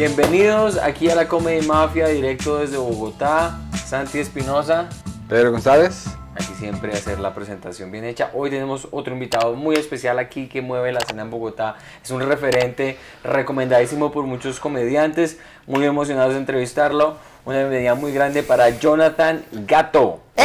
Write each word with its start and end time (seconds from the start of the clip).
Bienvenidos 0.00 0.78
aquí 0.78 1.10
a 1.10 1.14
la 1.14 1.28
Comedy 1.28 1.66
Mafia, 1.66 2.08
directo 2.08 2.56
desde 2.56 2.78
Bogotá. 2.78 3.58
Santi 3.84 4.18
Espinosa, 4.18 4.88
Pedro 5.28 5.50
González. 5.52 6.06
aquí 6.34 6.54
siempre 6.58 6.94
hacer 6.94 7.20
la 7.20 7.34
presentación 7.34 7.92
bien 7.92 8.04
hecha. 8.04 8.30
Hoy 8.32 8.48
tenemos 8.48 8.88
otro 8.92 9.12
invitado 9.12 9.52
muy 9.56 9.76
especial 9.76 10.18
aquí 10.18 10.48
que 10.48 10.62
mueve 10.62 10.90
la 10.90 11.00
escena 11.00 11.20
en 11.20 11.30
Bogotá. 11.30 11.76
Es 12.02 12.10
un 12.10 12.22
referente 12.22 12.96
recomendadísimo 13.22 14.10
por 14.10 14.24
muchos 14.24 14.58
comediantes. 14.58 15.38
Muy 15.66 15.84
emocionados 15.84 16.32
de 16.32 16.38
entrevistarlo. 16.38 17.18
Una 17.44 17.58
bienvenida 17.58 17.94
muy 17.94 18.14
grande 18.14 18.42
para 18.42 18.70
Jonathan 18.70 19.44
Gato. 19.52 20.20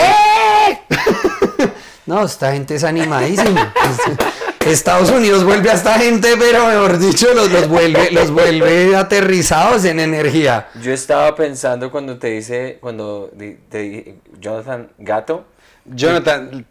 No, 2.06 2.24
esta 2.24 2.52
gente 2.52 2.76
es 2.76 2.84
animadísima. 2.84 3.74
Es- 4.66 4.74
Estados 4.74 5.10
Unidos 5.12 5.44
vuelve 5.44 5.70
a 5.70 5.74
esta 5.74 5.94
gente, 5.96 6.36
pero 6.38 6.66
mejor 6.68 6.98
dicho, 6.98 7.34
los, 7.34 7.52
los 7.52 7.68
vuelve, 7.68 8.12
los 8.12 8.32
vuelve 8.32 8.96
aterrizados 8.96 9.86
en 9.86 10.00
energía. 10.00 10.68
Yo 10.82 10.92
estaba 10.92 11.36
pensando 11.36 11.92
cuando 11.92 12.18
te 12.18 12.28
dice, 12.28 12.78
cuando 12.82 13.30
te 13.70 13.78
dije 13.78 14.16
Jonathan 14.40 14.90
Gato, 14.98 15.46
Jonathan, 15.86 16.66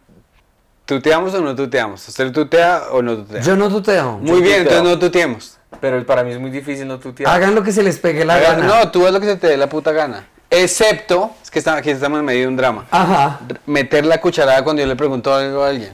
¿tuteamos 0.85 1.33
o 1.33 1.41
no 1.41 1.55
tuteamos? 1.55 2.07
¿Usted 2.07 2.31
tutea 2.31 2.83
o 2.91 3.01
no 3.01 3.17
tutea? 3.17 3.41
Yo 3.41 3.55
no 3.55 3.69
tuteo. 3.69 4.17
Muy 4.19 4.41
bien, 4.41 4.63
tuteo. 4.63 4.77
entonces 4.79 4.83
no 4.83 4.99
tuteemos. 4.99 5.57
pero 5.81 6.05
para 6.05 6.23
mí 6.23 6.31
es 6.31 6.39
muy 6.39 6.51
difícil 6.51 6.87
no 6.87 6.99
tutear. 6.99 7.33
Hagan 7.33 7.55
lo 7.55 7.63
que 7.63 7.71
se 7.71 7.81
les 7.83 7.97
pegue 7.99 8.23
la 8.25 8.39
gana. 8.39 8.65
No, 8.65 8.91
tú 8.91 9.05
haz 9.05 9.13
lo 9.13 9.19
que 9.19 9.25
se 9.25 9.35
te 9.37 9.47
dé 9.47 9.57
la 9.57 9.67
puta 9.67 9.91
gana. 9.91 10.27
Excepto, 10.49 11.31
es 11.43 11.49
que 11.51 11.59
está- 11.59 11.75
aquí 11.75 11.89
estamos 11.89 12.19
en 12.19 12.25
medio 12.25 12.41
de 12.41 12.47
un 12.47 12.55
drama. 12.55 12.85
Ajá. 12.91 13.39
Meter 13.65 14.05
la 14.05 14.21
cucharada 14.21 14.63
cuando 14.63 14.81
yo 14.81 14.87
le 14.87 14.95
pregunto 14.95 15.33
algo 15.33 15.63
a 15.63 15.69
alguien. 15.69 15.91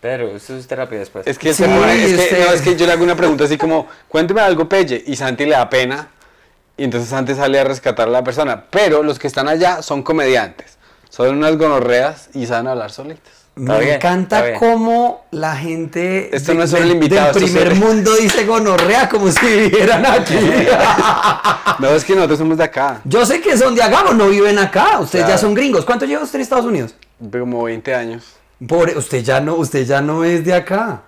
Pero 0.00 0.28
eso 0.36 0.56
es 0.56 0.66
terapia 0.68 0.98
después. 0.98 1.26
Es 1.26 1.38
que, 1.38 1.52
Sí, 1.52 1.64
se 1.64 1.68
pone- 1.68 1.92
es, 2.04 2.06
que, 2.16 2.22
usted- 2.22 2.46
no, 2.46 2.52
es 2.52 2.60
que 2.62 2.76
yo 2.76 2.86
le 2.86 2.92
hago 2.92 3.02
una 3.04 3.16
pregunta 3.16 3.44
así 3.44 3.58
como, 3.58 3.88
cuénteme 4.08 4.40
algo, 4.40 4.68
Pelle, 4.68 5.02
y 5.06 5.16
Santi 5.16 5.44
le 5.44 5.52
da 5.52 5.68
pena, 5.68 6.08
y 6.76 6.84
entonces 6.84 7.08
Santi 7.10 7.34
sale 7.34 7.58
a 7.58 7.64
rescatar 7.64 8.06
a 8.06 8.10
la 8.10 8.22
persona. 8.22 8.64
Pero 8.70 9.02
los 9.02 9.18
que 9.18 9.26
están 9.26 9.48
allá 9.48 9.82
son 9.82 10.02
comediantes, 10.04 10.78
son 11.10 11.36
unas 11.36 11.56
gonorreas 11.58 12.28
y 12.34 12.46
saben 12.46 12.68
hablar 12.68 12.92
solitos. 12.92 13.32
Me 13.56 13.76
bien, 13.80 13.94
encanta 13.96 14.54
cómo 14.54 15.24
la 15.32 15.56
gente 15.56 16.30
Esto 16.36 16.54
no 16.54 16.62
es 16.62 16.70
solo 16.70 16.82
del- 16.82 16.90
el 16.90 16.94
invitado, 16.94 17.32
del 17.32 17.42
primer 17.42 17.74
mundo 17.74 18.14
dice 18.14 18.44
gonorrea 18.46 19.08
como 19.08 19.28
si 19.32 19.44
vivieran 19.46 20.06
aquí. 20.06 20.36
No, 21.80 21.88
es 21.90 22.04
que 22.04 22.14
nosotros 22.14 22.38
somos 22.38 22.56
de 22.56 22.62
acá, 22.62 23.00
Yo 23.04 23.26
sé 23.26 23.40
que 23.40 23.56
son 23.58 23.74
de 23.74 23.82
acá, 23.82 24.02
pero 24.04 24.14
no 24.14 24.28
viven 24.28 24.60
acá. 24.60 25.00
Ustedes 25.00 25.24
ya 25.24 25.26
Claro. 25.30 25.40
son 25.40 25.54
gringos. 25.54 25.84
¿Cuánto 25.84 26.04
lleva 26.04 26.22
usted 26.22 26.36
en 26.36 26.42
Estados 26.42 26.66
Unidos? 26.66 26.94
como 27.32 27.64
20 27.64 27.92
años. 27.96 28.22
Por, 28.66 28.88
usted 28.96 29.22
ya 29.22 29.40
no, 29.40 29.54
usted 29.56 29.84
ya 29.86 30.00
no 30.00 30.24
es 30.24 30.44
de 30.44 30.54
acá. 30.54 31.02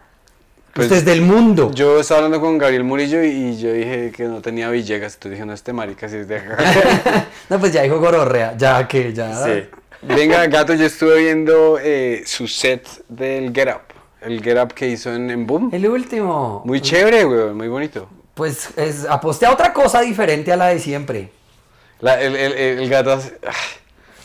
Pues, 0.72 0.86
usted 0.86 0.98
es 0.98 1.04
del 1.04 1.22
mundo. 1.22 1.72
Yo 1.74 1.98
estaba 1.98 2.18
hablando 2.18 2.40
con 2.40 2.56
Gabriel 2.56 2.84
Murillo 2.84 3.22
y 3.24 3.58
yo 3.58 3.72
dije 3.72 4.12
que 4.14 4.24
no 4.24 4.40
tenía 4.40 4.70
Villegas, 4.70 5.14
entonces 5.14 5.32
dije, 5.32 5.44
no, 5.44 5.52
este 5.52 5.72
marica 5.72 6.08
sí 6.08 6.16
es 6.16 6.28
de 6.28 6.36
acá. 6.36 7.26
no, 7.48 7.58
pues 7.58 7.72
ya 7.72 7.82
dijo 7.82 7.98
gororrea, 7.98 8.56
ya 8.56 8.86
que 8.86 9.12
ya. 9.12 9.44
Sí. 9.44 9.64
Venga, 10.02 10.46
gato, 10.46 10.72
yo 10.74 10.86
estuve 10.86 11.18
viendo 11.24 11.78
eh, 11.82 12.22
su 12.24 12.46
set 12.46 12.86
del 13.08 13.52
Get 13.52 13.68
Up, 13.68 13.80
el 14.22 14.40
Get 14.42 14.62
Up 14.62 14.72
que 14.72 14.86
hizo 14.88 15.12
en, 15.12 15.28
en 15.30 15.44
Boom. 15.46 15.70
El 15.72 15.88
último. 15.88 16.62
Muy 16.64 16.80
chévere, 16.80 17.24
güey, 17.24 17.50
muy 17.52 17.66
bonito. 17.68 18.08
Pues 18.34 18.70
es, 18.76 19.04
aposté 19.10 19.46
a 19.46 19.52
otra 19.52 19.72
cosa 19.72 20.00
diferente 20.02 20.52
a 20.52 20.56
la 20.56 20.68
de 20.68 20.78
siempre. 20.78 21.30
La- 22.00 22.18
el, 22.22 22.34
el- 22.36 22.52
el- 22.52 22.78
el 22.78 22.88
gato 22.88 23.12
hace... 23.12 23.36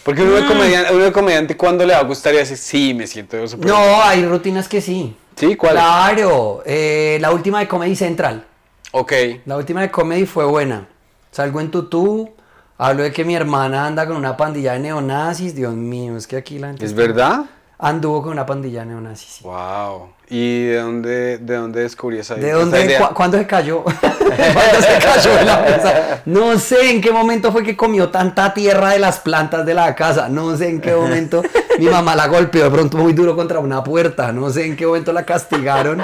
Porque 0.06 0.22
uno 0.22 0.34
Mm. 0.34 0.36
de 0.36 0.46
comediante, 0.46 0.94
uno 0.94 1.04
de 1.04 1.12
comediante 1.12 1.58
cuando 1.58 1.84
le 1.84 1.94
va 1.96 2.00
a 2.00 2.04
gustar 2.04 2.36
y 2.36 2.38
decir, 2.38 2.58
sí, 2.58 2.94
me 2.94 3.08
siento 3.08 3.48
súper... 3.48 3.68
No, 3.68 4.04
hay 4.04 4.24
rutinas 4.24 4.68
que 4.68 4.80
sí. 4.80 5.16
¿Sí? 5.36 5.56
¿Cuál? 5.56 5.74
Claro. 5.74 6.62
eh, 6.64 7.18
la 7.20 7.32
última 7.32 7.60
de 7.60 7.68
Comedy 7.68 7.96
Central. 7.96 8.46
Ok. 8.92 9.12
La 9.46 9.58
última 9.58 9.82
de 9.82 9.90
Comedy 9.90 10.28
fue 10.28 10.46
buena. 10.46 10.88
Salgo 11.32 11.60
en 11.60 11.72
tutú. 11.72 12.30
Hablo 12.78 13.02
de 13.02 13.12
que 13.12 13.26
mi 13.26 13.36
hermana 13.36 13.88
anda 13.88 14.06
con 14.06 14.16
una 14.16 14.38
pandilla 14.38 14.74
de 14.74 14.80
neonazis. 14.80 15.56
Dios 15.56 15.74
mío, 15.74 16.16
es 16.18 16.28
que 16.28 16.38
aquí 16.38 16.60
la 16.60 16.68
gente. 16.68 16.86
¿Es 16.86 16.94
verdad? 16.94 17.46
Anduvo 17.78 18.22
con 18.24 18.32
una 18.32 18.46
pandilla 18.46 18.82
de 18.82 18.86
neonazis. 18.88 19.30
sí. 19.30 19.44
Wow. 19.44 20.10
¿Y 20.30 20.64
de 20.68 20.78
dónde, 20.78 21.38
de 21.38 21.56
dónde 21.56 21.82
descubrí 21.82 22.18
esa 22.18 22.34
¿De 22.36 22.50
esa 22.50 22.58
dónde? 22.58 22.84
idea? 22.86 23.08
cu- 23.10 23.14
¿Cuándo 23.14 23.38
se 23.38 23.46
cayó? 23.46 23.84
¿Cuándo 23.84 24.82
se 24.82 24.98
cayó 25.06 25.36
de 25.36 25.46
la 25.46 25.60
mesa? 25.62 26.22
No 26.26 26.58
sé 26.58 26.90
en 26.90 27.02
qué 27.02 27.12
momento 27.12 27.52
fue 27.52 27.64
que 27.64 27.76
comió 27.78 28.10
tanta 28.10 28.54
tierra 28.54 28.92
de 28.92 29.00
las 29.00 29.20
plantas 29.20 29.66
de 29.66 29.74
la 29.76 29.94
casa. 29.94 30.28
No 30.30 30.56
sé 30.58 30.70
en 30.70 30.82
qué 30.82 30.96
momento 30.96 31.44
mi 31.80 31.86
mamá 31.88 32.16
la 32.16 32.28
golpeó 32.28 32.64
de 32.64 32.72
pronto 32.72 32.98
muy 32.98 33.14
duro 33.14 33.36
contra 33.36 33.60
una 33.60 33.84
puerta. 33.84 34.32
No 34.32 34.50
sé 34.50 34.66
en 34.66 34.76
qué 34.76 34.88
momento 34.88 35.14
la 35.14 35.26
castigaron 35.26 36.02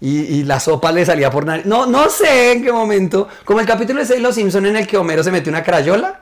y, 0.00 0.20
y 0.20 0.44
la 0.44 0.60
sopa 0.60 0.92
le 0.92 1.04
salía 1.04 1.30
por 1.30 1.44
nariz. 1.44 1.66
No, 1.66 1.86
no 1.86 2.08
sé 2.08 2.52
en 2.52 2.62
qué 2.62 2.70
momento. 2.70 3.26
Como 3.44 3.58
el 3.58 3.66
capítulo 3.66 4.04
de 4.04 4.20
Los 4.20 4.34
Simpson 4.36 4.66
en 4.66 4.76
el 4.76 4.86
que 4.86 4.96
Homero 4.96 5.24
se 5.24 5.32
metió 5.32 5.50
una 5.50 5.64
crayola. 5.64 6.20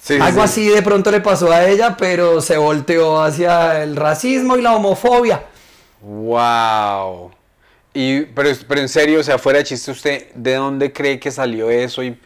Sí, 0.00 0.18
Algo 0.20 0.40
sí. 0.40 0.44
así 0.44 0.68
de 0.68 0.82
pronto 0.82 1.10
le 1.10 1.20
pasó 1.20 1.52
a 1.52 1.66
ella, 1.66 1.96
pero 1.96 2.40
se 2.40 2.56
volteó 2.56 3.20
hacia 3.20 3.82
el 3.82 3.96
racismo 3.96 4.56
y 4.56 4.62
la 4.62 4.74
homofobia. 4.74 5.44
Wow. 6.00 7.30
Y, 7.92 8.22
pero, 8.26 8.50
pero 8.68 8.80
en 8.80 8.88
serio, 8.88 9.20
o 9.20 9.22
sea, 9.22 9.38
fuera 9.38 9.58
de 9.58 9.64
chiste, 9.64 9.90
¿usted 9.90 10.32
de 10.34 10.54
dónde 10.54 10.92
cree 10.92 11.18
que 11.18 11.30
salió 11.30 11.70
eso 11.70 12.02
y 12.02 12.18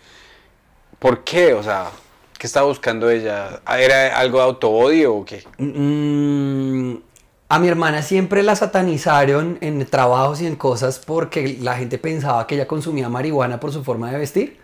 por 0.98 1.24
qué? 1.24 1.54
O 1.54 1.62
sea, 1.62 1.90
¿qué 2.38 2.46
estaba 2.46 2.66
buscando 2.66 3.10
ella? 3.10 3.60
¿Era 3.66 4.18
algo 4.18 4.38
de 4.38 4.44
autoodio 4.44 5.14
o 5.14 5.24
qué? 5.24 5.44
Mm, 5.58 6.96
a 7.48 7.58
mi 7.58 7.68
hermana 7.68 8.02
siempre 8.02 8.42
la 8.42 8.54
satanizaron 8.56 9.58
en 9.60 9.84
trabajos 9.86 10.40
y 10.42 10.46
en 10.46 10.56
cosas 10.56 10.98
porque 10.98 11.58
la 11.60 11.76
gente 11.76 11.98
pensaba 11.98 12.46
que 12.46 12.54
ella 12.54 12.66
consumía 12.66 13.08
marihuana 13.08 13.58
por 13.60 13.72
su 13.72 13.82
forma 13.82 14.10
de 14.10 14.18
vestir. 14.18 14.58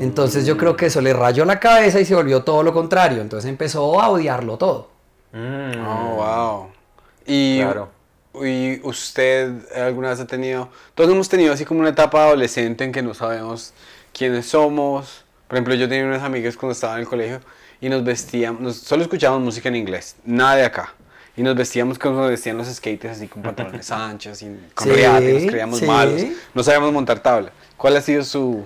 Entonces 0.00 0.46
yo 0.46 0.56
creo 0.56 0.76
que 0.76 0.86
eso 0.86 1.00
le 1.00 1.12
rayó 1.12 1.44
la 1.44 1.60
cabeza 1.60 2.00
y 2.00 2.04
se 2.04 2.14
volvió 2.14 2.42
todo 2.42 2.62
lo 2.62 2.72
contrario. 2.72 3.20
Entonces 3.20 3.48
empezó 3.50 4.00
a 4.00 4.08
odiarlo 4.08 4.56
todo. 4.56 4.88
Mm, 5.32 5.84
Oh, 5.86 6.14
wow. 6.16 6.66
Y, 7.26 7.60
Claro. 7.60 7.88
y 8.42 8.80
usted 8.86 9.52
alguna 9.76 10.10
vez 10.10 10.20
ha 10.20 10.26
tenido, 10.26 10.68
todos 10.94 11.10
hemos 11.10 11.28
tenido 11.28 11.52
así 11.52 11.64
como 11.64 11.80
una 11.80 11.90
etapa 11.90 12.24
adolescente 12.24 12.84
en 12.84 12.92
que 12.92 13.02
no 13.02 13.14
sabemos 13.14 13.72
quiénes 14.16 14.46
somos. 14.46 15.24
Por 15.48 15.56
ejemplo, 15.56 15.74
yo 15.74 15.88
tenía 15.88 16.04
unas 16.06 16.22
amigas 16.22 16.56
cuando 16.56 16.72
estaba 16.72 16.94
en 16.94 17.00
el 17.00 17.06
colegio 17.08 17.40
y 17.80 17.88
nos 17.88 18.02
vestíamos, 18.04 18.60
nos- 18.62 18.76
solo 18.76 19.02
escuchábamos 19.02 19.42
música 19.44 19.68
en 19.68 19.76
inglés, 19.76 20.16
nada 20.24 20.56
de 20.56 20.64
acá. 20.64 20.94
Y 21.36 21.42
nos 21.42 21.56
vestíamos 21.56 21.98
como 21.98 22.20
nos 22.20 22.30
vestían 22.30 22.56
los 22.56 22.68
skaters, 22.68 23.16
así 23.18 23.26
con 23.28 23.42
pantalones 23.42 23.90
anchos, 23.90 24.40
y 24.42 24.56
con 24.74 24.86
Sí, 24.86 24.92
riate, 24.92 25.34
nos 25.34 25.50
creíamos 25.50 25.78
sí. 25.80 25.84
malos. 25.84 26.22
No 26.54 26.62
sabíamos 26.62 26.92
montar 26.92 27.18
tabla. 27.18 27.50
¿Cuál 27.76 27.96
ha 27.96 28.00
sido 28.00 28.22
su, 28.24 28.64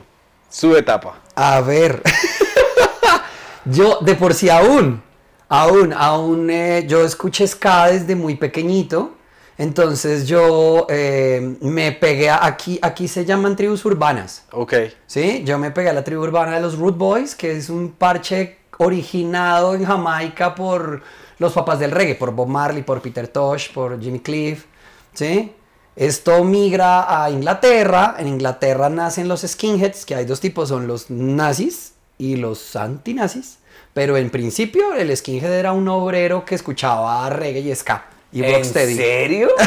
su 0.49 0.77
etapa? 0.77 1.19
A 1.35 1.61
ver. 1.61 2.03
yo, 3.65 3.99
de 4.01 4.15
por 4.15 4.35
sí 4.35 4.49
aún, 4.49 5.03
aún, 5.49 5.93
aún, 5.93 6.51
eh, 6.51 6.85
yo 6.89 7.05
escuché 7.05 7.47
ska 7.47 7.87
desde 7.89 8.15
muy 8.15 8.37
pequeñito. 8.37 9.15
Entonces 9.57 10.29
yo 10.29 10.87
eh, 10.89 11.57
me 11.61 11.91
pegué 11.91 12.31
a- 12.31 12.45
aquí, 12.47 12.79
aquí 12.81 13.09
se 13.09 13.25
llaman 13.25 13.57
tribus 13.57 13.85
urbanas. 13.85 14.45
Ok. 14.53 14.75
Sí, 15.07 15.43
yo 15.45 15.59
me 15.59 15.73
pegué 15.73 15.91
a 15.91 15.93
la 15.93 16.05
tribu 16.05 16.23
urbana 16.23 16.55
de 16.55 16.61
los 16.61 16.79
Root 16.79 16.97
Boys, 16.97 17.35
que 17.35 17.57
es 17.57 17.69
un 17.69 17.91
parche 17.91 18.59
originado 18.79 19.75
en 19.75 19.85
Jamaica 19.85 20.55
por 20.55 21.03
los 21.39 21.53
papás 21.53 21.81
del 21.81 21.91
reggae, 21.91 22.15
por 22.15 22.31
Bob 22.31 22.47
Marley, 22.47 22.85
por 22.85 23.01
Peter 23.03 23.27
Tosh, 23.27 23.73
por 23.73 24.01
Jimmy 24.01 24.21
Cliff, 24.21 24.65
¿sí? 25.13 25.53
Esto 25.99 26.45
migra 26.45 27.25
a 27.25 27.29
Inglaterra, 27.29 28.15
en 28.21 28.29
Inglaterra 28.29 28.89
nacen 28.89 29.27
los 29.27 29.41
skinheads, 29.43 30.07
que 30.07 30.15
hay 30.15 30.25
dos 30.27 30.39
tipos, 30.39 30.69
son 30.69 30.87
los 30.87 31.11
nazis 31.11 31.93
y 32.19 32.37
los 32.37 32.77
antinazis, 32.77 33.59
pero 33.95 34.17
en 34.17 34.31
principio 34.31 34.95
el 34.95 35.15
skinhead 35.17 35.53
era 35.53 35.73
un 35.73 35.89
obrero 35.89 36.45
que 36.45 36.55
escuchaba 36.55 37.29
reggae 37.31 37.61
y 37.63 37.75
ska 37.75 38.05
y 38.31 38.45
¿En 38.45 38.53
rocksteady. 38.55 38.95
serio? 38.97 39.49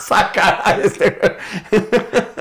Saca 0.00 0.60
a 0.68 0.76
este- 0.82 1.18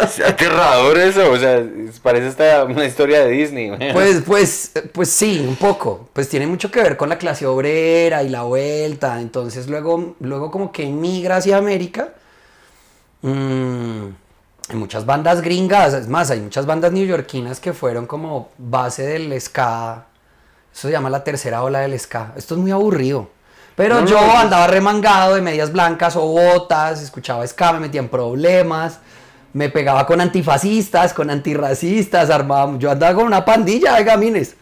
Es 0.02 0.20
aterrador 0.20 0.98
eso, 0.98 1.32
o 1.32 1.38
sea, 1.38 1.64
parece 2.02 2.28
esta 2.30 2.64
una 2.66 2.86
historia 2.86 3.24
de 3.26 3.32
Disney. 3.32 3.72
Pues, 3.94 4.22
pues, 4.26 4.72
pues 4.92 5.10
sí, 5.10 5.46
un 5.48 5.56
poco. 5.56 6.10
Pues 6.14 6.28
tiene 6.30 6.48
mucho 6.48 6.72
que 6.72 6.82
ver 6.82 6.98
con 6.98 7.10
la 7.10 7.18
clase 7.18 7.46
obrera 7.46 8.22
y 8.24 8.30
la 8.30 8.42
vuelta. 8.44 9.22
Entonces 9.22 9.68
luego, 9.68 10.16
luego 10.20 10.52
como 10.52 10.72
que 10.74 10.84
emigra 10.84 11.38
hacia 11.38 11.58
América. 11.58 12.10
Mm, 13.24 14.10
hay 14.70 14.76
muchas 14.76 15.06
bandas 15.06 15.42
gringas, 15.42 15.94
es 15.94 16.08
más, 16.08 16.30
hay 16.30 16.42
muchas 16.42 16.66
bandas 16.66 16.92
neoyorquinas 16.92 17.60
que 17.60 17.74
fueron 17.74 18.06
como 18.06 18.50
base 18.58 19.04
del 19.08 19.40
ska. 19.42 20.06
Eso 20.74 20.88
se 20.88 20.92
llama 20.92 21.10
la 21.10 21.24
tercera 21.24 21.64
ola 21.64 21.80
del 21.80 21.98
ska. 22.00 22.34
Esto 22.36 22.56
es 22.56 22.60
muy 22.62 22.72
aburrido. 22.72 23.30
Pero 23.76 24.02
No, 24.02 24.08
yo 24.08 24.20
no, 24.22 24.28
no. 24.28 24.38
andaba 24.40 24.68
remangado 24.68 25.36
de 25.36 25.42
medias 25.42 25.72
blancas 25.72 26.16
o 26.16 26.22
botas, 26.22 27.02
escuchaba 27.02 27.48
ska, 27.48 27.74
me 27.74 27.80
metía 27.80 28.02
en 28.02 28.10
problemas, 28.10 29.00
me 29.54 29.70
pegaba 29.70 30.06
con 30.06 30.22
antifascistas, 30.22 31.14
con 31.14 31.30
antirracistas, 31.30 32.30
armaba, 32.30 32.78
yo 32.78 32.92
andaba 32.92 33.16
con 33.16 33.26
una 33.26 33.44
pandilla 33.46 33.96
de 33.96 34.04
gamines. 34.04 34.56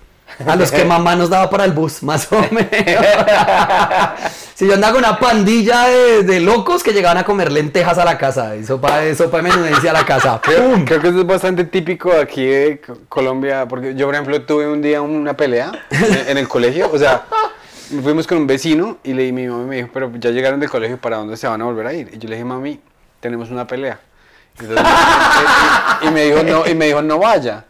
A 0.47 0.55
los 0.55 0.71
que 0.71 0.85
mamá 0.85 1.15
nos 1.15 1.29
daba 1.29 1.49
para 1.49 1.65
el 1.65 1.71
bus, 1.71 2.01
más 2.03 2.27
o 2.31 2.39
menos. 2.51 2.65
si 4.55 4.67
yo 4.67 4.73
andaba 4.73 4.93
con 4.93 5.03
una 5.05 5.19
pandilla 5.19 5.87
de, 5.87 6.23
de 6.23 6.39
locos 6.39 6.83
que 6.83 6.93
llegaban 6.93 7.17
a 7.17 7.23
comer 7.23 7.51
lentejas 7.51 7.97
a 7.97 8.05
la 8.05 8.17
casa, 8.17 8.55
y 8.55 8.63
sopa, 8.63 8.99
de- 8.99 9.15
sopa 9.15 9.37
de 9.37 9.43
menudencia 9.43 9.91
a 9.91 9.93
la 9.93 10.05
casa. 10.05 10.39
Creo, 10.43 10.83
creo 10.85 11.01
que 11.01 11.07
eso 11.09 11.19
es 11.19 11.25
bastante 11.27 11.63
típico 11.65 12.11
aquí 12.13 12.45
de 12.45 12.81
Co- 12.81 12.97
Colombia, 13.09 13.67
porque 13.67 13.95
yo, 13.95 14.05
por 14.07 14.15
ejemplo, 14.15 14.41
tuve 14.43 14.67
un 14.67 14.81
día 14.81 15.01
una 15.01 15.35
pelea 15.35 15.71
en, 15.89 16.29
en 16.29 16.37
el 16.37 16.47
colegio, 16.47 16.89
o 16.91 16.97
sea, 16.97 17.23
fuimos 18.03 18.25
con 18.27 18.37
un 18.39 18.47
vecino 18.47 18.97
y 19.03 19.13
le, 19.13 19.31
mi 19.31 19.47
mamá 19.47 19.63
me 19.65 19.75
dijo, 19.77 19.89
pero 19.93 20.11
ya 20.15 20.29
llegaron 20.31 20.59
del 20.59 20.69
colegio, 20.69 20.97
¿para 20.97 21.17
dónde 21.17 21.37
se 21.37 21.47
van 21.47 21.61
a 21.61 21.65
volver 21.65 21.87
a 21.87 21.93
ir? 21.93 22.09
Y 22.13 22.17
yo 22.17 22.29
le 22.29 22.35
dije, 22.35 22.45
mami, 22.45 22.79
tenemos 23.19 23.49
una 23.51 23.67
pelea. 23.67 23.99
Entonces, 24.59 24.85
y, 26.03 26.07
y 26.07 26.11
me 26.11 26.23
dijo, 26.25 26.43
no, 26.43 26.67
y 26.67 26.75
me 26.75 26.85
dijo, 26.87 27.01
no 27.01 27.19
vaya. 27.19 27.65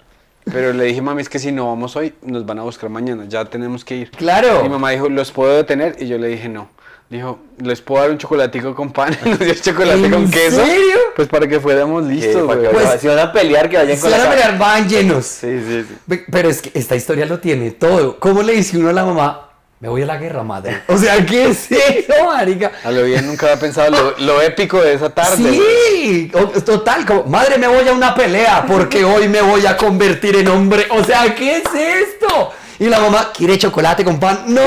Pero 0.45 0.73
le 0.73 0.85
dije, 0.85 1.01
mami, 1.01 1.21
es 1.21 1.29
que 1.29 1.39
si 1.39 1.51
no 1.51 1.67
vamos 1.67 1.95
hoy, 1.95 2.13
nos 2.23 2.45
van 2.45 2.59
a 2.59 2.63
buscar 2.63 2.89
mañana, 2.89 3.25
ya 3.27 3.45
tenemos 3.45 3.85
que 3.85 3.95
ir. 3.95 4.11
Claro. 4.11 4.63
Mi 4.63 4.69
mamá 4.69 4.89
dijo, 4.91 5.07
¿los 5.09 5.31
puedo 5.31 5.55
detener? 5.55 5.95
Y 5.99 6.07
yo 6.07 6.17
le 6.17 6.27
dije, 6.29 6.49
no. 6.49 6.69
Dijo, 7.09 7.39
¿les 7.61 7.81
puedo 7.81 8.01
dar 8.01 8.09
un 8.11 8.17
chocolatico 8.17 8.73
con 8.73 8.91
pan? 8.93 9.15
Nos 9.25 9.37
dio 9.37 9.53
chocolate 9.53 10.05
¿En 10.05 10.11
con 10.11 10.31
queso. 10.31 10.65
serio? 10.65 10.95
Pues 11.15 11.27
para 11.27 11.45
que 11.45 11.59
fuéramos 11.59 12.05
listos, 12.05 12.47
Para 12.47 12.61
que 12.61 12.67
güey. 12.69 12.85
Pues- 12.85 13.01
si 13.01 13.07
van 13.07 13.19
a 13.19 13.33
pelear, 13.33 13.69
que 13.69 13.75
vayan 13.77 13.97
Se 13.97 14.01
con 14.03 14.11
van 14.11 14.19
la 14.21 14.25
a 14.27 14.29
pelear, 14.29 14.57
van 14.57 14.87
llenos. 14.89 15.25
Sí, 15.25 15.59
sí, 15.67 15.83
sí. 15.89 15.95
Pe- 16.07 16.23
Pero 16.31 16.47
es 16.49 16.61
que 16.61 16.71
esta 16.73 16.95
historia 16.95 17.25
lo 17.25 17.39
tiene 17.39 17.71
todo. 17.71 18.17
¿Cómo 18.17 18.41
le 18.41 18.53
dice 18.53 18.77
uno 18.77 18.89
a 18.89 18.93
la 18.93 19.03
mamá? 19.03 19.50
Me 19.81 19.89
voy 19.89 20.03
a 20.03 20.05
la 20.05 20.17
guerra, 20.17 20.43
madre. 20.43 20.83
O 20.87 20.95
sea, 20.97 21.25
¿qué 21.25 21.47
es 21.47 21.71
eso, 21.71 22.13
marica? 22.25 22.71
A 22.83 22.91
lo 22.91 23.03
bien 23.03 23.25
nunca 23.25 23.47
había 23.47 23.59
pensado 23.59 23.89
lo, 23.89 24.17
lo 24.19 24.41
épico 24.41 24.79
de 24.79 24.93
esa 24.93 25.09
tarde. 25.09 25.37
Sí, 25.37 26.31
o- 26.35 26.61
total, 26.61 27.03
como, 27.05 27.23
madre, 27.23 27.57
me 27.57 27.67
voy 27.67 27.87
a 27.87 27.91
una 27.93 28.13
pelea 28.13 28.63
porque 28.67 29.03
hoy 29.03 29.27
me 29.27 29.41
voy 29.41 29.65
a 29.65 29.75
convertir 29.75 30.35
en 30.35 30.47
hombre. 30.49 30.85
O 30.91 31.03
sea, 31.03 31.33
¿qué 31.33 31.57
es 31.57 31.63
esto? 31.73 32.51
Y 32.77 32.85
la 32.89 32.99
mamá, 32.99 33.31
¿quiere 33.35 33.57
chocolate 33.57 34.03
con 34.03 34.19
pan? 34.19 34.43
No, 34.47 34.61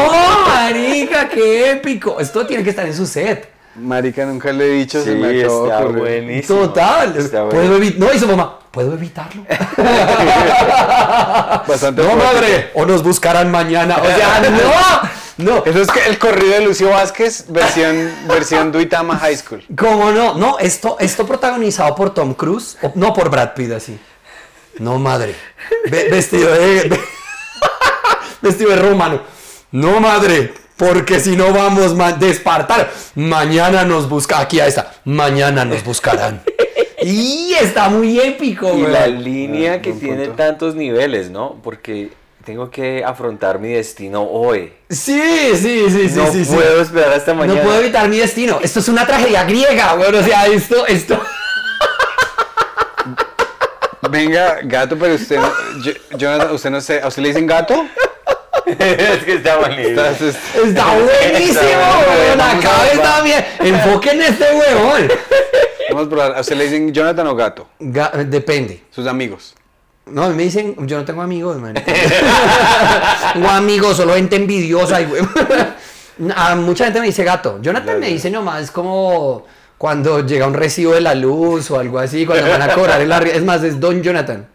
marica, 0.46 1.28
qué 1.28 1.70
épico. 1.72 2.18
Esto 2.20 2.44
tiene 2.46 2.64
que 2.64 2.70
estar 2.70 2.86
en 2.86 2.94
su 2.94 3.06
set. 3.06 3.53
Marica, 3.76 4.24
nunca 4.24 4.52
le 4.52 4.64
he 4.66 4.70
dicho, 4.78 5.02
se 5.02 5.12
Sí, 5.14 5.18
me 5.18 5.40
acabó 5.42 5.64
está 5.66 5.78
ocurrir. 5.80 5.98
buenísimo. 6.00 6.58
Total. 6.60 7.16
Está 7.16 7.48
¿Puedo 7.48 7.78
no, 7.78 8.12
y 8.12 8.18
su 8.18 8.26
mamá, 8.28 8.58
¿puedo 8.70 8.92
evitarlo? 8.94 9.44
Bastante 11.66 12.02
no, 12.02 12.16
madre, 12.16 12.70
o 12.74 12.84
nos 12.86 13.02
buscarán 13.02 13.50
mañana. 13.50 13.96
O 14.00 14.04
sea, 14.06 14.40
no, 15.38 15.54
no. 15.56 15.64
Eso 15.64 15.80
es 15.82 15.90
que 15.90 16.06
el 16.06 16.18
corrido 16.18 16.52
de 16.54 16.60
Lucio 16.60 16.90
Vázquez, 16.90 17.46
versión, 17.48 18.10
versión 18.28 18.70
Duitama 18.72 19.16
High 19.18 19.36
School. 19.36 19.64
¿Cómo 19.76 20.12
no? 20.12 20.34
No, 20.34 20.58
esto, 20.58 20.96
esto 21.00 21.26
protagonizado 21.26 21.94
por 21.94 22.14
Tom 22.14 22.34
Cruise, 22.34 22.76
o- 22.82 22.92
no 22.94 23.12
por 23.12 23.28
Brad 23.30 23.54
Pitt 23.54 23.72
así. 23.72 23.98
No, 24.78 24.98
madre. 24.98 25.34
Ve- 25.90 26.08
vestido 26.10 26.52
de. 26.52 26.88
ve- 26.88 27.00
vestido 28.42 28.70
de 28.70 28.76
romano. 28.76 29.20
No, 29.72 29.98
madre. 30.00 30.54
Porque 30.76 31.20
si 31.20 31.36
no 31.36 31.52
vamos 31.52 31.94
ma- 31.94 32.12
de 32.12 32.30
Espartano. 32.30 32.84
Mañana 33.14 33.84
nos 33.84 34.08
busca. 34.08 34.40
Aquí 34.40 34.58
ahí 34.60 34.68
está. 34.68 34.92
Mañana 35.04 35.64
nos 35.64 35.82
buscarán. 35.84 36.42
Y 37.06 37.52
está 37.60 37.90
muy 37.90 38.18
épico, 38.18 38.66
Y 38.74 38.80
güey. 38.80 38.90
la 38.92 39.06
línea 39.06 39.74
Ah, 39.74 39.82
que 39.82 39.92
tiene 39.92 40.22
punto. 40.24 40.36
tantos 40.36 40.74
niveles, 40.74 41.28
¿no? 41.28 41.60
Porque 41.62 42.10
tengo 42.46 42.70
que 42.70 43.04
afrontar 43.04 43.58
mi 43.58 43.68
destino 43.74 44.22
hoy. 44.22 44.72
Sí, 44.88 45.20
sí, 45.54 45.84
sí, 45.90 46.08
sí, 46.08 46.14
no 46.16 46.32
sí. 46.32 46.46
sí. 46.46 46.54
puedo 46.54 46.80
esperar 46.80 47.12
hasta 47.12 47.34
mañana. 47.34 47.58
No 47.60 47.66
puedo 47.66 47.80
evitar 47.80 48.08
mi 48.08 48.16
destino. 48.16 48.58
Esto 48.62 48.80
es 48.80 48.88
una 48.88 49.06
tragedia 49.06 49.44
griega, 49.44 49.92
güey. 49.96 50.14
O 50.14 50.22
sea, 50.22 50.46
esto, 50.46 50.86
esto. 50.86 51.20
Venga, 54.10 54.58
gato, 54.62 54.96
pero 54.98 55.14
usted 55.14 55.38
no, 55.38 55.50
yo- 55.82 56.54
usted 56.54 56.70
no 56.70 56.80
sé, 56.80 57.00
¿a 57.02 57.08
usted 57.08 57.22
le 57.22 57.28
dicen 57.28 57.46
gato? 57.46 57.84
es 58.78 59.24
que 59.24 59.34
está 59.34 59.56
bonito. 59.56 59.88
Entonces, 59.88 60.36
Está 60.64 60.84
buenísimo, 60.94 61.60
Está 61.60 61.96
bueno, 61.96 62.20
weón. 62.26 62.40
Acá 62.40 62.70
está 62.92 63.22
bien. 63.22 63.44
Enfoquen 63.60 64.22
este 64.22 64.44
huevón. 64.44 65.08
vamos 65.90 66.06
a 66.06 66.10
probar, 66.10 66.36
¿a 66.36 66.40
usted 66.40 66.56
le 66.56 66.64
dicen 66.64 66.92
Jonathan 66.92 67.26
o 67.26 67.34
gato? 67.36 67.68
Ga- 67.80 68.12
depende. 68.24 68.82
Sus 68.90 69.06
amigos. 69.06 69.54
No, 70.06 70.28
me 70.30 70.42
dicen, 70.42 70.74
yo 70.86 70.98
no 70.98 71.04
tengo 71.04 71.22
amigos, 71.22 71.58
man. 71.58 71.74
Tengo 73.32 73.48
amigos, 73.48 73.96
solo 73.96 74.14
gente 74.14 74.36
envidiosa. 74.36 75.00
Y. 75.00 75.08
A 76.36 76.54
mucha 76.56 76.84
gente 76.84 77.00
me 77.00 77.06
dice 77.06 77.24
gato. 77.24 77.58
Jonathan 77.62 77.98
me 77.98 78.08
dice 78.08 78.30
nomás 78.30 78.70
como 78.70 79.46
cuando 79.78 80.24
llega 80.24 80.46
un 80.46 80.54
recibo 80.54 80.92
de 80.92 81.00
la 81.00 81.14
luz 81.14 81.70
o 81.70 81.78
algo 81.80 81.98
así, 81.98 82.24
cuando 82.26 82.48
van 82.48 82.62
a 82.62 82.74
cobrar 82.74 83.00
el 83.00 83.10
arriendo. 83.10 83.38
Es 83.38 83.44
más, 83.44 83.62
es 83.62 83.80
Don 83.80 84.02
Jonathan. 84.02 84.46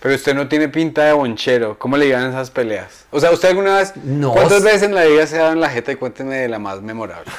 Pero 0.00 0.14
usted 0.14 0.34
no 0.34 0.48
tiene 0.48 0.68
pinta 0.68 1.04
de 1.04 1.12
bonchero. 1.12 1.78
¿Cómo 1.78 1.96
le 1.96 2.06
llevan 2.06 2.30
esas 2.30 2.50
peleas? 2.50 3.06
O 3.10 3.18
sea, 3.18 3.32
¿usted 3.32 3.48
alguna 3.48 3.78
vez... 3.78 3.94
No. 3.96 4.32
¿Cuántas 4.32 4.62
veces 4.62 4.84
en 4.84 4.94
la 4.94 5.04
vida 5.04 5.26
se 5.26 5.44
en 5.44 5.60
la 5.60 5.68
jeta 5.68 5.90
y 5.90 5.96
cuénteme 5.96 6.36
de 6.36 6.48
la 6.48 6.58
más 6.58 6.80
memorable? 6.82 7.30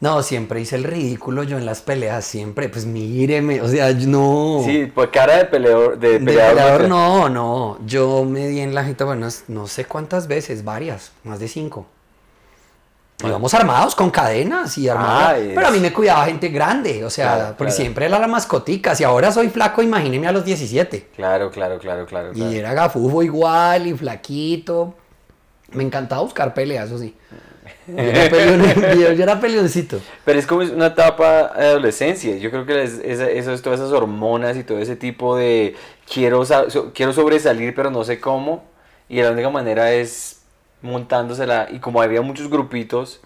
No, 0.00 0.20
siempre 0.24 0.60
hice 0.60 0.74
el 0.74 0.82
ridículo 0.82 1.44
yo 1.44 1.58
en 1.58 1.64
las 1.64 1.80
peleas, 1.80 2.24
siempre. 2.24 2.68
Pues 2.68 2.86
míreme, 2.86 3.60
o 3.60 3.68
sea, 3.68 3.92
yo 3.92 4.08
no. 4.08 4.62
Sí, 4.64 4.90
pues 4.92 5.10
cara 5.10 5.36
de 5.36 5.44
peleador. 5.44 5.96
De 5.96 6.18
De 6.18 6.18
peleador, 6.18 6.56
peleador, 6.56 6.88
no. 6.88 7.28
no, 7.28 7.76
no. 7.76 7.86
Yo 7.86 8.24
me 8.24 8.48
di 8.48 8.60
en 8.60 8.74
la 8.74 8.82
jeta, 8.82 9.04
bueno, 9.04 9.28
no 9.46 9.66
sé 9.68 9.84
cuántas 9.84 10.26
veces, 10.26 10.64
varias, 10.64 11.12
más 11.22 11.38
de 11.38 11.46
cinco. 11.46 11.86
Íbamos 13.24 13.54
armados 13.54 13.94
con 13.94 14.10
cadenas 14.10 14.76
y 14.78 14.88
armados. 14.88 15.22
Ah, 15.28 15.38
es- 15.38 15.54
Pero 15.54 15.66
a 15.66 15.70
mí 15.70 15.78
me 15.78 15.92
cuidaba 15.92 16.24
gente 16.26 16.48
grande, 16.48 17.04
o 17.04 17.10
sea, 17.10 17.26
Claro, 17.34 17.44
porque 17.56 17.70
claro. 17.72 17.76
siempre 17.82 18.06
era 18.06 18.18
la 18.18 18.26
mascotica. 18.28 18.94
Si 18.94 19.04
ahora 19.04 19.30
soy 19.32 19.48
flaco, 19.48 19.82
imagíneme 19.82 20.26
a 20.28 20.32
los 20.32 20.44
17. 20.44 21.08
Claro, 21.16 21.50
claro, 21.50 21.78
claro, 21.78 22.06
claro. 22.06 22.32
claro. 22.32 22.50
Y 22.52 22.56
era 22.56 22.74
gafufo 22.74 23.22
igual 23.22 23.86
y 23.86 23.94
flaquito. 23.94 24.94
Me 25.72 25.82
encantaba 25.84 26.22
buscar 26.22 26.52
peleas, 26.52 26.86
eso 26.88 26.98
sí. 26.98 27.14
Yo 27.86 27.94
era, 27.98 28.94
yo- 29.34 29.40
peleoncito. 29.40 29.98
Pero 30.24 30.38
es 30.38 30.46
como 30.46 30.62
una 30.62 30.86
etapa 30.86 31.52
de 31.56 31.66
adolescencia. 31.66 32.36
Yo 32.36 32.50
creo 32.50 32.66
que 32.66 32.82
es, 32.82 33.00
esa- 33.04 33.30
esas- 33.30 33.62
todas 33.62 33.80
esas 33.80 33.92
hormonas 33.92 34.56
y 34.56 34.64
todo 34.64 34.78
ese 34.78 34.96
tipo 34.96 35.36
de 35.36 35.74
quiero, 36.12 36.44
quiero 36.94 37.12
sobresalir, 37.12 37.74
pero 37.74 37.90
no 37.90 38.04
sé 38.04 38.20
cómo. 38.20 38.64
Y 39.08 39.20
la 39.22 39.30
única 39.30 39.50
manera 39.50 39.92
es 39.92 40.41
montándosela. 40.82 41.68
Y 41.70 41.80
como 41.80 42.02
había 42.02 42.22
muchos 42.22 42.48
grupitos, 42.48 43.20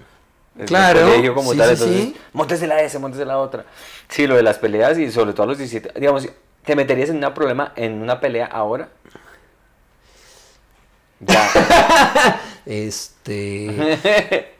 Claro, 0.67 1.01
colegio 1.03 1.35
como 1.35 1.53
sí, 1.53 1.59
tal, 1.59 1.77
sí, 1.77 1.85
entonces, 1.85 2.03
sí. 2.03 2.17
montese 2.33 2.67
la 2.67 2.81
esa, 2.81 2.99
montese 2.99 3.25
la 3.27 3.39
otra. 3.39 3.67
Sí, 4.09 4.27
lo 4.27 4.37
de 4.37 4.43
las 4.43 4.59
peleas 4.59 4.99
y 4.99 5.11
sobre 5.13 5.33
todo 5.35 5.43
a 5.45 5.47
los 5.49 5.59
17. 5.59 6.01
Digamos, 6.01 6.27
¿te 6.65 6.75
meterías 6.77 7.11
en 7.11 7.23
un 7.23 7.35
problema 7.35 7.73
en 7.77 8.01
una 8.01 8.21
pelea 8.21 8.47
ahora? 8.47 8.89
Ya. 11.21 12.41
Este. 12.67 13.99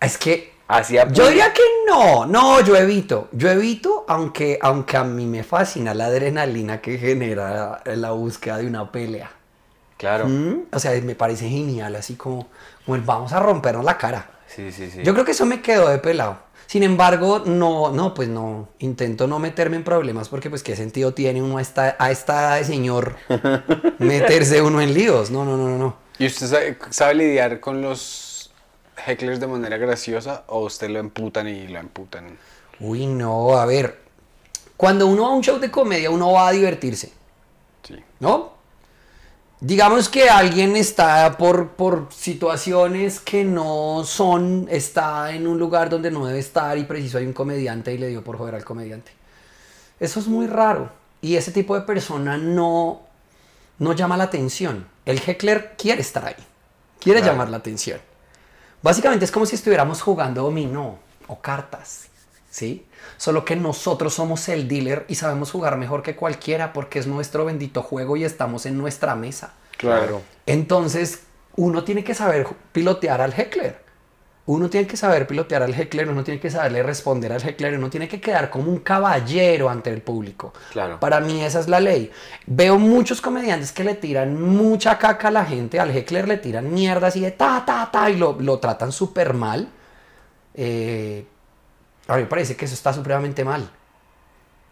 Es 0.00 0.18
que 0.18 0.56
Así 0.68 0.98
a 0.98 1.08
Yo 1.12 1.28
diría 1.28 1.52
que 1.52 1.62
no, 1.86 2.26
no, 2.26 2.60
yo 2.60 2.76
evito, 2.76 3.28
yo 3.30 3.48
evito, 3.50 4.04
aunque, 4.08 4.58
aunque 4.60 4.96
a 4.96 5.04
mí 5.04 5.24
me 5.24 5.44
fascina 5.44 5.94
la 5.94 6.06
adrenalina 6.06 6.80
que 6.80 6.98
genera 6.98 7.82
la 7.84 8.10
búsqueda 8.10 8.58
de 8.58 8.66
una 8.66 8.90
pelea. 8.90 9.30
Claro. 9.96 10.28
¿Mm? 10.28 10.66
O 10.72 10.78
sea, 10.78 11.00
me 11.02 11.14
parece 11.14 11.48
genial, 11.48 11.96
así 11.96 12.14
como, 12.16 12.48
como 12.84 12.96
el 12.96 13.02
vamos 13.02 13.32
a 13.32 13.40
rompernos 13.40 13.84
la 13.84 13.96
cara. 13.98 14.30
Sí, 14.46 14.70
sí, 14.72 14.90
sí. 14.90 15.02
Yo 15.02 15.12
creo 15.12 15.24
que 15.24 15.32
eso 15.32 15.46
me 15.46 15.62
quedó 15.62 15.88
de 15.88 15.98
pelado. 15.98 16.38
Sin 16.66 16.82
embargo, 16.82 17.42
no, 17.46 17.92
no, 17.92 18.12
pues 18.12 18.28
no, 18.28 18.68
intento 18.80 19.26
no 19.26 19.38
meterme 19.38 19.76
en 19.76 19.84
problemas 19.84 20.28
porque 20.28 20.50
pues 20.50 20.64
qué 20.64 20.74
sentido 20.74 21.14
tiene 21.14 21.40
uno 21.40 21.58
a 21.58 21.62
esta, 21.62 21.94
a 21.98 22.10
esta 22.10 22.40
edad 22.40 22.56
de 22.56 22.64
señor 22.64 23.16
meterse 23.98 24.60
uno 24.60 24.80
en 24.80 24.92
líos. 24.92 25.30
No, 25.30 25.44
no, 25.44 25.56
no, 25.56 25.68
no, 25.68 25.78
no. 25.78 25.96
¿Y 26.18 26.26
usted 26.26 26.46
sabe, 26.46 26.78
sabe 26.90 27.14
lidiar 27.14 27.60
con 27.60 27.82
los 27.82 28.50
hecklers 28.96 29.38
de 29.38 29.46
manera 29.46 29.76
graciosa 29.76 30.42
o 30.48 30.64
usted 30.64 30.88
lo 30.90 30.98
emputan 30.98 31.46
y 31.46 31.68
lo 31.68 31.78
emputan? 31.78 32.36
Uy, 32.80 33.06
no, 33.06 33.56
a 33.56 33.64
ver, 33.64 34.00
cuando 34.76 35.06
uno 35.06 35.22
va 35.22 35.28
a 35.28 35.32
un 35.32 35.42
show 35.42 35.58
de 35.60 35.70
comedia, 35.70 36.10
uno 36.10 36.32
va 36.32 36.48
a 36.48 36.52
divertirse. 36.52 37.12
Sí. 37.84 37.96
¿no? 38.18 38.55
Digamos 39.66 40.08
que 40.08 40.30
alguien 40.30 40.76
está 40.76 41.36
por, 41.36 41.70
por 41.70 42.06
situaciones 42.12 43.18
que 43.18 43.44
no 43.44 44.04
son, 44.04 44.68
está 44.70 45.32
en 45.32 45.48
un 45.48 45.58
lugar 45.58 45.90
donde 45.90 46.08
no 46.12 46.24
debe 46.24 46.38
estar 46.38 46.78
y 46.78 46.84
preciso 46.84 47.18
hay 47.18 47.26
un 47.26 47.32
comediante 47.32 47.92
y 47.92 47.98
le 47.98 48.06
dio 48.06 48.22
por 48.22 48.38
joder 48.38 48.54
al 48.54 48.64
comediante. 48.64 49.10
Eso 49.98 50.20
es 50.20 50.28
muy 50.28 50.46
raro. 50.46 50.92
Y 51.20 51.34
ese 51.34 51.50
tipo 51.50 51.74
de 51.74 51.80
persona 51.80 52.36
no, 52.38 53.02
no 53.80 53.92
llama 53.92 54.16
la 54.16 54.22
atención. 54.24 54.86
El 55.04 55.18
heckler 55.18 55.74
quiere 55.76 56.00
estar 56.00 56.24
ahí, 56.24 56.36
quiere 57.00 57.18
Claro. 57.18 57.32
llamar 57.32 57.48
la 57.50 57.56
atención. 57.56 58.00
Básicamente 58.82 59.24
es 59.24 59.32
como 59.32 59.46
si 59.46 59.56
estuviéramos 59.56 60.00
jugando 60.00 60.42
dominó 60.44 60.96
o 61.26 61.40
cartas, 61.40 62.06
¿sí? 62.50 62.85
Solo 63.16 63.44
que 63.44 63.56
nosotros 63.56 64.14
somos 64.14 64.48
el 64.48 64.68
dealer 64.68 65.04
y 65.08 65.14
sabemos 65.14 65.50
jugar 65.50 65.76
mejor 65.76 66.02
que 66.02 66.16
cualquiera 66.16 66.72
porque 66.72 66.98
es 66.98 67.06
nuestro 67.06 67.44
bendito 67.44 67.82
juego 67.82 68.16
y 68.16 68.24
estamos 68.24 68.66
en 68.66 68.78
nuestra 68.78 69.14
mesa. 69.14 69.54
Claro. 69.76 70.22
Entonces, 70.46 71.22
uno 71.56 71.84
tiene 71.84 72.04
que 72.04 72.14
saber 72.14 72.46
pilotear 72.72 73.20
al 73.20 73.32
heckler. 73.32 73.84
uno 74.46 74.70
tiene 74.70 74.86
que 74.86 74.96
saber 74.96 75.26
pilotear 75.26 75.64
al 75.64 75.74
heckler, 75.74 76.08
uno 76.08 76.22
tiene 76.22 76.38
que 76.38 76.50
saberle 76.50 76.82
responder 76.82 77.32
al 77.32 77.42
heckler, 77.42 77.76
uno 77.76 77.90
tiene 77.90 78.06
que 78.06 78.20
quedar 78.20 78.48
como 78.48 78.70
un 78.70 78.78
caballero 78.78 79.68
ante 79.68 79.90
el 79.90 80.02
público. 80.02 80.52
Claro. 80.70 81.00
Para 81.00 81.18
mí 81.20 81.42
esa 81.42 81.58
es 81.58 81.68
la 81.68 81.80
ley. 81.80 82.12
Veo 82.46 82.78
muchos 82.78 83.20
comediantes 83.20 83.72
que 83.72 83.82
le 83.82 83.94
tiran 83.96 84.40
mucha 84.40 84.98
caca 84.98 85.28
a 85.28 85.30
la 85.32 85.44
gente, 85.44 85.80
al 85.80 85.90
heckler 85.90 86.28
le 86.28 86.36
tiran 86.36 86.72
mierda 86.72 87.08
así 87.08 87.20
de 87.20 87.32
ta, 87.32 87.64
ta, 87.66 87.88
ta, 87.92 88.08
y 88.08 88.16
lo, 88.16 88.36
lo 88.38 88.60
tratan 88.60 88.92
súper 88.92 89.34
mal. 89.34 89.68
Eh, 90.54 91.26
a 92.08 92.16
mí 92.16 92.22
me 92.22 92.28
parece 92.28 92.56
que 92.56 92.64
eso 92.64 92.74
está 92.74 92.92
supremamente 92.92 93.44
mal. 93.44 93.68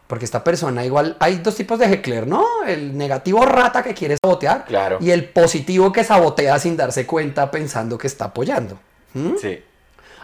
Porque 0.06 0.26
esta 0.26 0.44
persona 0.44 0.84
igual, 0.84 1.16
hay 1.18 1.38
dos 1.38 1.54
tipos 1.56 1.78
de 1.78 1.86
heckler, 1.86 2.26
¿no? 2.26 2.44
El 2.66 2.96
negativo 2.96 3.44
rata 3.46 3.82
que 3.82 3.94
quiere 3.94 4.16
sabotear 4.22 4.66
Claro. 4.66 4.98
y 5.00 5.10
el 5.10 5.28
positivo 5.30 5.90
que 5.92 6.04
sabotea 6.04 6.58
sin 6.58 6.76
darse 6.76 7.06
cuenta 7.06 7.50
pensando 7.50 7.96
que 7.96 8.06
está 8.06 8.26
apoyando. 8.26 8.78
¿Mm? 9.14 9.32
Sí. 9.40 9.62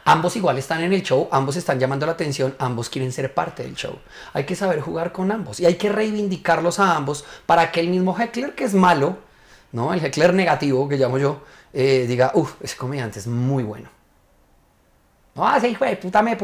Ambos 0.04 0.36
igual 0.36 0.58
están 0.58 0.82
en 0.82 0.92
el 0.92 1.02
show, 1.02 1.28
ambos 1.30 1.56
están 1.56 1.78
llamando 1.78 2.04
la 2.06 2.12
atención, 2.12 2.54
ambos 2.58 2.88
quieren 2.90 3.10
ser 3.12 3.32
parte 3.32 3.62
del 3.62 3.74
show. 3.74 3.98
Hay 4.32 4.44
que 4.44 4.54
saber 4.54 4.80
jugar 4.80 5.12
con 5.12 5.30
ambos 5.30 5.60
y 5.60 5.66
hay 5.66 5.74
que 5.76 5.88
reivindicarlos 5.90 6.78
a 6.78 6.96
ambos 6.96 7.24
para 7.46 7.70
que 7.72 7.80
el 7.80 7.88
mismo 7.88 8.16
heckler 8.18 8.54
que 8.54 8.64
es 8.64 8.74
malo, 8.74 9.18
¿no? 9.72 9.92
El 9.94 10.04
heckler 10.04 10.34
negativo 10.34 10.88
que 10.88 10.96
llamo 10.96 11.18
yo, 11.18 11.42
eh, 11.72 12.04
diga, 12.08 12.32
uff, 12.34 12.54
ese 12.62 12.76
comediante 12.76 13.18
es 13.18 13.26
muy 13.26 13.62
bueno. 13.62 13.88
No, 15.40 15.56
ese 15.56 15.70
hijo 15.70 15.86
de 15.86 15.96
puta 15.96 16.20
me. 16.20 16.36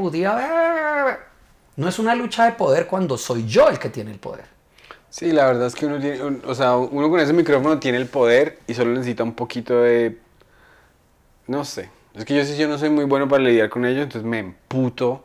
No 1.77 1.89
es 1.89 1.99
una 1.99 2.15
lucha 2.15 2.47
de 2.47 2.53
poder 2.53 2.87
cuando 2.87 3.19
soy 3.19 3.47
yo 3.47 3.69
el 3.69 3.79
que 3.79 3.91
tiene 3.91 4.11
el 4.11 4.19
poder. 4.19 4.47
Sí, 5.11 5.33
la 5.33 5.45
verdad 5.45 5.67
es 5.67 5.75
que 5.75 5.85
uno 5.85 6.01
tiene, 6.01 6.19
o 6.23 6.55
sea, 6.55 6.77
uno 6.77 7.11
con 7.11 7.21
ese 7.21 7.35
micrófono 7.35 7.79
tiene 7.79 7.99
el 7.99 8.07
poder 8.07 8.59
y 8.67 8.73
solo 8.73 8.93
necesita 8.93 9.23
un 9.23 9.35
poquito 9.35 9.83
de, 9.83 10.19
no 11.47 11.65
sé, 11.65 11.91
es 12.15 12.25
que 12.25 12.35
yo 12.35 12.45
sí 12.45 12.57
yo 12.57 12.69
no 12.69 12.79
soy 12.79 12.89
muy 12.89 13.05
bueno 13.05 13.29
para 13.29 13.43
lidiar 13.43 13.69
con 13.69 13.85
ello, 13.85 14.03
entonces 14.03 14.29
me 14.29 14.39
emputo 14.39 15.25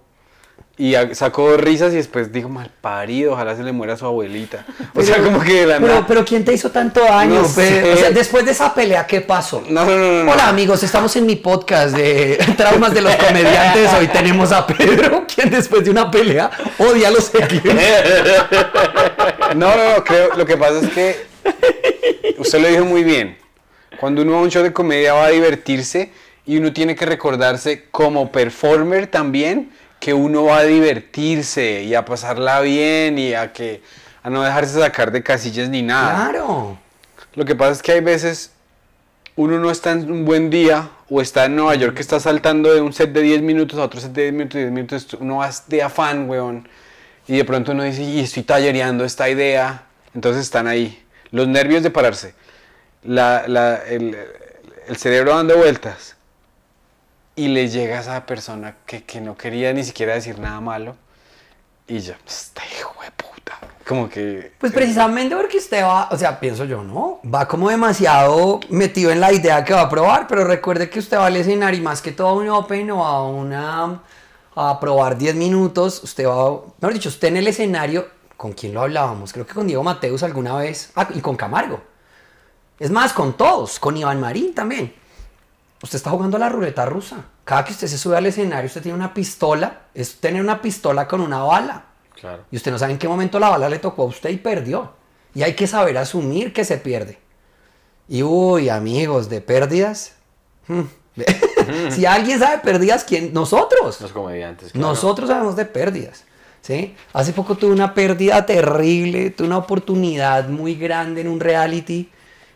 y 0.78 0.96
saco 1.14 1.58
risas 1.58 1.94
y 1.94 1.98
después 1.98 2.32
digo 2.32 2.50
mal 2.50 2.72
parido, 2.82 3.34
ojalá 3.34 3.56
se 3.56 3.64
le 3.64 3.72
muera 3.72 3.94
a 3.94 3.98
su 3.98 4.06
abuelita. 4.06 4.66
O 4.96 5.02
sea, 5.02 5.22
como 5.22 5.42
que 5.42 5.62
de 5.62 5.68
la 5.68 5.76
pero, 5.76 5.88
nada. 5.88 6.06
pero 6.08 6.26
¿quién 6.26 6.46
te 6.46 6.54
hizo 6.54 6.72
tanto 6.72 7.02
daño? 7.02 7.42
No 7.42 7.48
sé. 7.48 7.92
O 7.94 7.98
sea, 7.98 8.12
después 8.12 8.46
de 8.46 8.52
esa 8.52 8.74
pelea, 8.74 9.06
¿qué 9.06 9.22
pasó? 9.22 9.64
No, 9.70 9.86
no, 9.86 10.24
no. 10.24 10.32
Hola 10.32 10.48
amigos, 10.48 10.82
estamos 10.84 11.16
en 11.18 11.26
mi 11.26 11.36
podcast 11.36 11.96
de 11.96 12.40
traumas 12.58 12.94
de 12.94 13.02
los 13.02 13.16
comediantes. 13.16 13.94
Hoy 13.94 14.08
tenemos 14.08 14.52
a 14.52 14.66
Pedro, 14.66 15.26
quien 15.34 15.50
después 15.50 15.84
de 15.84 15.92
una 15.92 16.10
pelea 16.10 16.50
odia 16.80 17.10
a 17.10 17.12
los 17.12 17.34
heklers. 17.34 17.76
No, 19.56 19.76
no, 19.76 19.96
no, 19.96 20.04
creo, 20.04 20.36
lo 20.36 20.46
que 20.46 20.58
pasa 20.58 20.80
es 20.80 20.90
que 20.90 21.16
usted 22.38 22.62
lo 22.62 22.68
dijo 22.70 22.86
muy 22.86 23.04
bien. 23.04 23.38
Cuando 24.00 24.22
uno 24.22 24.32
va 24.34 24.40
a 24.40 24.42
un 24.42 24.50
show 24.50 24.64
de 24.64 24.74
comedia 24.74 25.14
va 25.14 25.26
a 25.26 25.30
divertirse 25.30 26.12
y 26.46 26.58
uno 26.58 26.74
tiene 26.74 26.96
que 26.96 27.06
recordarse 27.06 27.86
como 27.92 28.32
performer 28.32 29.08
también 29.08 29.72
que 30.02 30.14
uno 30.14 30.44
va 30.44 30.58
a 30.58 30.64
divertirse 30.64 31.84
y 31.84 31.96
a 31.96 32.04
pasarla 32.04 32.60
bien 32.60 33.18
y 33.18 33.34
a 33.34 33.54
que 33.54 33.82
a 34.24 34.30
no 34.30 34.44
dejarse 34.44 34.80
sacar 34.80 35.12
de 35.14 35.24
casillas 35.24 35.70
ni 35.70 35.82
nada. 35.82 36.30
Claro. 36.32 36.78
Lo 37.36 37.46
que 37.46 37.56
pasa 37.56 37.72
es 37.72 37.82
que 37.82 37.94
hay 37.94 38.02
veces 38.02 38.52
uno 39.38 39.58
no 39.60 39.72
está 39.72 39.92
en 39.94 40.12
un 40.12 40.26
buen 40.26 40.50
día 40.50 40.90
o 41.10 41.22
está 41.22 41.46
en 41.46 41.56
Nueva 41.56 41.76
York 41.76 41.96
que 41.96 42.02
está 42.02 42.20
saltando 42.20 42.74
de 42.74 42.82
un 42.82 42.92
set 42.94 43.12
de 43.14 43.22
10 43.22 43.42
minutos 43.44 43.80
a 43.80 43.84
otro 43.84 44.02
set 44.02 44.12
de 44.12 44.24
10 44.24 44.34
minutos, 44.34 44.56
10 44.60 44.72
minutos, 44.72 45.08
uno 45.20 45.38
va 45.38 45.50
de 45.68 45.82
afán, 45.84 46.30
weón. 46.30 46.68
Y 47.28 47.38
de 47.38 47.46
pronto 47.46 47.72
uno 47.72 47.84
dice, 47.84 48.02
y 48.02 48.20
estoy 48.20 48.44
tallereando 48.44 49.06
esta 49.06 49.30
idea. 49.30 49.84
Entonces 50.14 50.42
están 50.44 50.68
ahí. 50.68 51.02
Los 51.32 51.48
nervios 51.48 51.84
de 51.84 51.90
pararse. 51.92 52.34
La, 53.04 53.46
la- 53.48 53.78
el, 53.88 54.18
el 54.88 54.98
cerebro 54.98 55.36
dando 55.36 55.56
vueltas. 55.58 56.16
Y 57.36 57.48
le 57.48 57.70
llega 57.70 57.98
a 57.98 58.02
esa 58.02 58.26
persona 58.26 58.78
que, 58.86 59.04
que 59.04 59.22
no 59.22 59.38
quería 59.38 59.74
ni 59.74 59.84
siquiera 59.84 60.14
decir 60.14 60.40
nada 60.40 60.60
malo. 60.60 60.96
Y 61.88 62.00
ya, 62.00 62.18
este 62.28 62.62
hijo 62.78 62.96
de 63.04 63.12
puta. 63.12 63.60
Como 63.88 64.10
que... 64.10 64.54
Pues 64.60 64.72
precisamente 64.72 65.36
porque 65.36 65.58
usted 65.58 65.84
va, 65.84 66.10
o 66.12 66.18
sea, 66.18 66.40
pienso 66.40 66.66
yo, 66.66 66.84
¿no? 66.84 67.20
Va 67.24 67.48
como 67.48 67.70
demasiado 67.70 68.60
metido 68.70 69.12
en 69.12 69.20
la 69.20 69.32
idea 69.32 69.64
que 69.64 69.74
va 69.74 69.82
a 69.82 69.90
probar, 69.90 70.28
pero 70.28 70.44
recuerde 70.44 70.90
que 70.90 71.00
usted 71.00 71.18
va 71.18 71.26
al 71.26 71.36
escenario 71.36 71.80
y 71.80 71.84
más 71.84 72.02
que 72.02 72.12
todo 72.12 72.28
a 72.28 72.34
un 72.34 72.50
open 72.50 72.92
o 72.92 73.06
a 73.06 73.28
una 73.28 74.02
a 74.56 74.80
probar 74.80 75.18
10 75.18 75.36
minutos, 75.36 76.04
usted 76.04 76.28
va, 76.28 76.62
mejor 76.80 76.94
dicho, 76.94 77.10
usted 77.10 77.30
en 77.30 77.38
el 77.38 77.48
escenario, 77.48 78.08
¿con 78.38 78.54
quién 78.54 78.74
lo 78.74 78.82
hablábamos? 78.82 79.32
Creo 79.32 79.46
que 79.46 79.54
con 79.54 79.68
Diego 79.68 79.84
Mateus 79.84 80.24
alguna 80.24 80.56
vez, 80.56 80.92
ah, 80.96 81.08
y 81.14 81.22
con 81.22 81.36
Camargo. 81.36 81.82
Es 82.80 82.90
más, 82.90 83.14
con 83.14 83.38
todos, 83.38 83.80
con 83.80 83.96
Iván 83.96 84.20
Marín 84.20 84.54
también. 84.54 84.94
Usted 85.84 85.98
está 85.98 86.12
jugando 86.12 86.38
a 86.38 86.40
la 86.40 86.50
ruleta 86.50 86.86
rusa. 86.86 87.26
Cada 87.44 87.66
que 87.66 87.74
usted 87.74 87.88
se 87.88 87.98
sube 87.98 88.16
al 88.16 88.26
escenario, 88.26 88.68
usted 88.68 88.84
tiene 88.84 88.96
una 88.96 89.14
pistola, 89.14 89.88
es 89.94 90.20
tener 90.20 90.42
una 90.42 90.62
pistola 90.62 91.08
con 91.08 91.22
una 91.22 91.44
bala. 91.44 91.86
Claro. 92.20 92.44
Y 92.52 92.58
usted 92.58 92.72
no 92.72 92.78
sabe 92.78 92.92
en 92.92 93.00
qué 93.00 93.08
momento 93.08 93.40
la 93.40 93.50
bala 93.50 93.68
le 93.68 93.80
tocó 93.80 94.04
a 94.04 94.06
usted 94.06 94.30
y 94.30 94.38
perdió. 94.38 94.94
Y 95.34 95.42
hay 95.44 95.56
que 95.56 95.66
saber 95.66 95.98
asumir 95.98 96.54
que 96.54 96.66
se 96.66 96.78
pierde. 96.78 97.18
Y 98.08 98.22
uy, 98.22 98.70
amigos, 98.70 99.30
de 99.30 99.42
pérdidas. 99.42 100.14
hmm, 100.68 100.82
si 101.90 102.06
alguien 102.06 102.40
sabe 102.40 102.60
pérdidas, 102.60 103.04
¿quién? 103.04 103.34
Nosotros. 103.34 104.00
Los 104.02 104.12
comediantes. 104.12 104.72
claro. 104.74 104.88
Nosotros 104.90 105.30
sabemos 105.30 105.56
de 105.56 105.66
pérdidas. 105.66 106.26
¿sí? 106.62 106.96
Hace 107.14 107.34
poco 107.34 107.56
tuve 107.56 107.72
una 107.72 107.94
pérdida 107.94 108.46
terrible, 108.46 109.32
tuve 109.32 109.48
una 109.48 109.58
oportunidad 109.58 110.48
muy 110.48 110.76
grande 110.76 111.22
en 111.22 111.28
un 111.28 111.40
reality. 111.40 112.10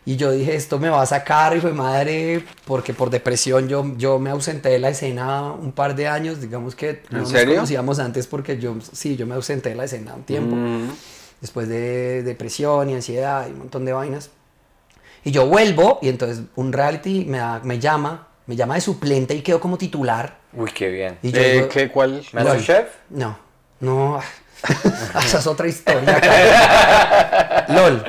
Y 0.08 0.14
yo 0.16 0.30
dije, 0.30 0.54
esto 0.54 0.78
me 0.78 0.88
va 0.88 1.02
a 1.02 1.06
sacar, 1.06 1.56
y 1.56 1.60
fue 1.60 1.72
madre, 1.72 2.44
porque 2.64 2.94
por 2.94 3.10
depresión 3.10 3.66
yo, 3.68 3.84
yo 3.96 4.20
me 4.20 4.30
ausenté 4.30 4.68
de 4.68 4.78
la 4.78 4.90
escena 4.90 5.50
un 5.52 5.72
par 5.72 5.96
de 5.96 6.06
años, 6.06 6.40
digamos 6.40 6.76
que 6.76 7.02
no 7.10 7.18
nos 7.22 7.32
conocíamos 7.32 7.98
antes 7.98 8.28
porque 8.28 8.56
yo, 8.58 8.76
sí, 8.92 9.16
yo 9.16 9.26
me 9.26 9.34
ausenté 9.34 9.70
de 9.70 9.74
la 9.74 9.84
escena 9.84 10.14
un 10.14 10.22
tiempo, 10.22 10.54
Mm. 10.54 10.90
después 11.40 11.68
de 11.68 12.22
depresión 12.22 12.88
y 12.88 12.94
ansiedad 12.94 13.48
y 13.48 13.50
un 13.50 13.58
montón 13.58 13.84
de 13.84 13.92
vainas. 13.92 14.30
Y 15.24 15.32
yo 15.32 15.46
vuelvo 15.48 15.98
y 16.00 16.08
entonces 16.08 16.44
un 16.54 16.72
reality 16.72 17.24
me, 17.24 17.38
da- 17.38 17.60
me 17.64 17.80
llama, 17.80 18.28
me 18.46 18.54
llama 18.54 18.76
de 18.76 18.82
suplente 18.82 19.34
y 19.34 19.42
quedo 19.42 19.58
como 19.58 19.76
titular. 19.76 20.36
Uy, 20.52 20.70
qué 20.70 20.88
bien. 20.88 21.18
Y 21.20 21.32
yo 21.32 21.40
Eh, 21.40 21.68
¿qué, 21.68 21.90
¿Cuál? 21.90 22.22
¿Masterchef? 22.32 22.86
no, 23.10 23.36
no, 23.80 24.20
esa 25.26 25.38
es 25.40 25.46
otra 25.48 25.66
historia. 25.66 27.64
LOL. 27.70 28.04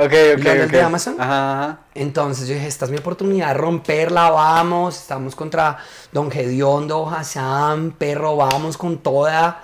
Ok, 0.00 0.04
ok, 0.36 0.38
¿Lo 0.44 0.50
del 0.52 0.62
ok. 0.66 0.70
de 0.70 0.80
Amazon? 0.82 1.16
Ajá, 1.18 1.62
ajá. 1.64 1.78
Entonces 1.94 2.46
yo 2.46 2.54
dije, 2.54 2.68
esta 2.68 2.84
es 2.84 2.90
mi 2.92 2.98
oportunidad 2.98 3.48
de 3.48 3.54
romperla, 3.54 4.30
vamos, 4.30 4.96
estamos 4.96 5.34
contra 5.34 5.78
Don 6.12 6.30
Gediondo, 6.30 7.08
Hassan, 7.10 7.90
perro, 7.98 8.36
vamos 8.36 8.76
con 8.78 8.98
toda. 8.98 9.60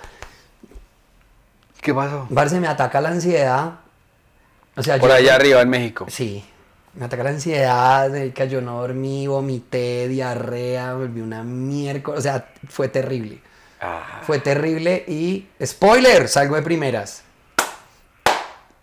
¿Qué 1.79 1.93
pasó? 1.93 2.27
Parce, 2.33 2.59
me 2.59 2.67
ataca 2.67 2.99
la 2.99 3.09
ansiedad. 3.09 3.75
O 4.75 4.83
sea, 4.83 4.99
Por 4.99 5.09
yo- 5.09 5.15
allá 5.15 5.35
arriba 5.35 5.61
en 5.61 5.69
México. 5.69 6.05
Sí, 6.09 6.43
me 6.95 7.05
ataca 7.05 7.23
la 7.23 7.29
ansiedad, 7.29 8.09
de 8.09 8.33
que 8.33 8.49
yo 8.49 8.59
no 8.59 8.81
dormí, 8.81 9.27
vomité, 9.27 10.09
diarrea, 10.09 10.95
volví 10.95 11.21
una 11.21 11.43
miércoles, 11.43 12.19
o 12.19 12.21
sea, 12.21 12.49
fue 12.67 12.89
terrible. 12.89 13.41
Ah, 13.79 14.21
Fue 14.25 14.39
terrible 14.39 15.05
y, 15.07 15.47
spoiler, 15.63 16.27
salgo 16.27 16.55
de 16.55 16.61
primeras. 16.61 17.21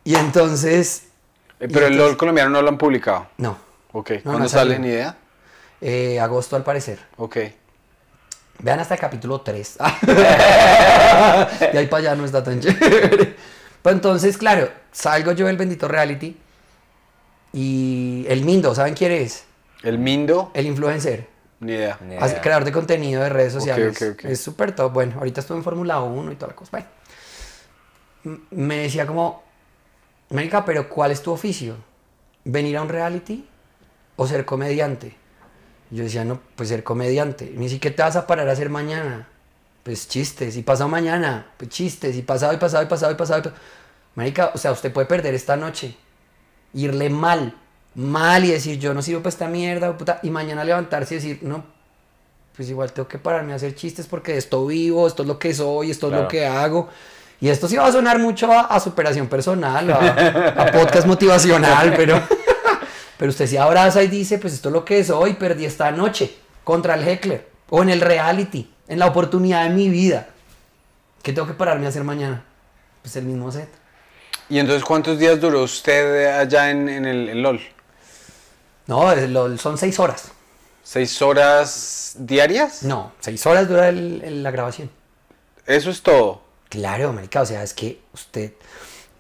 Y 0.04 0.14
entonces, 0.14 1.09
pero 1.73 1.87
el 1.87 1.97
LOL 1.97 2.16
colombiano 2.16 2.50
no 2.50 2.62
lo 2.62 2.69
han 2.69 2.78
publicado. 2.78 3.28
no, 3.38 3.57
Ok. 3.92 4.11
No, 4.16 4.23
¿Cuándo 4.23 4.38
no 4.40 4.49
sale? 4.49 4.78
Ni 4.78 4.88
idea. 4.88 5.16
eh, 5.81 6.19
agosto 6.21 6.57
al 6.57 6.62
parecer. 6.64 6.99
Ok. 7.16 7.37
Vean 8.61 8.81
hasta 8.81 8.95
el 8.95 9.00
capítulo 9.00 9.40
3. 9.42 9.78
de 10.07 11.78
ahí 11.78 11.87
para 11.88 12.00
allá 12.00 12.14
no 12.14 12.25
está 12.25 12.42
tan 12.42 12.61
chévere. 12.61 13.37
Pues 13.83 13.95
entonces, 13.95 14.38
claro, 14.38 14.69
salgo 14.92 15.33
yo 15.33 15.47
del 15.47 15.57
bendito 15.57 15.88
reality 15.88 16.37
y 17.52 18.25
el 18.28 18.45
Mindo, 18.45 18.75
¿saben 18.75 18.95
quién 18.95 19.12
es? 19.12 19.45
El 19.83 19.99
Mindo, 19.99 20.50
El 20.54 20.66
influencer. 20.66 21.26
ni 21.61 21.73
idea. 21.73 21.99
ni 22.07 22.16
Hace- 22.16 22.33
idea. 22.35 22.40
creador 22.40 22.64
de 22.64 22.73
contenido 22.73 23.23
de 23.23 23.28
redes 23.28 23.52
sociales. 23.52 24.00
ok, 24.00 24.09
ok. 24.14 24.25
Es 24.26 24.40
súper 24.40 24.75
top. 24.75 24.92
Bueno, 24.92 25.16
ahorita 25.19 25.40
estuve 25.40 25.59
en 25.59 25.64
Fórmula 25.64 26.00
1 26.00 26.33
y 26.33 26.37
toda 26.37 26.50
la 26.52 26.57
cosa. 26.57 26.71
Bueno. 26.71 26.87
M- 28.25 28.38
Me 28.50 28.76
decía 28.78 29.07
como, 29.07 29.42
América, 30.32 30.64
pero 30.64 30.88
¿cuál 30.88 31.10
es 31.10 31.22
tu 31.22 31.30
oficio? 31.30 31.76
¿Venir 32.44 32.76
a 32.76 32.82
un 32.82 32.88
reality 32.88 33.46
o 34.16 34.26
ser 34.26 34.44
comediante? 34.44 35.14
Yo 35.90 36.04
decía, 36.04 36.24
no, 36.24 36.40
pues 36.56 36.70
ser 36.70 36.82
comediante. 36.82 37.52
Ni 37.54 37.68
siquiera 37.68 37.94
te 37.96 38.02
vas 38.02 38.16
a 38.16 38.26
parar 38.26 38.48
a 38.48 38.52
hacer 38.52 38.70
mañana. 38.70 39.28
Pues 39.82 40.08
chistes. 40.08 40.56
Y 40.56 40.62
pasado 40.62 40.88
mañana, 40.88 41.48
pues 41.58 41.70
chistes. 41.70 42.16
Y 42.16 42.22
pasado, 42.22 42.52
y 42.54 42.56
pasado, 42.56 42.82
y 42.82 42.86
pasado, 42.86 43.12
y 43.12 43.14
pasado. 43.16 43.50
y 43.50 43.52
Marica, 44.14 44.52
o 44.54 44.58
sea, 44.58 44.72
usted 44.72 44.92
puede 44.92 45.06
perder 45.06 45.34
esta 45.34 45.56
noche. 45.56 45.94
Irle 46.72 47.10
mal. 47.10 47.54
Mal 47.94 48.44
y 48.44 48.52
decir, 48.52 48.78
yo 48.78 48.94
no 48.94 49.02
sirvo 49.02 49.20
para 49.20 49.28
esta 49.28 49.48
mierda, 49.48 49.96
puta. 49.98 50.18
Y 50.22 50.30
mañana 50.30 50.64
levantarse 50.64 51.14
y 51.14 51.18
decir, 51.18 51.38
no, 51.42 51.62
pues 52.56 52.70
igual 52.70 52.92
tengo 52.92 53.06
que 53.06 53.18
pararme 53.18 53.52
a 53.52 53.56
hacer 53.56 53.74
chistes 53.74 54.06
porque 54.06 54.32
de 54.32 54.38
esto 54.38 54.64
vivo, 54.66 55.06
esto 55.06 55.22
es 55.22 55.28
lo 55.28 55.38
que 55.38 55.52
soy, 55.52 55.90
esto 55.90 56.06
es 56.06 56.10
Claro. 56.10 56.22
lo 56.24 56.28
que 56.28 56.46
hago. 56.46 56.88
Y 57.42 57.49
esto 57.49 57.66
sí 57.66 57.76
va 57.76 57.87
a 57.88 57.92
sonar 57.92 58.18
mucho 58.20 58.50
a, 58.52 58.61
a 58.61 58.78
superación 58.78 59.26
personal, 59.26 59.90
a, 59.90 60.54
a 60.62 60.70
podcast 60.72 61.06
motivacional, 61.08 61.92
pero, 61.96 62.22
pero 63.18 63.30
usted 63.30 63.46
se 63.49 63.58
abraza 63.58 64.00
y 64.02 64.06
dice, 64.06 64.38
pues 64.38 64.54
esto 64.54 64.68
es 64.68 64.72
lo 64.72 64.84
que 64.84 65.02
soy, 65.02 65.34
perdí 65.34 65.64
esta 65.66 65.90
noche 65.90 66.34
contra 66.62 66.94
el 66.94 67.06
heckler. 67.06 67.50
O 67.68 67.82
en 67.82 67.88
el 67.90 68.00
reality, 68.00 68.72
en 68.87 68.99
la 69.00 69.06
oportunidad 69.06 69.64
de 69.64 69.70
mi 69.70 69.88
vida. 69.88 70.28
¿Qué 71.22 71.32
tengo 71.32 71.49
que 71.49 71.54
pararme 71.54 71.87
a 71.87 71.88
hacer 71.88 72.04
mañana? 72.04 72.44
Pues 73.02 73.16
el 73.16 73.25
mismo 73.25 73.50
set. 73.50 73.68
¿Y 74.49 74.58
entonces 74.61 74.84
cuántos 74.84 75.18
días 75.18 75.40
duró 75.40 75.62
usted 75.64 76.38
allá 76.38 76.70
en, 76.70 76.88
en 76.88 77.04
el 77.06 77.42
LOL? 77.42 77.61
No, 78.87 79.11
es 79.11 79.28
lo- 79.30 79.56
son 79.58 79.78
seis 79.78 79.99
horas. 79.99 80.30
¿Seis 80.84 81.20
horas 81.22 82.14
diarias? 82.18 82.82
No, 82.82 83.12
seis 83.20 83.44
horas 83.46 83.68
dura 83.68 83.88
el- 83.88 84.20
el- 84.25 84.42
la 84.42 84.50
grabación. 84.50 84.90
Eso 85.66 85.90
es 85.90 86.02
todo. 86.02 86.42
Claro, 86.72 87.12
marica, 87.12 87.42
o 87.42 87.44
sea, 87.44 87.62
es 87.62 87.74
que 87.74 88.00
usted, 88.14 88.54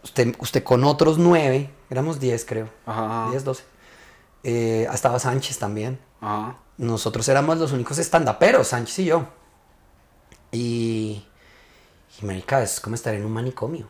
usted, 0.02 0.34
usted 0.38 0.62
con 0.64 0.84
otros 0.84 1.18
nueve, 1.18 1.68
éramos 1.90 2.18
diez 2.18 2.46
creo, 2.46 2.70
Ajá. 2.86 3.28
diez, 3.28 3.44
doce. 3.44 3.62
Eh, 4.42 4.88
estaba 4.90 5.18
Sánchez 5.18 5.58
también. 5.58 5.98
Ajá. 6.22 6.56
Nosotros 6.78 7.28
éramos 7.28 7.58
los 7.58 7.72
únicos 7.72 7.98
estandaperos, 7.98 8.68
Sánchez 8.68 9.00
y 9.00 9.04
yo. 9.04 9.26
Y, 10.50 11.24
y 12.20 12.24
marica, 12.24 12.62
es 12.62 12.80
como 12.80 12.94
estar 12.94 13.14
en 13.14 13.24
un 13.26 13.32
manicomio. 13.32 13.86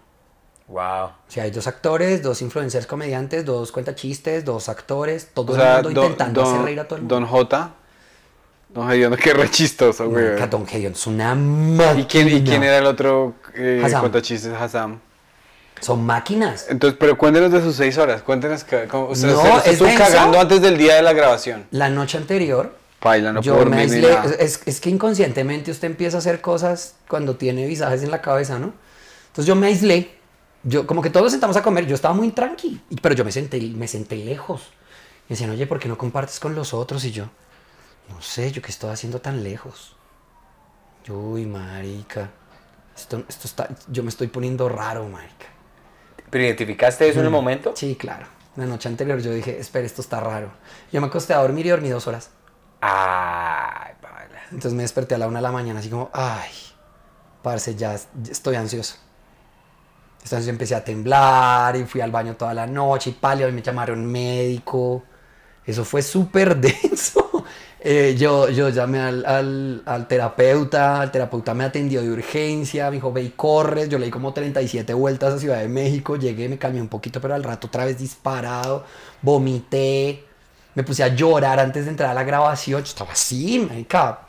Wow. 0.67 1.05
O 1.07 1.13
sea, 1.29 1.45
hay 1.45 1.53
dos 1.53 1.69
actores, 1.69 2.21
dos 2.21 2.43
influencers 2.43 2.87
comediantes, 2.89 3.45
dos 3.45 3.71
cuentachistes, 3.71 4.45
dos 4.45 4.69
actores, 4.69 5.29
todo 5.33 5.53
O 5.53 5.57
el 5.57 5.63
sea, 5.63 5.75
mundo 5.75 5.91
don, 5.91 6.05
intentando 6.05 6.43
don- 6.43 6.53
hacer 6.53 6.65
reír 6.65 6.81
a 6.81 6.89
todo 6.89 6.97
el 6.97 7.03
mundo. 7.03 7.15
Don 7.15 7.27
J. 7.27 7.75
Don 8.75 8.91
Hediondo, 8.91 9.17
qué 9.19 9.35
re 9.35 9.51
chistoso, 9.51 10.09
güey. 10.09 10.25
Marica, 10.25 10.47
Don 10.47 10.67
Gedeon 10.67 10.93
es 10.93 11.07
una 11.07 11.35
máquina. 11.35 12.01
¿Y 12.01 12.05
quién, 12.05 12.29
¿Y 12.29 12.43
quién 12.43 12.63
era 12.63 12.79
el 12.79 12.87
otro 12.87 13.35
eh, 13.55 13.83
Hassan. 13.85 14.01
cuentachistes? 14.01 14.53
Hassan. 14.53 15.01
Son 15.81 16.05
máquinas. 16.05 16.67
Entonces, 16.71 16.97
pero 16.99 17.19
cuéntenos 17.19 17.51
de 17.53 17.61
sus 17.61 17.75
seis 17.77 17.99
horas. 17.99 18.23
Cuéntenos 18.23 18.65
que, 18.65 18.87
cómo, 18.87 19.07
No, 19.07 19.11
usted 19.13 19.29
es 19.31 19.67
estuvo 19.73 19.89
denso. 19.89 20.05
cagando 20.05 20.41
antes 20.41 20.63
del 20.63 20.79
día 20.79 20.95
de 20.95 21.03
la 21.03 21.13
grabación. 21.13 21.67
La 21.73 21.91
noche 21.91 22.17
anterior, 22.19 22.75
Paila, 23.01 23.33
no 23.33 23.43
yo 23.43 23.55
puedo 23.55 23.67
me 23.67 23.77
dormir 23.77 23.91
ni 23.91 23.97
aislé. 24.07 24.15
nada. 24.15 24.35
Es, 24.39 24.61
es 24.65 24.81
que 24.81 24.89
inconscientemente 24.91 25.71
usted 25.71 25.89
empieza 25.89 26.17
a 26.17 26.21
hacer 26.21 26.41
cosas 26.41 26.95
cuando 27.09 27.37
tiene 27.37 27.67
visajes 27.67 28.03
en 28.03 28.11
la 28.11 28.23
cabeza, 28.23 28.59
¿no? 28.59 28.73
Entonces 29.29 29.47
yo 29.47 29.57
me 29.57 29.67
aislé. 29.67 30.13
Yo, 30.63 30.87
como 30.87 31.03
que 31.03 31.11
todos 31.11 31.25
nos 31.25 31.33
sentamos 31.33 31.57
a 31.57 31.63
comer, 31.63 31.87
yo 31.87 31.97
estaba 31.97 32.15
muy 32.15 32.31
tranqui, 32.31 32.81
pero 33.03 33.17
yo 33.17 33.25
me 33.25 33.33
senté, 33.33 33.61
me 33.61 33.89
senté 33.89 34.15
lejos. 34.17 34.63
Y 35.29 35.35
decían, 35.35 35.51
oye, 35.51 35.67
¿por 35.67 35.81
qué 35.81 35.89
no 35.89 35.99
compartes 35.99 36.39
con 36.39 36.55
los 36.55 36.73
otros? 36.73 37.05
Y 37.05 37.11
yo, 37.11 37.25
no 38.15 38.21
sé, 38.23 38.53
yo 38.53 38.63
qué 38.63 38.71
estoy 38.71 38.91
haciendo 38.91 39.21
tan 39.21 39.43
lejos. 39.43 39.97
Yo, 41.05 41.19
Uy, 41.19 41.47
marica. 41.47 42.31
Esto, 42.97 43.25
esto 43.29 43.49
está, 43.49 43.69
yo 43.89 44.03
me 44.03 44.11
estoy 44.11 44.29
poniendo 44.29 44.69
raro, 44.69 45.09
marica. 45.09 45.47
¿Pero 46.31 46.45
identificaste 46.45 47.09
eso 47.09 47.21
en 47.21 47.27
el 47.27 47.31
momento? 47.31 47.73
Sí, 47.77 47.97
claro. 47.97 48.27
La 48.57 48.67
noche 48.67 48.89
anterior 48.89 49.21
yo 49.21 49.33
dije, 49.33 49.59
espera, 49.59 49.87
esto 49.87 50.03
está 50.03 50.21
raro. 50.21 50.53
Yo 50.93 51.01
me 51.01 51.07
acosté 51.07 51.35
a 51.35 51.39
dormir 51.39 51.67
y 51.67 51.71
dormí 51.71 51.89
dos 51.89 52.07
horas. 52.07 52.31
Ay, 52.81 53.95
paila. 54.01 54.41
Entonces 54.51 54.75
me 54.75 54.83
desperté 54.83 55.15
a 55.15 55.19
la 55.19 55.27
una 55.29 55.39
de 55.39 55.43
la 55.43 55.53
mañana, 55.53 55.81
así 55.81 55.89
como, 55.89 56.11
ay, 56.13 56.51
parce, 57.43 57.75
ya, 57.77 57.97
ya 57.97 58.33
estoy 58.33 58.57
ansioso. 58.57 58.97
Entonces 60.23 60.49
empecé 60.49 60.75
a 60.75 60.85
temblar 60.85 61.77
y 61.77 61.85
fui 61.85 62.01
al 62.01 62.11
baño 62.11 62.37
toda 62.37 62.55
la 62.55 62.67
noche 62.67 63.11
y 63.11 63.13
palio 63.15 63.49
y 63.49 63.53
me 63.53 63.63
llamaron 63.63 64.07
médico. 64.07 65.03
Eso 65.67 65.85
fue 65.85 66.03
súper 66.03 66.57
denso. 66.61 67.45
Eh, 67.85 68.15
yo, 68.17 68.49
yo 68.49 68.69
llamé 68.69 69.01
al, 69.01 69.27
al, 69.27 69.83
al 69.87 70.07
terapeuta, 70.07 71.03
el 71.03 71.11
terapeuta 71.11 71.53
me 71.53 71.65
atendió 71.65 72.01
de 72.01 72.11
urgencia, 72.11 72.87
me 72.91 72.97
dijo, 72.97 73.13
ve 73.13 73.23
y 73.23 73.31
corres. 73.31 73.89
Yo 73.89 73.99
le 73.99 74.05
di 74.07 74.11
como 74.13 74.33
37 74.33 74.95
vueltas 74.95 75.35
a 75.35 75.39
Ciudad 75.39 75.59
de 75.59 75.69
México, 75.69 76.17
llegué, 76.17 76.49
me 76.49 76.59
calmé 76.59 76.81
un 76.81 76.87
poquito, 76.87 77.21
pero 77.21 77.35
al 77.35 77.43
rato 77.43 77.67
otra 77.67 77.85
vez 77.85 77.99
disparado, 77.99 78.85
vomité, 79.21 80.25
me 80.77 80.85
puse 80.85 81.03
a 81.03 81.09
llorar 81.09 81.59
antes 81.59 81.85
de 81.87 81.91
entrar 81.91 82.11
a 82.11 82.15
la 82.15 82.23
grabación. 82.23 82.83
Yo 82.83 82.89
estaba 82.89 83.13
así, 83.13 83.59
marica, 83.59 84.21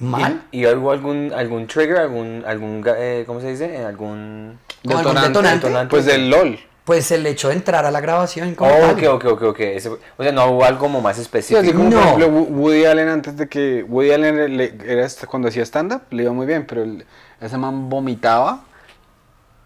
mal. 0.00 0.42
¿Y, 0.50 0.62
y 0.62 0.66
hubo 0.66 0.90
algún, 0.90 1.32
algún 1.32 1.68
trigger, 1.68 1.98
algún, 1.98 2.42
algún 2.44 2.84
eh, 2.88 3.22
¿cómo 3.24 3.40
se 3.40 3.50
dice? 3.52 3.84
¿Algún 3.84 4.58
¿Con 4.84 4.96
algún 4.96 5.14
detonante? 5.14 5.86
Pues 5.88 6.06
del 6.06 6.28
LOL. 6.28 6.58
Pues 6.84 7.10
el 7.12 7.24
hecho 7.26 7.48
de 7.48 7.54
entrar 7.54 7.86
a 7.86 7.90
la 7.90 8.00
grabación. 8.00 8.54
como 8.54 8.70
Oh, 8.70 8.78
tal. 8.78 8.90
ok, 8.92 9.02
ok, 9.14 9.24
ok, 9.32 9.42
ok. 9.42 9.60
Ese- 9.60 9.88
o 9.88 9.98
sea, 10.22 10.32
no 10.32 10.46
hubo 10.50 10.64
algo 10.64 10.80
como 10.80 11.00
más 11.00 11.16
Sí, 11.16 11.22
específico. 11.22 11.60
así 11.60 11.72
como 11.72 11.84
No. 11.88 11.96
por 11.96 12.04
ejemplo 12.04 12.28
Wo- 12.28 12.46
Woody 12.60 12.84
Allen 12.84 13.08
antes 13.08 13.36
de 13.36 13.48
que 13.48 13.82
Woody 13.88 14.10
Allen 14.12 14.56
le- 14.56 14.74
era 14.86 15.06
hasta 15.06 15.26
cuando 15.26 15.48
hacía 15.48 15.62
stand-up 15.62 16.02
le 16.10 16.24
iba 16.24 16.32
muy 16.32 16.44
bien, 16.46 16.66
pero 16.66 16.82
el- 16.82 17.06
ese 17.40 17.56
man 17.56 17.88
vomitaba 17.88 18.64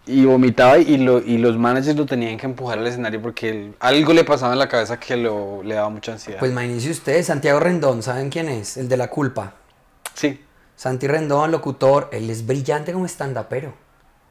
y 0.07 0.25
vomitaba 0.25 0.79
y, 0.79 0.97
lo, 0.99 1.19
y 1.19 1.39
los 1.39 1.59
managers 1.59 1.97
lo 1.97 2.07
tenían 2.07 2.39
que 2.39 2.47
empujar 2.47 2.79
al 2.79 2.87
escenario 2.87 3.21
porque 3.21 3.51
él- 3.51 3.75
algo 3.81 4.13
le 4.13 4.23
pasaba 4.25 4.53
en 4.53 4.59
la 4.61 4.69
cabeza 4.69 4.99
que 5.01 5.17
lo, 5.17 5.63
le 5.65 5.75
daba 5.75 5.89
mucha 5.91 6.13
ansiedad. 6.13 6.39
Pues 6.39 6.53
imagínense 6.53 6.89
ustedes, 6.91 7.27
Santiago 7.27 7.59
Rendón, 7.61 8.03
¿saben 8.03 8.31
quién 8.31 8.49
es? 8.49 8.77
El 8.77 8.89
de 8.89 8.97
la 8.97 9.09
culpa. 9.09 9.55
sí, 10.15 10.41
Santi 10.77 11.09
Rendón, 11.09 11.51
locutor, 11.51 12.09
él 12.13 12.31
es 12.31 12.47
brillante 12.47 12.93
como 12.93 13.05
stand-upero. 13.07 13.75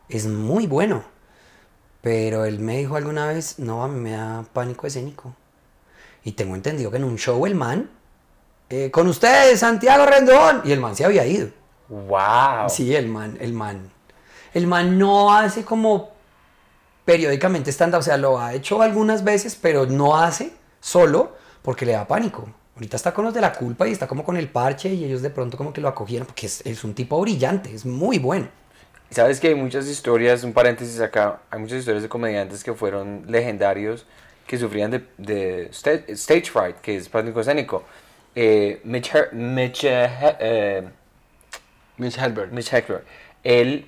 Es 0.07 0.25
muy 0.27 0.65
bueno. 0.65 1.03
Pero 2.07 2.45
él 2.45 2.59
me 2.59 2.77
dijo 2.77 2.95
alguna 2.95 3.27
vez, 3.27 3.59
no, 3.59 3.83
a 3.83 3.89
mí 3.89 3.99
me 3.99 4.11
da 4.11 4.45
pánico 4.53 4.87
escénico. 4.87 5.35
Y 6.23 6.31
tengo 6.31 6.55
entendido 6.55 6.89
que 6.89 6.95
en 6.95 7.03
un 7.03 7.17
show 7.17 7.45
el 7.45 7.53
man, 7.53 7.89
eh, 8.69 8.89
con 8.91 9.09
ustedes, 9.09 9.59
Santiago 9.59 10.05
Rendón, 10.05 10.61
y 10.63 10.71
el 10.71 10.79
man 10.79 10.95
se 10.95 11.03
había 11.03 11.25
ido. 11.25 11.49
Wow. 11.89 12.69
Sí, 12.69 12.95
el 12.95 13.09
man, 13.09 13.37
el 13.41 13.51
man. 13.51 13.91
El 14.53 14.67
man 14.67 14.97
no 14.97 15.35
hace 15.35 15.65
como 15.65 16.11
periódicamente 17.03 17.73
stand-up, 17.73 17.99
o 17.99 18.03
sea, 18.03 18.15
lo 18.15 18.39
ha 18.39 18.53
hecho 18.53 18.81
algunas 18.81 19.25
veces, 19.25 19.57
pero 19.61 19.85
no 19.85 20.15
hace 20.15 20.53
solo 20.79 21.35
porque 21.61 21.85
le 21.85 21.91
da 21.91 22.07
pánico. 22.07 22.47
Ahorita 22.75 22.95
está 22.95 23.13
con 23.13 23.25
los 23.25 23.33
de 23.33 23.41
la 23.41 23.51
culpa 23.51 23.85
y 23.85 23.91
está 23.91 24.07
como 24.07 24.23
con 24.23 24.37
el 24.37 24.47
parche 24.47 24.93
y 24.93 25.03
ellos 25.03 25.21
de 25.21 25.29
pronto 25.29 25.57
como 25.57 25.73
que 25.73 25.81
lo 25.81 25.89
acogieron 25.89 26.25
porque 26.25 26.45
es, 26.45 26.65
es 26.65 26.85
un 26.85 26.93
tipo 26.93 27.19
brillante, 27.19 27.75
es 27.75 27.85
muy 27.85 28.17
bueno. 28.17 28.47
Sabes 29.09 29.39
que 29.39 29.47
hay 29.47 29.55
muchas 29.55 29.87
historias, 29.87 30.43
un 30.43 30.53
paréntesis 30.53 30.99
acá, 30.99 31.39
hay 31.49 31.59
muchas 31.59 31.79
historias 31.79 32.03
de 32.03 32.09
comediantes 32.09 32.63
que 32.63 32.73
fueron 32.73 33.23
legendarios 33.27 34.05
que 34.45 34.57
sufrían 34.57 34.91
de, 34.91 35.03
de 35.17 35.69
sta- 35.71 36.03
stage 36.09 36.45
fright, 36.51 36.77
que 36.77 36.97
es 36.97 37.07
pánico 37.09 37.39
escénico. 37.39 37.83
Eh, 38.35 38.79
Mitch, 38.83 39.13
Her- 39.13 39.33
Mitch, 39.33 39.83
eh, 39.85 40.83
Mitch 41.97 42.17
Hedberg. 42.17 42.51
Mitch 42.51 42.71
Heckler, 42.73 43.03
él 43.43 43.87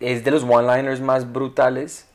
es 0.00 0.24
de 0.24 0.30
los 0.30 0.44
one-liners 0.44 1.00
más 1.00 1.30
brutales 1.32 2.06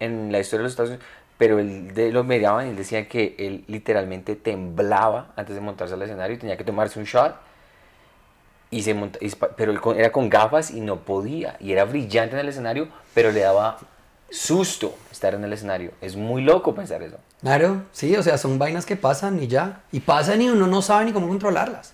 en 0.00 0.30
la 0.32 0.40
historia 0.40 0.58
de 0.58 0.62
los 0.64 0.72
Estados 0.72 0.90
Unidos, 0.90 1.06
pero 1.38 1.58
él 1.60 1.94
de 1.94 2.10
los 2.12 2.26
mediaban 2.26 2.66
y 2.66 2.70
él 2.70 2.76
decía 2.76 3.08
que 3.08 3.34
él 3.38 3.64
literalmente 3.68 4.34
temblaba 4.36 5.32
antes 5.36 5.54
de 5.54 5.60
montarse 5.60 5.94
al 5.94 6.02
escenario 6.02 6.36
y 6.36 6.38
tenía 6.38 6.56
que 6.56 6.64
tomarse 6.64 6.98
un 6.98 7.04
shot. 7.04 7.34
Y 8.70 8.82
se 8.82 8.92
monta, 8.94 9.18
y 9.22 9.30
pero 9.56 9.72
él 9.72 9.80
con- 9.80 9.98
era 9.98 10.12
con 10.12 10.28
gafas 10.28 10.70
y 10.70 10.80
no 10.80 10.96
podía. 10.96 11.56
Y 11.60 11.72
era 11.72 11.84
brillante 11.84 12.34
en 12.34 12.40
el 12.40 12.48
escenario, 12.48 12.88
pero 13.14 13.32
le 13.32 13.40
daba 13.40 13.78
susto 14.30 14.94
estar 15.10 15.34
en 15.34 15.42
el 15.44 15.52
escenario. 15.52 15.92
Es 16.00 16.16
muy 16.16 16.42
loco 16.42 16.74
pensar 16.74 17.02
eso. 17.02 17.16
Claro, 17.40 17.82
sí, 17.92 18.14
o 18.16 18.22
sea, 18.22 18.36
son 18.36 18.58
vainas 18.58 18.84
que 18.84 18.96
pasan 18.96 19.42
y 19.42 19.46
ya. 19.46 19.80
Y 19.90 20.00
pasan 20.00 20.42
y 20.42 20.50
uno 20.50 20.66
no 20.66 20.82
sabe 20.82 21.06
ni 21.06 21.12
cómo 21.12 21.28
controlarlas. 21.28 21.92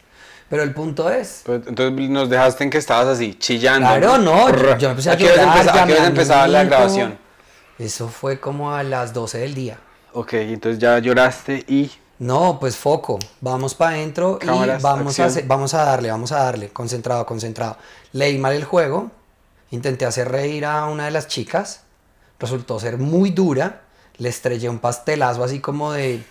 Pero 0.51 0.63
el 0.63 0.75
punto 0.75 1.09
es, 1.11 1.43
Pues, 1.47 1.63
entonces 1.67 2.11
nos 2.11 2.29
dejaste 2.29 2.65
en 2.65 2.71
que 2.71 2.79
estabas 2.79 3.07
así, 3.07 3.35
chillando. 3.35 3.89
Claro, 3.89 4.19
no, 4.19 4.51
yo, 4.51 4.77
yo 4.79 4.91
empecé 4.91 5.11
a 5.11 5.13
¿A 5.13 5.17
qué 5.17 5.25
llorar, 5.25 6.07
empezaba- 6.09 6.47
la 6.49 6.65
grabación? 6.65 7.19
Eso 7.79 8.09
fue 8.09 8.39
como 8.41 8.73
a 8.75 8.83
las 8.83 9.13
12 9.15 9.39
del 9.39 9.55
día. 9.55 9.79
Ok, 10.13 10.35
entonces 10.35 10.79
ya 10.79 10.99
lloraste 10.99 11.65
y... 11.69 11.91
No, 12.19 12.59
pues 12.61 12.77
foco, 12.77 13.19
vamos 13.41 13.75
para 13.75 13.97
adentro 13.97 14.39
y 14.41 14.47
vamos 14.47 15.19
a, 15.19 15.25
acción. 15.25 15.27
hacer- 15.29 15.47
vamos 15.47 15.75
a 15.75 15.85
darle, 15.85 16.11
vamos 16.11 16.31
a 16.33 16.39
darle, 16.45 16.69
concentrado, 16.71 17.27
concentrado. 17.27 17.77
Leí 18.13 18.39
mal 18.39 18.53
el 18.55 18.65
juego, 18.65 19.11
intenté 19.71 20.07
hacer 20.07 20.31
reír 20.31 20.65
a 20.65 20.87
una 20.87 21.07
de 21.07 21.11
las 21.11 21.27
chicas, 21.27 21.81
resultó 22.39 22.79
ser 22.79 22.99
muy 22.99 23.31
dura, 23.31 23.83
le 24.19 24.29
estrellé 24.29 24.69
un 24.69 24.79
pastelazo 24.79 25.43
así 25.43 25.59
como 25.61 25.93
de... 25.93 26.25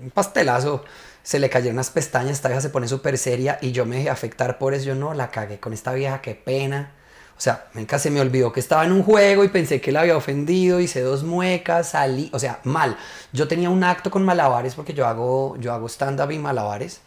un 0.00 0.10
pastelazo, 0.10 0.84
se 1.22 1.38
le 1.38 1.48
cayeron 1.48 1.76
unas 1.76 1.90
pestañas, 1.90 2.32
esta 2.32 2.48
vieja 2.48 2.60
se 2.60 2.70
pone 2.70 2.88
súper 2.88 3.16
seria 3.16 3.58
y 3.62 3.70
yo 3.72 3.86
me 3.86 3.96
dejé 3.96 4.10
afectar 4.10 4.58
por 4.58 4.74
eso, 4.74 4.86
yo 4.86 4.94
no, 4.96 5.14
la 5.14 5.30
cagué 5.30 5.60
con 5.60 5.72
esta 5.72 5.92
vieja, 5.92 6.20
qué 6.20 6.34
pena. 6.34 6.90
O 7.36 7.40
sea, 7.40 7.66
se 7.98 8.10
me 8.10 8.20
olvidó 8.20 8.52
que 8.52 8.60
estaba 8.60 8.84
en 8.84 8.92
un 8.92 9.02
juego 9.02 9.42
y 9.44 9.48
pensé 9.48 9.80
que 9.80 9.90
la 9.90 10.00
había 10.00 10.16
ofendido, 10.16 10.80
hice 10.80 11.00
dos 11.00 11.24
muecas, 11.24 11.90
salí, 11.90 12.30
o 12.32 12.38
sea, 12.38 12.60
mal. 12.64 12.96
Yo 13.32 13.48
tenía 13.48 13.70
un 13.70 13.82
acto 13.82 14.10
con 14.10 14.24
malabares 14.24 14.74
porque 14.74 14.94
yo 14.94 15.06
hago, 15.06 15.56
yo 15.58 15.72
hago 15.72 15.88
stand-up 15.88 16.30
y 16.30 16.38
malabares. 16.38 17.00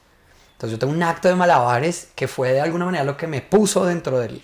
Entonces 0.53 0.71
yo 0.71 0.79
tengo 0.79 0.93
un 0.93 1.03
acto 1.03 1.27
de 1.27 1.35
malabares 1.35 2.09
que 2.15 2.27
fue 2.27 2.51
de 2.51 2.61
alguna 2.61 2.85
manera 2.85 3.03
lo 3.03 3.15
que 3.15 3.27
me 3.27 3.41
puso 3.41 3.85
dentro 3.85 4.19
del, 4.19 4.41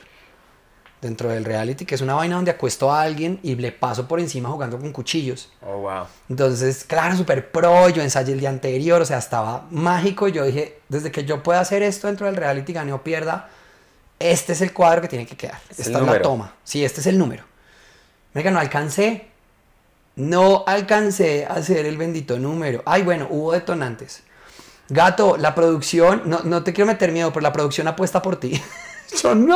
dentro 1.04 1.30
del 1.30 1.44
reality, 1.44 1.86
que 1.86 1.96
es 1.96 2.02
una 2.02 2.16
vaina 2.16 2.36
donde 2.36 2.52
acuesto 2.52 2.92
a 2.92 3.02
alguien 3.02 3.40
y 3.44 3.56
le 3.56 3.72
paso 3.72 4.08
por 4.08 4.20
encima 4.20 4.50
jugando 4.50 4.80
con 4.80 4.92
cuchillos. 4.92 5.52
Oh, 5.62 5.80
wow. 5.80 6.06
Entonces, 6.30 6.86
claro, 6.86 7.16
súper 7.16 7.52
pro, 7.52 7.90
yo 7.90 8.02
ensayé 8.02 8.34
el 8.34 8.40
día 8.40 8.50
anterior, 8.50 9.02
o 9.02 9.06
sea, 9.06 9.18
estaba 9.18 9.68
mágico. 9.70 10.28
y 10.28 10.32
Yo 10.32 10.46
dije, 10.46 10.80
desde 10.90 11.12
que 11.12 11.26
yo 11.26 11.44
pueda 11.44 11.60
hacer 11.60 11.84
esto 11.84 12.08
dentro 12.08 12.26
del 12.26 12.36
reality, 12.36 12.74
gane 12.74 12.94
o 12.94 13.04
pierda, 13.04 13.50
este 14.32 14.54
es 14.54 14.62
el 14.62 14.74
cuadro 14.74 15.02
que 15.02 15.08
tiene 15.08 15.26
que 15.26 15.36
quedar. 15.38 15.60
Es 15.70 15.80
Esta 15.80 16.00
es 16.00 16.06
la 16.06 16.22
toma. 16.22 16.54
Sí, 16.64 16.84
este 16.84 17.02
es 17.02 17.08
el 17.08 17.18
número. 17.18 17.44
Venga, 18.34 18.52
no 18.52 18.60
alcancé. 18.60 19.28
No 20.16 20.64
alcancé 20.68 21.46
a 21.46 21.54
hacer 21.54 21.86
el 21.86 21.98
bendito 21.98 22.38
número. 22.40 22.84
Ay, 22.86 23.02
bueno, 23.04 23.28
hubo 23.30 23.52
detonantes. 23.54 24.22
Gato, 24.90 25.38
la 25.38 25.56
producción, 25.56 26.24
no, 26.26 26.42
no 26.44 26.64
te 26.64 26.72
quiero 26.74 26.88
meter 26.88 27.12
miedo, 27.12 27.32
pero 27.34 27.42
la 27.42 27.54
producción 27.54 27.88
apuesta 27.88 28.22
por 28.22 28.36
ti. 28.36 28.62
Yo 29.24 29.34
no. 29.34 29.56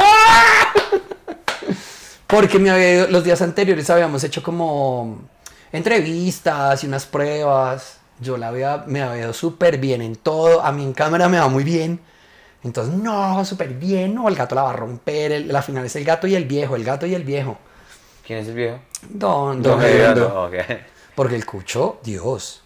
Porque 2.27 2.59
me 2.59 2.69
había 2.69 2.93
ido- 2.93 3.07
los 3.07 3.23
días 3.23 3.41
anteriores 3.41 3.89
habíamos 3.89 4.23
hecho 4.23 4.43
como 4.43 5.21
entrevistas 5.71 6.83
y 6.83 6.87
unas 6.87 7.05
pruebas. 7.05 7.97
Yo 8.19 8.35
la 8.37 8.47
había, 8.49 8.83
me 8.87 9.01
había 9.01 9.23
ido 9.23 9.33
súper 9.33 9.77
bien 9.77 10.01
en 10.01 10.15
todo. 10.15 10.61
A 10.61 10.71
mí 10.71 10.83
en 10.83 10.93
cámara 10.93 11.29
me 11.29 11.39
va 11.39 11.47
muy 11.47 11.63
bien. 11.63 11.99
Entonces, 12.63 12.93
no, 12.95 13.43
súper 13.45 13.69
bien. 13.75 14.15
No, 14.15 14.27
el 14.27 14.35
gato 14.35 14.55
la 14.55 14.63
va 14.63 14.69
a 14.71 14.73
romper. 14.73 15.31
el- 15.31 15.47
la 15.47 15.61
final 15.61 15.85
es 15.85 15.95
el 15.95 16.03
gato 16.03 16.27
y 16.27 16.35
el 16.35 16.45
viejo, 16.45 16.75
el 16.75 16.83
gato 16.83 17.05
y 17.05 17.13
el 17.15 17.23
viejo. 17.23 17.57
¿Quién 18.25 18.39
es 18.39 18.47
el 18.47 18.55
viejo? 18.55 18.79
Don, 19.09 19.61
Don 19.61 19.79
don 19.79 19.81
Hediondo. 19.83 20.49
Hediondo. 20.51 20.73
Ok. 20.73 20.79
Porque 21.15 21.35
el 21.35 21.45
cucho, 21.45 21.99
Dios. 22.03 22.63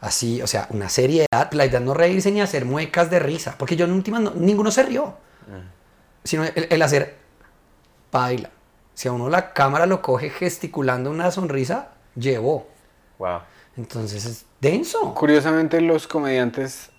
Así, 0.00 0.40
o 0.40 0.46
sea, 0.46 0.66
una 0.70 0.88
seriedad. 0.88 1.50
La 1.52 1.66
idea 1.66 1.80
no 1.80 1.92
reírse 1.94 2.30
ni 2.30 2.40
hacer 2.40 2.64
muecas 2.64 3.10
de 3.10 3.18
risa. 3.18 3.56
Porque 3.58 3.76
yo 3.76 3.84
en 3.84 3.92
última, 3.92 4.18
no- 4.20 4.32
ninguno 4.34 4.70
se 4.70 4.82
rió. 4.84 5.14
Sino 6.24 6.44
el, 6.44 6.66
el 6.70 6.82
hacer 6.82 7.16
baila. 8.12 8.50
Si 8.94 9.08
a 9.08 9.12
uno 9.12 9.28
la 9.28 9.52
cámara 9.52 9.86
lo 9.86 10.02
coge 10.02 10.30
gesticulando 10.30 11.10
una 11.10 11.30
sonrisa, 11.30 11.90
llevó. 12.16 12.68
Wow. 13.18 13.40
Entonces 13.76 14.24
es 14.24 14.44
denso. 14.60 15.14
Curiosamente, 15.14 15.80
los 15.80 16.06
comediantes 16.08 16.90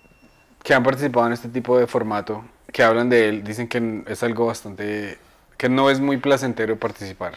que 0.62 0.74
han 0.74 0.82
participado 0.82 1.26
en 1.26 1.32
este 1.32 1.48
tipo 1.48 1.78
de 1.78 1.86
formato, 1.86 2.44
que 2.72 2.82
hablan 2.82 3.08
de 3.08 3.28
él, 3.28 3.44
dicen 3.44 3.68
que 3.68 4.04
es 4.06 4.22
algo 4.22 4.46
bastante. 4.46 5.18
que 5.56 5.68
no 5.68 5.90
es 5.90 6.00
muy 6.00 6.16
placentero 6.16 6.78
participar. 6.78 7.34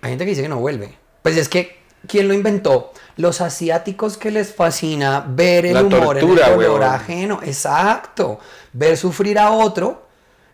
Hay 0.00 0.10
gente 0.10 0.24
que 0.24 0.30
dice 0.30 0.42
que 0.42 0.48
no 0.48 0.58
vuelve. 0.58 0.94
Pues 1.22 1.36
es 1.36 1.48
que, 1.48 1.78
¿quién 2.06 2.28
lo 2.28 2.34
inventó? 2.34 2.92
Los 3.16 3.40
asiáticos 3.40 4.16
que 4.16 4.30
les 4.30 4.54
fascina 4.54 5.24
ver 5.28 5.66
el 5.66 5.74
La 5.74 5.82
humor 5.82 6.18
tortura, 6.18 6.46
en 6.46 6.52
el 6.52 6.58
dolor 6.66 6.84
ajeno. 6.84 7.40
Exacto. 7.42 8.38
Ver 8.72 8.96
sufrir 8.96 9.38
a 9.38 9.50
otro 9.50 10.06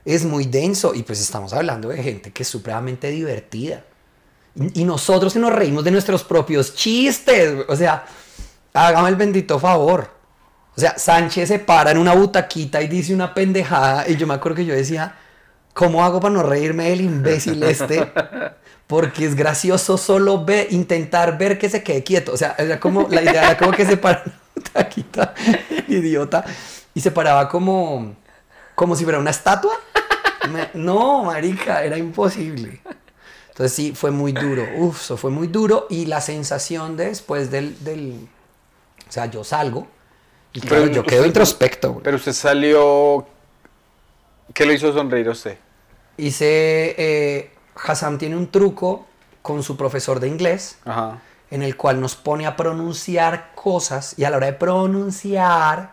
es 0.05 0.25
muy 0.25 0.47
denso. 0.47 0.95
Y 0.95 1.03
pues 1.03 1.21
estamos 1.21 1.53
hablando 1.53 1.91
de 1.91 2.03
gente 2.03 2.33
que 2.33 2.43
es 2.43 2.49
supremamente 2.49 3.11
divertida. 3.11 3.85
Y, 4.55 4.81
y 4.81 4.85
nosotros 4.85 5.35
que 5.35 5.39
nos 5.39 5.53
reímos 5.53 5.85
de 5.85 5.91
nuestros 5.91 6.25
propios 6.25 6.75
chistes. 6.75 7.67
O 7.69 7.77
sea, 7.77 8.07
hágame 8.73 9.11
el 9.11 9.17
bendito 9.17 9.59
favor. 9.59 10.14
O 10.77 10.81
sea, 10.81 10.99
Sánchez 10.99 11.49
se 11.49 11.59
para 11.61 11.93
en 11.93 11.99
una 11.99 12.15
butaquita 12.15 12.83
y 12.83 12.89
dice 12.89 13.15
una 13.15 13.33
pendejada. 13.33 14.09
Y 14.09 14.17
yo 14.17 14.27
me 14.27 14.35
acuerdo 14.35 14.57
que 14.57 14.65
yo 14.65 14.75
decía, 14.75 15.15
¿cómo 15.73 16.05
hago 16.05 16.21
para 16.21 16.35
no 16.35 16.43
reírme 16.43 16.91
del 16.91 17.03
imbécil 17.03 17.63
este? 17.63 18.13
Porque 18.89 19.25
es 19.25 19.37
gracioso 19.37 19.97
solo 19.97 20.45
ver, 20.45 20.73
intentar 20.73 21.39
ver 21.39 21.59
que 21.59 21.71
se 21.71 21.83
quede 21.83 22.03
quieto. 22.03 22.33
O 22.33 22.37
sea, 22.37 22.57
era 22.59 22.81
como, 22.81 23.09
la 23.09 23.23
idea 23.23 23.45
era 23.45 23.57
como 23.57 23.71
que 23.71 23.87
se 23.87 23.97
para 23.97 24.25
en 24.25 24.33
una 24.33 24.41
butaquita, 24.57 25.35
idiota, 25.89 26.45
y 26.93 27.01
se 27.01 27.11
paraba 27.13 27.49
como, 27.49 28.17
como 28.75 28.97
si 28.97 29.05
fuera 29.05 29.19
una 29.19 29.31
estatua. 29.31 29.75
No, 30.75 31.25
marica, 31.25 31.85
era 31.85 31.97
imposible. 31.97 32.81
Entonces 33.49 33.73
sí, 33.73 33.93
fue 33.95 34.11
muy 34.11 34.33
duro. 34.33 34.67
Uf, 34.77 35.01
eso 35.01 35.17
fue 35.17 35.31
muy 35.31 35.47
duro. 35.47 35.87
Y 35.89 36.07
la 36.07 36.21
sensación 36.21 36.97
de 36.97 37.07
después 37.07 37.51
del, 37.53 37.83
del... 37.85 38.29
O 39.09 39.13
sea, 39.13 39.27
yo 39.27 39.45
salgo 39.45 39.87
Pero 40.69 40.87
yo 40.87 41.01
usted- 41.01 41.05
quedo 41.13 41.27
introspecto. 41.27 41.93
güey. 41.93 42.03
Pero 42.05 42.17
usted 42.17 42.33
salió. 42.33 43.27
¿Qué 44.53 44.65
lo 44.67 44.73
hizo 44.73 44.93
sonreír 44.93 45.29
a 45.29 45.33
usted? 45.33 45.59
Hice... 46.17 46.95
Eh, 46.99 47.51
Hassam 47.83 48.19
tiene 48.19 48.37
un 48.37 48.51
truco 48.53 49.07
con 49.43 49.63
su 49.65 49.77
profesor 49.77 50.21
de 50.21 50.29
inglés 50.29 50.79
Ajá. 50.85 51.19
en 51.51 51.63
el 51.63 51.77
cual 51.77 52.01
nos 52.01 52.15
pone 52.15 52.47
a 52.47 52.55
pronunciar 52.57 53.51
cosas 53.57 54.17
y 54.17 54.23
a 54.25 54.31
la 54.31 54.37
hora 54.37 54.47
de 54.47 54.53
pronunciar 54.53 55.93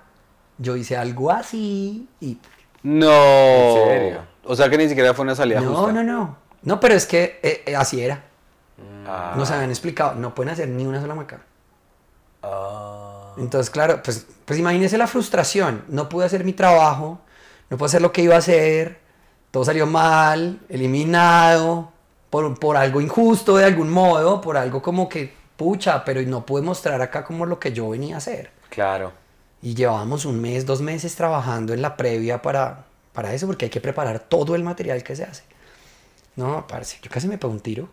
yo 0.59 0.75
hice 0.75 0.95
algo 0.95 1.31
así 1.31 2.07
y... 2.19 2.37
No. 2.83 3.11
¿En 3.11 3.87
serio? 3.87 4.21
O 4.43 4.55
sea 4.55 4.69
que 4.69 4.77
ni 4.77 4.87
siquiera 4.87 5.13
fue 5.15 5.23
una 5.23 5.33
salida 5.35 5.59
No, 5.61 5.73
justa. 5.75 5.91
no, 5.91 6.03
no. 6.03 6.37
No, 6.61 6.79
pero 6.79 6.93
es 6.93 7.07
que 7.07 7.39
eh, 7.41 7.63
eh, 7.65 7.75
así 7.75 7.99
era. 8.01 8.23
Ah. 9.07 9.33
Nos 9.35 9.49
habían 9.49 9.69
explicado, 9.71 10.13
no 10.15 10.35
pueden 10.35 10.53
hacer 10.53 10.67
ni 10.67 10.85
una 10.85 11.01
sola 11.01 11.15
macabra. 11.15 11.45
Ah. 12.43 13.10
Entonces, 13.41 13.69
claro, 13.69 14.01
pues, 14.03 14.25
pues 14.45 14.59
imagínese 14.59 14.97
la 14.97 15.07
frustración. 15.07 15.83
No 15.87 16.09
pude 16.09 16.25
hacer 16.25 16.43
mi 16.43 16.53
trabajo, 16.53 17.19
no 17.69 17.77
pude 17.77 17.87
hacer 17.87 18.01
lo 18.01 18.11
que 18.11 18.21
iba 18.21 18.35
a 18.35 18.39
hacer, 18.39 18.99
todo 19.51 19.65
salió 19.65 19.85
mal, 19.85 20.59
eliminado, 20.69 21.91
por, 22.29 22.57
por 22.59 22.77
algo 22.77 23.01
injusto 23.01 23.57
de 23.57 23.65
algún 23.65 23.89
modo, 23.89 24.41
por 24.41 24.57
algo 24.57 24.81
como 24.81 25.09
que, 25.09 25.33
pucha, 25.57 26.05
pero 26.05 26.21
no 26.23 26.45
pude 26.45 26.61
mostrar 26.61 27.01
acá 27.01 27.23
como 27.23 27.45
lo 27.45 27.59
que 27.59 27.73
yo 27.73 27.89
venía 27.89 28.15
a 28.15 28.17
hacer. 28.19 28.51
Claro. 28.69 29.11
Y 29.61 29.75
llevábamos 29.75 30.25
un 30.25 30.39
mes, 30.39 30.65
dos 30.65 30.81
meses 30.81 31.15
trabajando 31.15 31.73
en 31.73 31.81
la 31.81 31.97
previa 31.97 32.41
para, 32.41 32.85
para 33.13 33.33
eso, 33.33 33.47
porque 33.47 33.65
hay 33.65 33.71
que 33.71 33.81
preparar 33.81 34.19
todo 34.19 34.55
el 34.55 34.63
material 34.63 35.03
que 35.03 35.15
se 35.15 35.23
hace. 35.23 35.43
No, 36.35 36.65
parce, 36.67 36.97
yo 37.01 37.11
casi 37.11 37.27
me 37.27 37.37
pegué 37.37 37.53
un 37.53 37.59
tiro. 37.59 37.89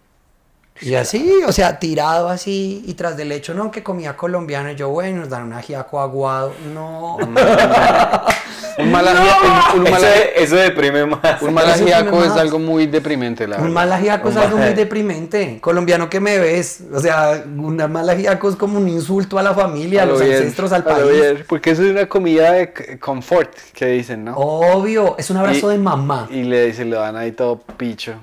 Y 0.81 0.95
así, 0.95 1.33
o 1.47 1.53
sea, 1.53 1.79
tirado 1.79 2.29
así, 2.29 2.83
y 2.87 2.95
tras 2.95 3.17
del 3.17 3.33
hecho, 3.33 3.53
no, 3.55 3.71
que 3.71 3.83
comía 3.83 4.17
colombiano, 4.17 4.71
y 4.71 4.77
yo, 4.77 4.89
bueno, 4.91 5.21
nos 5.21 5.29
dan 5.29 5.43
un 5.45 5.53
ajiaco 5.53 6.01
aguado. 6.01 6.53
No. 6.73 7.17
Un 7.17 8.93
mal, 8.93 9.05
ajiaco- 9.09 9.75
un, 9.75 9.81
un 9.81 9.91
mal- 9.91 10.05
Eso, 10.05 10.07
eso 10.37 10.57
deprime 10.57 11.05
más. 11.05 11.43
un 11.43 11.53
mal 11.53 11.69
ajiaco 11.69 12.23
es 12.23 12.31
algo 12.31 12.61
muy 12.61 12.87
deprimente, 12.87 13.49
la 13.49 13.57
Un 13.59 13.73
mal 13.73 13.93
ajiaco 13.93 14.29
es 14.29 14.37
algo 14.37 14.57
muy 14.59 14.73
deprimente. 14.75 15.59
Colombiano 15.61 16.09
que 16.09 16.21
me 16.21 16.39
ves, 16.39 16.83
o 16.95 17.01
sea, 17.01 17.43
un 17.45 17.77
mal 17.91 18.09
ajiaco 18.09 18.49
es 18.49 18.55
como 18.55 18.79
un 18.79 18.89
insulto 18.89 19.37
a 19.37 19.43
la 19.43 19.53
familia, 19.53 20.05
a 20.05 20.07
los 20.07 20.21
lo 20.21 20.25
bien, 20.27 20.37
ancestros, 20.39 20.73
al 20.73 20.83
a 20.87 20.91
lo 21.01 21.07
país. 21.09 21.21
bien, 21.21 21.45
Porque 21.49 21.71
eso 21.73 21.83
es 21.83 21.91
una 21.91 22.07
comida 22.07 22.53
de 22.53 22.99
confort, 23.01 23.51
que 23.75 23.87
dicen, 23.87 24.25
¿no? 24.27 24.37
Obvio, 24.37 25.17
es 25.19 25.29
un 25.31 25.39
abrazo 25.39 25.71
Y- 25.73 25.77
de 25.77 25.79
mamá. 25.83 26.29
Y 26.31 26.45
le, 26.45 26.73
se 26.73 26.85
le 26.85 26.95
dan 26.95 27.17
ahí 27.17 27.33
todo 27.33 27.59
picho. 27.59 28.15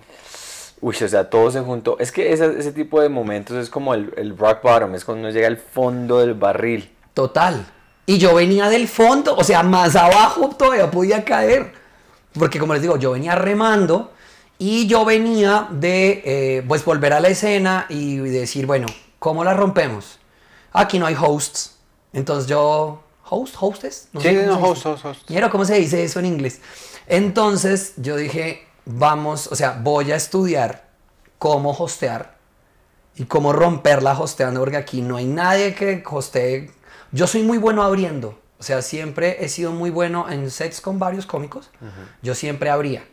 Uy, 0.82 0.96
o 1.02 1.08
sea, 1.08 1.30
todo 1.30 1.50
se 1.52 1.62
juntó. 1.62 1.98
Es 2.00 2.12
que 2.12 2.34
ese, 2.34 2.60
ese 2.60 2.72
tipo 2.72 3.02
de 3.02 3.10
momentos 3.10 3.58
es 3.58 3.70
como 3.70 3.94
el, 3.94 4.14
el 4.18 4.38
rock 4.38 4.62
bottom, 4.64 4.96
es 4.96 5.06
cuando 5.06 5.22
uno 5.22 5.32
llega 5.32 5.48
al 5.48 5.58
fondo 5.58 6.20
del 6.20 6.34
barril. 6.34 6.92
Total. 7.14 7.66
Y 8.06 8.18
yo 8.18 8.36
venía 8.36 8.70
del 8.70 8.88
fondo, 8.88 9.36
o 9.36 9.44
sea, 9.44 9.64
más 9.64 9.96
abajo 9.96 10.50
todavía 10.50 10.92
podía 10.92 11.24
caer. 11.24 11.74
Porque 12.38 12.60
como 12.60 12.74
les 12.74 12.82
digo, 12.82 12.98
yo 12.98 13.12
venía 13.12 13.36
remando 13.36 14.12
y 14.58 14.88
yo 14.88 15.06
venía 15.06 15.68
de, 15.72 16.22
eh, 16.26 16.66
pues, 16.68 16.86
volver 16.86 17.14
a 17.14 17.20
la 17.20 17.30
escena 17.30 17.86
y 17.90 18.18
decir, 18.18 18.66
bueno, 18.66 18.88
¿cómo 19.20 19.44
la 19.44 19.54
rompemos? 19.54 20.20
Aquí 20.72 21.00
no 21.00 21.06
hay 21.06 21.16
hosts. 21.16 21.78
Entonces 22.14 22.48
yo, 22.48 23.02
¿host? 23.30 23.56
¿Hostess? 23.60 24.10
Sí, 24.14 24.22
sé 24.22 24.46
cómo 24.46 24.60
no, 24.60 24.68
host, 24.68 24.86
host, 24.86 25.06
host. 25.06 25.32
¿cómo 25.52 25.66
se 25.66 25.76
dice 25.76 26.04
eso 26.04 26.20
en 26.20 26.26
inglés? 26.26 26.62
Entonces 27.08 27.94
yo 27.98 28.16
dije, 28.16 28.68
vamos, 28.86 29.48
o 29.48 29.56
sea, 29.56 29.80
voy 29.82 30.12
a 30.12 30.15
estudiar 30.15 30.86
cómo 31.38 31.71
hostear 31.71 32.36
y 33.15 33.26
cómo 33.26 33.54
romperla 33.54 34.17
hosteando, 34.19 34.60
porque 34.60 34.78
aquí 34.78 35.02
no 35.02 35.17
hay 35.17 35.26
nadie 35.26 35.74
que 35.74 36.04
hostee. 36.10 36.71
Yo 37.12 37.28
soy 37.28 37.43
muy 37.43 37.58
bueno 37.58 37.84
abriendo, 37.84 38.39
o 38.60 38.63
sea, 38.63 38.82
siempre 38.82 39.43
he 39.43 39.50
sido 39.50 39.71
muy 39.71 39.89
bueno 39.89 40.30
en 40.30 40.50
sets 40.50 40.82
con 40.82 41.00
varios 41.00 41.26
cómicos. 41.26 41.69
Yo 42.21 42.36
siempre 42.36 42.69
abría. 42.69 43.06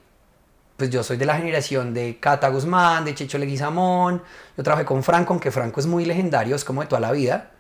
Pues 0.77 0.91
yo 0.91 1.03
soy 1.03 1.17
de 1.17 1.27
la 1.27 1.37
generación 1.37 1.95
de 1.95 2.19
Cata 2.19 2.49
Guzmán, 2.49 3.05
de 3.05 3.15
Checho 3.15 3.39
Leguizamón. 3.39 4.23
Yo 4.57 4.63
trabajé 4.63 4.85
con 4.85 5.03
Franco, 5.03 5.33
aunque 5.33 5.51
Franco 5.51 5.79
es 5.79 5.87
muy 5.87 6.05
legendario, 6.05 6.57
es 6.57 6.65
como 6.65 6.81
de 6.81 6.89
toda 6.89 7.01
la 7.01 7.13
vida. 7.13 7.51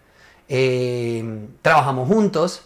Eh, 0.49 1.49
trabajamos 1.61 2.09
juntos 2.09 2.63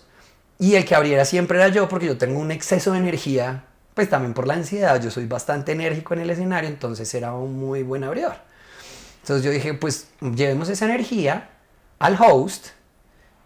y 0.59 0.76
el 0.76 0.85
que 0.85 0.94
abriera 0.94 1.24
siempre 1.24 1.59
era 1.59 1.68
yo 1.68 1.88
porque 1.88 2.06
yo 2.06 2.16
tengo 2.16 2.40
un 2.40 2.50
exceso 2.50 2.92
de 2.92 2.98
energía, 2.98 3.64
pues 3.96 4.11
también 4.11 4.35
por 4.35 4.46
la 4.46 4.52
ansiedad. 4.52 5.02
Yo 5.02 5.11
soy 5.11 5.24
bastante 5.24 5.72
enérgico 5.72 6.12
en 6.12 6.20
el 6.20 6.28
escenario, 6.28 6.68
entonces 6.68 7.12
era 7.14 7.32
un 7.32 7.59
muy 7.59 7.82
buen 7.82 8.04
abridor. 8.04 8.37
Entonces 9.22 9.42
yo 9.42 9.50
dije, 9.50 9.72
pues 9.72 10.09
llevemos 10.20 10.68
esa 10.68 10.85
energía 10.85 11.48
al 11.98 12.18
host 12.20 12.66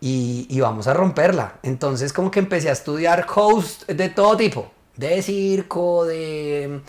y, 0.00 0.60
vamos 0.60 0.88
a 0.88 0.92
romperla. 0.92 1.60
Entonces 1.62 2.12
como 2.12 2.32
que 2.32 2.40
empecé 2.40 2.68
a 2.68 2.72
estudiar 2.72 3.28
host 3.32 3.88
de 3.88 4.08
todo 4.08 4.36
tipo, 4.36 4.72
de 4.96 5.22
circo, 5.22 6.04
de, 6.04 6.82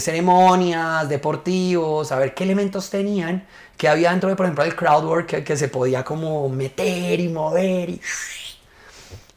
ceremonias, 0.00 1.10
deportivos, 1.10 2.10
a 2.10 2.18
ver 2.18 2.32
qué 2.32 2.44
elementos 2.44 2.88
tenían, 2.88 3.46
que 3.76 3.86
había 3.86 4.12
dentro 4.12 4.30
de, 4.30 4.36
por 4.36 4.46
ejemplo, 4.46 4.64
el 4.64 4.74
crowd 4.74 5.04
work, 5.04 5.26
que, 5.26 5.44
que 5.44 5.58
se 5.58 5.68
podía 5.68 6.02
como 6.02 6.48
meter 6.48 7.20
y 7.20 7.28
mover 7.28 7.90
y... 7.90 8.00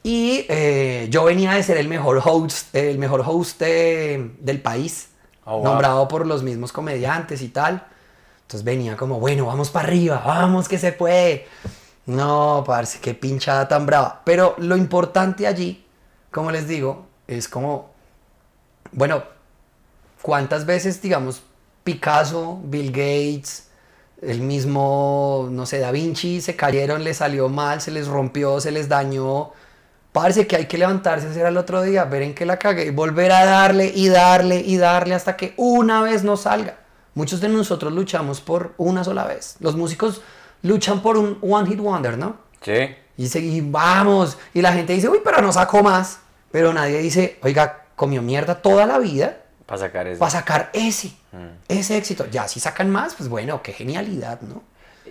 Y 0.06 0.46
eh, 0.50 1.08
yo 1.10 1.24
venía 1.24 1.54
de 1.54 1.64
ser 1.64 1.78
el 1.78 1.88
mejor 1.88 2.22
host, 2.24 2.76
el 2.76 3.00
mejor 3.00 3.24
host 3.26 3.60
de- 3.60 4.36
del 4.40 4.62
país, 4.62 5.10
Oh, 5.46 5.54
wow. 5.58 5.64
nombrado 5.64 6.08
por 6.08 6.28
los 6.28 6.44
mismos 6.44 6.72
comediantes 6.72 7.42
y 7.42 7.48
tal. 7.50 7.88
Entonces 8.44 8.64
venía 8.64 8.96
como, 8.98 9.20
bueno, 9.20 9.48
vamos 9.48 9.72
para 9.72 9.88
arriba, 9.88 10.22
vamos 10.24 10.68
que 10.68 10.78
se 10.78 10.92
puede. 10.92 11.48
No, 12.06 12.64
parce, 12.68 13.00
qué 13.00 13.16
pinchada 13.16 13.68
tan 13.68 13.88
brava. 13.88 14.22
Pero 14.26 14.54
lo 14.60 14.78
importante 14.78 15.48
allí, 15.48 15.84
como 16.32 16.52
les 16.52 16.68
digo, 16.68 17.08
es 17.28 17.48
como, 17.50 17.90
bueno, 18.92 19.24
¿cuántas 20.22 20.68
veces, 20.68 21.02
digamos, 21.02 21.42
Picasso, 21.84 22.60
Bill 22.64 22.92
Gates, 22.92 23.70
el 24.22 24.42
mismo, 24.42 25.48
no 25.52 25.66
sé, 25.66 25.80
Da 25.80 25.90
Vinci, 25.90 26.42
se 26.42 26.56
cayeron, 26.56 27.04
les 27.04 27.18
salió 27.18 27.50
mal, 27.50 27.82
se 27.82 27.90
les 27.90 28.08
rompió, 28.08 28.60
se 28.62 28.70
les 28.72 28.88
dañó? 28.88 29.52
Parece 30.16 30.48
que 30.48 30.56
hay 30.56 30.66
que 30.66 30.78
levantarse, 30.78 31.28
hacer 31.28 31.46
al 31.46 31.58
otro 31.58 31.82
día, 31.82 32.06
ver 32.06 32.22
en 32.22 32.34
qué 32.34 32.46
la 32.46 32.58
cagué 32.58 32.86
y 32.86 32.90
volver 32.90 33.34
a 33.34 33.44
darle 33.44 33.92
y 33.94 34.08
darle 34.08 34.62
y 34.62 34.78
darle 34.78 35.14
hasta 35.14 35.36
que 35.36 35.54
una 35.58 36.02
vez 36.02 36.24
no 36.24 36.38
salga. 36.38 36.78
Muchos 37.16 37.42
de 37.42 37.50
nosotros 37.50 37.92
luchamos 37.92 38.40
por 38.40 38.74
una 38.78 39.04
sola 39.04 39.26
vez. 39.26 39.58
Los 39.60 39.76
músicos 39.76 40.22
luchan 40.62 41.02
por 41.02 41.18
un 41.18 41.38
one 41.42 41.68
hit 41.68 41.80
wonder, 41.80 42.18
¿no? 42.18 42.38
Sí. 42.62 42.96
Y 43.18 43.28
seguimos, 43.28 43.72
vamos. 43.74 44.38
Y 44.54 44.62
la 44.62 44.72
gente 44.72 44.94
dice, 44.94 45.10
uy, 45.10 45.20
pero 45.22 45.42
no 45.42 45.52
sacó 45.52 45.84
más. 45.84 46.20
Pero 46.50 46.72
nadie 46.72 47.00
dice, 47.00 47.38
oiga, 47.44 47.84
comió 47.98 48.22
mierda 48.22 48.62
toda 48.62 48.86
la 48.86 48.98
vida 49.00 49.40
Para 49.66 49.80
sacar 49.82 50.08
eso. 50.08 50.20
para 50.20 50.32
sacar 50.32 50.70
ese, 50.72 51.10
Mm. 51.34 51.58
ese 51.68 51.98
éxito. 51.98 52.26
Ya, 52.32 52.48
si 52.48 52.62
sacan 52.62 52.90
más, 52.90 53.16
pues 53.16 53.28
bueno, 53.28 53.62
qué 53.62 53.74
genialidad, 53.74 54.40
¿no? 54.40 54.64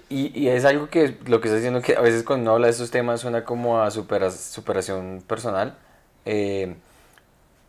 Y, 0.09 0.38
y 0.38 0.48
es 0.48 0.64
algo 0.64 0.88
que 0.88 1.16
lo 1.26 1.40
que 1.40 1.48
está 1.48 1.57
diciendo 1.57 1.80
que 1.83 1.96
a 1.96 2.00
veces 2.00 2.22
cuando 2.24 2.42
uno 2.44 2.52
habla 2.54 2.66
de 2.66 2.72
estos 2.72 2.90
temas 2.90 3.20
suena 3.20 3.44
como 3.44 3.80
a 3.80 3.90
supera- 3.90 4.30
superación 4.30 5.22
personal. 5.26 5.76
Eh, 6.24 6.74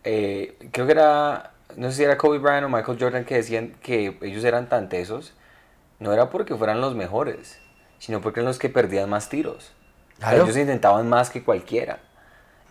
eh, 0.03 0.55
creo 0.71 0.85
que 0.85 0.91
era, 0.91 1.51
no 1.75 1.89
sé 1.89 1.97
si 1.97 2.03
era 2.03 2.17
Kobe 2.17 2.38
Bryant 2.39 2.65
o 2.65 2.69
Michael 2.69 2.97
Jordan 2.99 3.25
que 3.25 3.35
decían 3.35 3.75
que 3.81 4.17
ellos 4.21 4.43
eran 4.43 4.69
tan 4.69 4.89
tesos, 4.89 5.33
no 5.99 6.13
era 6.13 6.29
porque 6.29 6.55
fueran 6.55 6.81
los 6.81 6.95
mejores, 6.95 7.59
sino 7.99 8.21
porque 8.21 8.39
eran 8.39 8.47
los 8.47 8.59
que 8.59 8.69
perdían 8.69 9.09
más 9.09 9.29
tiros. 9.29 9.71
Claro. 10.19 10.43
ellos 10.43 10.55
intentaban 10.55 11.09
más 11.09 11.29
que 11.29 11.43
cualquiera. 11.43 11.99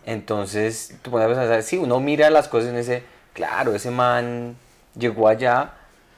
Entonces, 0.05 0.97
tú 1.01 1.11
pones 1.11 1.27
a 1.27 1.29
pensar, 1.29 1.63
sí, 1.63 1.77
uno 1.77 1.99
mira 1.99 2.29
las 2.29 2.47
cosas 2.47 2.69
en 2.69 2.77
ese, 2.77 3.03
claro, 3.33 3.73
ese 3.75 3.91
man 3.91 4.55
llegó 4.97 5.27
allá, 5.27 5.73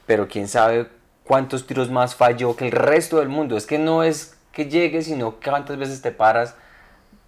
pero 0.06 0.28
quién 0.28 0.48
sabe 0.48 0.88
cuántos 1.28 1.68
tiros 1.68 1.92
más 1.92 2.16
falló 2.16 2.56
que 2.56 2.66
el 2.66 2.72
resto 2.72 3.20
del 3.20 3.28
mundo. 3.28 3.58
Es 3.58 3.66
que 3.66 3.78
no 3.78 4.04
es 4.04 4.38
que 4.54 4.68
llegues, 4.68 5.06
sino 5.06 5.36
cuántas 5.44 5.78
veces 5.78 6.02
te 6.02 6.12
paras 6.12 6.56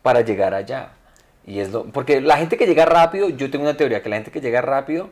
para 0.01 0.21
llegar 0.21 0.53
allá. 0.53 0.93
Y 1.45 1.59
es 1.59 1.71
lo, 1.71 1.85
porque 1.85 2.21
la 2.21 2.37
gente 2.37 2.57
que 2.57 2.65
llega 2.65 2.85
rápido, 2.85 3.29
yo 3.29 3.51
tengo 3.51 3.65
una 3.65 3.75
teoría 3.75 4.01
que 4.01 4.09
la 4.09 4.15
gente 4.15 4.31
que 4.31 4.41
llega 4.41 4.61
rápido 4.61 5.09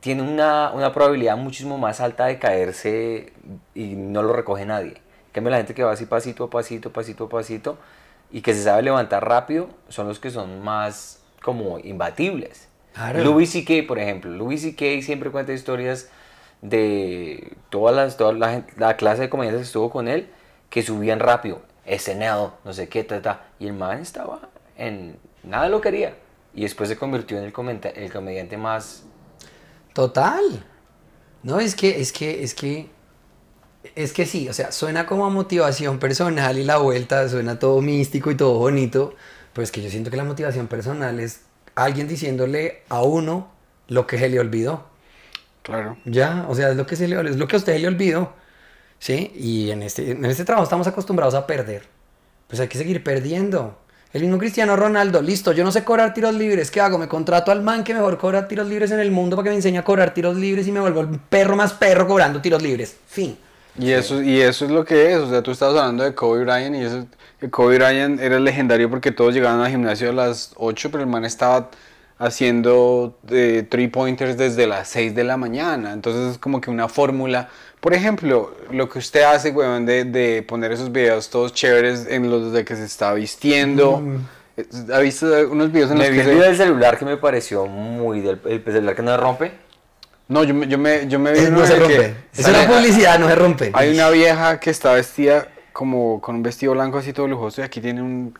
tiene 0.00 0.22
una, 0.22 0.70
una 0.72 0.92
probabilidad 0.92 1.36
muchísimo 1.36 1.76
más 1.76 2.00
alta 2.00 2.26
de 2.26 2.38
caerse 2.38 3.32
y 3.74 3.94
no 3.94 4.22
lo 4.22 4.32
recoge 4.32 4.64
nadie. 4.64 4.94
En 5.26 5.32
cambio, 5.32 5.50
la 5.50 5.56
gente 5.56 5.74
que 5.74 5.82
va 5.82 5.92
así 5.92 6.06
pasito 6.06 6.44
a 6.44 6.50
pasito, 6.50 6.92
pasito 6.92 7.24
a 7.24 7.28
pasito 7.28 7.78
y 8.30 8.42
que 8.42 8.54
se 8.54 8.62
sabe 8.62 8.82
levantar 8.82 9.26
rápido 9.26 9.68
son 9.88 10.06
los 10.06 10.20
que 10.20 10.30
son 10.30 10.62
más 10.62 11.20
como 11.42 11.78
imbatibles. 11.80 12.68
Claro. 12.94 13.24
Louis 13.24 13.50
C.K., 13.50 13.86
por 13.86 13.98
ejemplo. 13.98 14.30
Louis 14.30 14.62
C.K. 14.62 15.02
siempre 15.02 15.30
cuenta 15.30 15.52
historias 15.52 16.10
de 16.62 17.56
todas 17.70 17.94
las, 17.94 18.16
toda 18.16 18.32
la, 18.32 18.64
la 18.76 18.96
clase 18.96 19.22
de 19.22 19.28
comediantes 19.30 19.62
que 19.62 19.66
estuvo 19.66 19.90
con 19.90 20.08
él 20.08 20.30
que 20.70 20.82
subían 20.82 21.20
rápido. 21.20 21.62
SNL, 21.86 22.50
no 22.64 22.72
sé 22.72 22.88
qué, 22.88 23.04
ta, 23.04 23.22
ta. 23.22 23.46
Y 23.58 23.66
el 23.66 23.72
man 23.72 24.00
estaba 24.00 24.40
en... 24.76 25.16
Nada 25.42 25.68
lo 25.68 25.80
quería. 25.80 26.14
Y 26.54 26.62
después 26.62 26.88
se 26.88 26.96
convirtió 26.96 27.38
en 27.38 27.44
el, 27.44 27.52
comenta- 27.52 27.88
el 27.90 28.12
comediante 28.12 28.56
más... 28.56 29.04
Total. 29.94 30.42
No, 31.42 31.60
es 31.60 31.74
que, 31.74 32.00
es 32.00 32.12
que, 32.12 32.42
es 32.42 32.54
que, 32.54 32.90
es 33.94 34.12
que 34.12 34.26
sí, 34.26 34.48
o 34.48 34.52
sea, 34.52 34.70
suena 34.72 35.06
como 35.06 35.30
motivación 35.30 35.98
personal 35.98 36.58
y 36.58 36.64
la 36.64 36.78
vuelta 36.78 37.28
suena 37.28 37.58
todo 37.58 37.80
místico 37.80 38.30
y 38.30 38.36
todo 38.36 38.58
bonito, 38.58 39.14
pero 39.52 39.62
es 39.62 39.70
que 39.70 39.80
yo 39.80 39.88
siento 39.88 40.10
que 40.10 40.16
la 40.16 40.24
motivación 40.24 40.66
personal 40.66 41.20
es 41.20 41.42
alguien 41.74 42.06
diciéndole 42.08 42.82
a 42.88 43.02
uno 43.02 43.50
lo 43.86 44.06
que 44.06 44.18
se 44.18 44.28
le 44.28 44.38
olvidó. 44.40 44.87
Claro. 45.68 45.98
Ya, 46.06 46.46
o 46.48 46.54
sea, 46.54 46.70
es 46.70 46.76
lo 46.76 46.86
que 46.86 46.96
se 46.96 47.06
le 47.06 47.20
es 47.28 47.36
lo 47.36 47.46
que 47.46 47.56
a 47.56 47.58
usted 47.58 47.78
le 47.78 47.86
olvidó. 47.86 48.32
¿Sí? 48.98 49.30
Y 49.36 49.70
en 49.70 49.82
este, 49.82 50.12
en 50.12 50.24
este 50.24 50.44
trabajo 50.44 50.64
estamos 50.64 50.86
acostumbrados 50.86 51.34
a 51.34 51.46
perder. 51.46 51.82
Pues 52.48 52.58
hay 52.58 52.68
que 52.68 52.78
seguir 52.78 53.04
perdiendo. 53.04 53.78
El 54.12 54.22
mismo 54.22 54.38
Cristiano 54.38 54.74
Ronaldo, 54.74 55.20
listo, 55.20 55.52
yo 55.52 55.62
no 55.64 55.70
sé 55.70 55.84
cobrar 55.84 56.14
tiros 56.14 56.34
libres, 56.34 56.70
¿qué 56.70 56.80
hago? 56.80 56.96
Me 56.96 57.06
contrato 57.06 57.52
al 57.52 57.62
man 57.62 57.84
que 57.84 57.92
mejor 57.92 58.16
cobra 58.16 58.48
tiros 58.48 58.66
libres 58.66 58.90
en 58.90 59.00
el 59.00 59.10
mundo 59.10 59.36
para 59.36 59.44
que 59.44 59.50
me 59.50 59.56
enseñe 59.56 59.76
a 59.76 59.84
cobrar 59.84 60.14
tiros 60.14 60.34
libres 60.34 60.66
y 60.66 60.72
me 60.72 60.80
vuelvo 60.80 61.02
el 61.02 61.20
perro 61.28 61.54
más 61.56 61.74
perro 61.74 62.06
cobrando 62.06 62.40
tiros 62.40 62.62
libres. 62.62 62.96
Fin. 63.06 63.36
Y 63.78 63.90
eso, 63.90 64.22
y 64.22 64.40
eso 64.40 64.64
es 64.64 64.70
lo 64.70 64.86
que 64.86 65.12
es, 65.12 65.18
o 65.18 65.28
sea, 65.28 65.42
tú 65.42 65.50
estabas 65.50 65.76
hablando 65.76 66.04
de 66.04 66.14
Kobe 66.14 66.42
Bryant 66.42 66.74
y 66.74 66.80
eso, 66.80 67.06
Kobe 67.50 67.76
Bryant 67.76 68.18
era 68.18 68.40
legendario 68.40 68.88
porque 68.88 69.12
todos 69.12 69.34
llegaban 69.34 69.60
al 69.60 69.70
gimnasio 69.70 70.08
a 70.08 70.14
las 70.14 70.52
8, 70.56 70.90
pero 70.90 71.04
el 71.04 71.08
man 71.10 71.26
estaba 71.26 71.68
haciendo 72.18 73.16
eh, 73.30 73.64
three 73.68 73.88
pointers 73.88 74.36
desde 74.36 74.66
las 74.66 74.88
6 74.88 75.14
de 75.14 75.24
la 75.24 75.36
mañana, 75.36 75.92
entonces 75.92 76.32
es 76.32 76.38
como 76.38 76.60
que 76.60 76.70
una 76.70 76.88
fórmula. 76.88 77.48
Por 77.80 77.94
ejemplo, 77.94 78.54
lo 78.72 78.88
que 78.88 78.98
usted 78.98 79.22
hace, 79.22 79.50
weón, 79.50 79.86
de, 79.86 80.04
de 80.04 80.42
poner 80.42 80.72
esos 80.72 80.90
videos 80.90 81.30
todos 81.30 81.52
chéveres 81.54 82.06
en 82.08 82.28
los 82.30 82.52
de 82.52 82.64
que 82.64 82.74
se 82.74 82.84
está 82.84 83.14
vistiendo. 83.14 84.02
Eh, 84.56 84.66
¿Ha 84.92 84.98
visto 84.98 85.26
unos 85.48 85.70
videos 85.70 85.92
en 85.92 85.98
los 85.98 86.06
Me 86.08 86.10
vi 86.10 86.16
que 86.22 86.30
el 86.30 86.38
se- 86.38 86.44
del 86.44 86.56
celular 86.56 86.98
que 86.98 87.04
me 87.04 87.16
pareció 87.16 87.66
muy... 87.66 88.20
Del, 88.20 88.40
el 88.46 88.64
celular 88.64 88.96
que 88.96 89.02
no 89.02 89.12
se 89.12 89.16
rompe. 89.16 89.52
No, 90.26 90.42
yo 90.44 90.52
me, 90.54 90.66
yo 90.66 90.76
me, 90.76 91.06
yo 91.06 91.18
me 91.20 91.32
vi 91.32 91.38
Eh, 91.38 91.50
no 91.50 91.64
se 91.64 91.74
que 91.74 91.78
rompe. 91.80 92.14
Es 92.36 92.48
una 92.48 92.66
publicidad, 92.66 93.18
no 93.20 93.28
se 93.28 93.34
rompe. 93.36 93.70
Hay 93.74 93.94
una 93.94 94.10
vieja 94.10 94.58
que 94.58 94.70
está 94.70 94.92
vestida 94.92 95.46
como 95.72 96.20
con 96.20 96.34
un 96.34 96.42
vestido 96.42 96.72
blanco 96.72 96.98
así 96.98 97.12
todo 97.12 97.28
lujoso 97.28 97.60
y 97.60 97.64
aquí 97.64 97.80
tiene 97.80 98.02
un, 98.02 98.34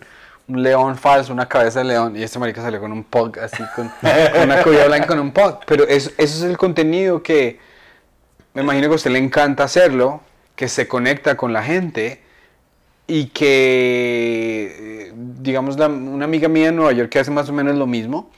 un 0.48 0.62
león 0.62 0.96
falso, 0.96 1.32
una 1.32 1.46
cabeza 1.46 1.80
de 1.80 1.84
león 1.84 2.16
y 2.16 2.22
este 2.22 2.38
marica 2.38 2.62
salió 2.62 2.80
con 2.80 2.90
un 2.90 3.04
pug 3.04 3.38
así, 3.38 3.62
con, 3.76 3.92
una 4.42 4.62
cobija 4.62 4.87
blanca 4.87 5.06
con 5.06 5.18
un 5.20 5.30
pug. 5.30 5.61
Pero 5.66 5.84
eso, 5.84 6.11
eso 6.16 6.37
es 6.38 6.42
el 6.42 6.56
contenido 6.56 7.22
que 7.22 7.58
me 8.54 8.62
imagino 8.62 8.88
que 8.88 8.94
a 8.94 8.96
usted 8.96 9.11
le 9.11 9.18
encanta 9.18 9.64
hacerlo, 9.64 10.22
que 10.56 10.68
se 10.68 10.88
conecta 10.88 11.37
con 11.37 11.52
la 11.52 11.62
gente 11.62 12.22
y 13.06 13.26
que, 13.26 15.08
eh, 15.08 15.12
digamos, 15.14 15.78
la- 15.78 15.88
una 15.88 16.24
amiga 16.24 16.48
mía 16.48 16.68
en 16.68 16.76
Nueva 16.76 16.92
York 16.92 17.11
que 17.11 17.18
hace 17.18 17.30
más 17.30 17.48
o 17.48 17.52
menos 17.52 17.76
lo 17.76 17.87
mismo, 17.87 18.30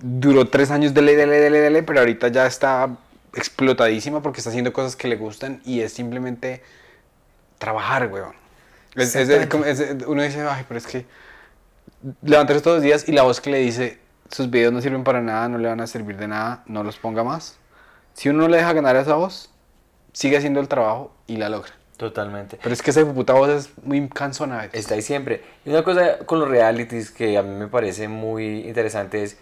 duró 0.00 0.48
tres 0.48 0.70
años 0.70 0.94
de 0.94 1.02
dele, 1.02 1.26
dele, 1.26 1.60
dele, 1.60 1.82
pero 1.82 2.00
ahorita 2.00 2.28
ya 2.28 2.46
está 2.46 2.96
explotadísima 3.34 4.22
porque 4.22 4.38
está 4.40 4.50
haciendo 4.50 4.72
cosas 4.72 4.96
que 4.96 5.08
le 5.08 5.16
gustan 5.16 5.60
y 5.64 5.80
es 5.80 5.92
simplemente 5.92 6.62
trabajar, 7.58 8.08
weón. 8.12 8.47
Es- 9.02 9.14
es- 9.16 9.80
es 9.80 10.06
uno 10.06 10.22
dice, 10.22 10.42
ay, 10.42 10.64
pero 10.68 10.78
es 10.78 10.86
que 10.86 11.06
levantarse 12.22 12.62
todos 12.62 12.76
los 12.76 12.84
días 12.84 13.08
y 13.08 13.12
la 13.12 13.22
voz 13.22 13.40
que 13.40 13.50
le 13.50 13.58
dice, 13.58 13.98
sus 14.30 14.50
videos 14.50 14.72
no 14.72 14.80
sirven 14.80 15.04
para 15.04 15.20
nada, 15.20 15.48
no 15.48 15.58
le 15.58 15.68
van 15.68 15.80
a 15.80 15.86
servir 15.86 16.16
de 16.16 16.28
nada, 16.28 16.62
no 16.66 16.82
los 16.84 16.98
ponga 16.98 17.24
más. 17.24 17.56
Si 18.14 18.28
uno 18.28 18.42
no 18.42 18.48
le 18.48 18.58
deja 18.58 18.72
ganar 18.72 18.96
a 18.96 19.00
esa 19.00 19.14
voz, 19.14 19.50
sigue 20.12 20.36
haciendo 20.36 20.60
el 20.60 20.68
trabajo 20.68 21.14
y 21.26 21.36
la 21.36 21.48
logra. 21.48 21.72
Totalmente. 21.96 22.58
Pero 22.62 22.72
es 22.72 22.80
que 22.82 22.90
esa 22.90 23.04
puta 23.12 23.32
voz 23.32 23.48
es 23.48 23.70
muy 23.82 24.08
cansona. 24.08 24.66
Está 24.72 24.94
ahí 24.94 25.02
siempre. 25.02 25.42
Y 25.64 25.70
una 25.70 25.82
cosa 25.82 26.18
con 26.18 26.38
los 26.38 26.48
realities 26.48 27.10
que 27.10 27.36
a 27.36 27.42
mí 27.42 27.54
me 27.56 27.66
parece 27.66 28.06
muy 28.06 28.68
interesante 28.68 29.24
es, 29.24 29.36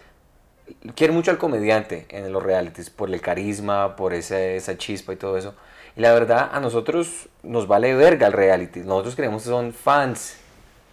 quiero 0.95 1.13
mucho 1.13 1.29
al 1.29 1.37
comediante 1.37 2.07
en 2.09 2.31
los 2.31 2.41
realities 2.41 2.89
por 2.89 3.13
el 3.13 3.21
carisma, 3.21 3.95
por 3.95 4.13
ese- 4.13 4.55
esa 4.55 4.75
chispa 4.77 5.13
y 5.13 5.17
todo 5.17 5.37
eso. 5.37 5.53
Y 5.97 6.01
la 6.01 6.13
verdad, 6.13 6.49
a 6.53 6.59
nosotros 6.59 7.27
nos 7.43 7.67
vale 7.67 7.95
verga 7.95 8.27
el 8.27 8.33
reality. 8.33 8.81
Nosotros 8.81 9.15
queremos 9.15 9.43
que 9.43 9.49
son 9.49 9.73
fans. 9.73 10.35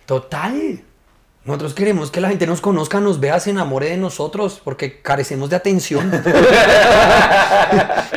Total. 0.07 0.83
Nosotros 1.45 1.75
queremos 1.75 2.11
que 2.11 2.23
la 2.23 2.31
gente 2.31 2.47
nos 2.47 2.63
conozca, 2.63 3.01
nos 3.01 3.21
vea, 3.21 3.39
se 3.39 3.51
enamore 3.51 3.91
de 3.91 3.99
nosotros, 3.99 4.63
porque 4.65 5.03
carecemos 5.03 5.51
de 5.51 5.57
atención. 5.57 6.11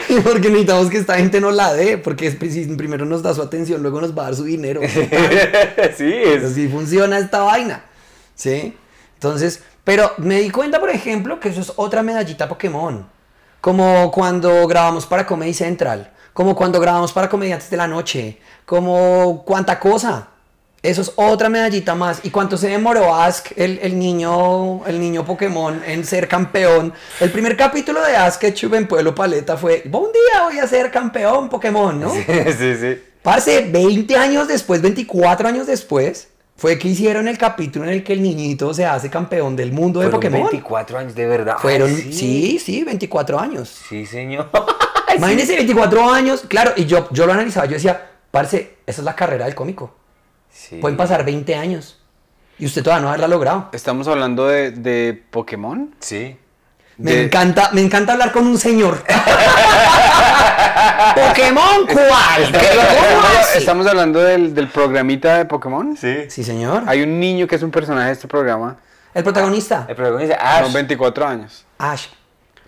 Y 0.09 0.21
porque 0.21 0.47
necesitamos 0.47 0.89
que 0.89 0.97
esta 0.97 1.17
gente 1.17 1.41
nos 1.41 1.53
la 1.53 1.73
dé, 1.73 1.97
porque 1.97 2.31
si 2.31 2.65
primero 2.75 3.05
nos 3.05 3.21
da 3.21 3.33
su 3.33 3.41
atención, 3.41 3.81
luego 3.81 3.99
nos 3.99 4.17
va 4.17 4.23
a 4.23 4.25
dar 4.25 4.35
su 4.35 4.45
dinero. 4.45 4.81
sí, 5.97 6.13
es... 6.13 6.43
Así 6.43 6.67
funciona 6.69 7.17
esta 7.17 7.39
vaina. 7.39 7.83
¿Sí? 8.33 8.77
Entonces, 9.15 9.63
pero 9.83 10.11
me 10.17 10.39
di 10.39 10.49
cuenta, 10.49 10.79
por 10.79 10.89
ejemplo, 10.89 11.39
que 11.39 11.49
eso 11.49 11.61
es 11.61 11.73
otra 11.75 12.03
medallita 12.03 12.47
Pokémon. 12.47 13.05
Como 13.59 14.11
cuando 14.11 14.65
grabamos 14.67 15.05
para 15.05 15.25
Comedy 15.25 15.53
Central, 15.53 16.11
como 16.37 16.55
cuando 16.55 16.79
grabamos 16.79 17.13
para 17.13 17.27
Comediantes 17.27 17.67
de 17.71 17.77
la 17.77 17.87
Noche, 17.87 18.37
como 18.63 19.43
cuánta 19.43 19.79
cosa. 19.79 20.27
Eso 20.83 21.01
es 21.01 21.11
otra 21.15 21.49
medallita 21.49 21.95
más. 21.95 22.19
¿Y 22.21 22.29
cuánto 22.29 22.57
se 22.57 22.67
demoró 22.67 23.15
Ask, 23.15 23.53
el, 23.55 23.79
el 23.81 23.97
niño, 23.97 24.85
el 24.85 24.99
niño 24.99 25.25
Pokémon, 25.25 25.81
en 25.83 26.05
ser 26.05 26.27
campeón? 26.27 26.93
El 27.19 27.31
primer 27.31 27.57
capítulo 27.57 28.03
de 28.03 28.15
Ask 28.15 28.39
Ketchup 28.39 28.75
en 28.75 28.87
Pueblo 28.87 29.15
Paleta 29.15 29.57
fue, 29.57 29.81
un 29.85 30.11
día 30.11 30.43
voy 30.43 30.59
a 30.59 30.67
ser 30.67 30.91
campeón 30.91 31.49
Pokémon, 31.49 31.99
¿no? 31.99 32.11
sí, 32.11 32.23
sí. 32.79 33.01
Parce, 33.23 33.71
20 33.71 34.15
años 34.15 34.47
después, 34.47 34.79
24 34.79 35.47
años 35.47 35.65
después, 35.65 36.27
fue 36.55 36.77
que 36.77 36.89
hicieron 36.89 37.27
el 37.27 37.39
capítulo 37.39 37.85
en 37.85 37.93
el 37.93 38.03
que 38.03 38.13
el 38.13 38.21
niñito 38.21 38.75
se 38.75 38.85
hace 38.85 39.09
campeón 39.09 39.55
del 39.55 39.71
mundo 39.71 40.01
de 40.01 40.09
Pokémon. 40.09 40.41
24 40.41 40.99
años, 40.99 41.15
de 41.15 41.25
verdad. 41.25 41.55
Fueron, 41.57 41.89
Ay, 41.89 42.13
sí, 42.13 42.59
sí, 42.63 42.83
24 42.83 43.39
años. 43.39 43.75
Sí, 43.89 44.05
señor. 44.05 44.51
Imagínense 45.17 45.55
24 45.55 46.11
años, 46.11 46.43
claro, 46.47 46.73
y 46.75 46.85
yo, 46.85 47.07
yo 47.11 47.25
lo 47.25 47.33
analizaba, 47.33 47.65
yo 47.65 47.73
decía, 47.73 48.09
parce, 48.31 48.77
esa 48.85 49.01
es 49.01 49.05
la 49.05 49.15
carrera 49.15 49.45
del 49.45 49.55
cómico. 49.55 49.95
Sí. 50.51 50.77
Pueden 50.77 50.97
pasar 50.97 51.23
20 51.25 51.55
años 51.55 51.99
y 52.59 52.65
usted 52.65 52.81
todavía 52.83 53.03
no 53.03 53.09
haberla 53.09 53.27
logrado. 53.27 53.69
Estamos 53.73 54.07
hablando 54.07 54.47
de, 54.47 54.71
de 54.71 55.23
Pokémon. 55.31 55.93
Sí. 55.99 56.37
Me 56.97 57.11
De- 57.11 57.23
encanta, 57.25 57.69
me 57.73 57.81
encanta 57.81 58.13
hablar 58.13 58.31
con 58.31 58.47
un 58.47 58.57
señor. 58.57 59.03
¿Pokémon 61.15 61.85
cuál? 61.87 62.49
¿Pero 62.51 62.81
cómo 62.81 63.07
Estamos, 63.07 63.55
estamos 63.55 63.87
hablando 63.87 64.19
del, 64.23 64.53
del 64.53 64.67
programita 64.67 65.37
de 65.37 65.45
Pokémon. 65.45 65.95
Sí. 65.97 66.25
Sí, 66.29 66.43
señor. 66.43 66.83
Hay 66.87 67.01
un 67.01 67.19
niño 67.19 67.47
que 67.47 67.55
es 67.55 67.63
un 67.63 67.71
personaje 67.71 68.07
de 68.07 68.13
este 68.13 68.27
programa. 68.27 68.77
El 69.13 69.23
protagonista, 69.23 69.85
El 69.87 69.95
protagonista, 69.95 70.35
Ash. 70.39 70.63
Son 70.63 70.73
24 70.73 71.27
años. 71.27 71.65
Ash. 71.79 72.05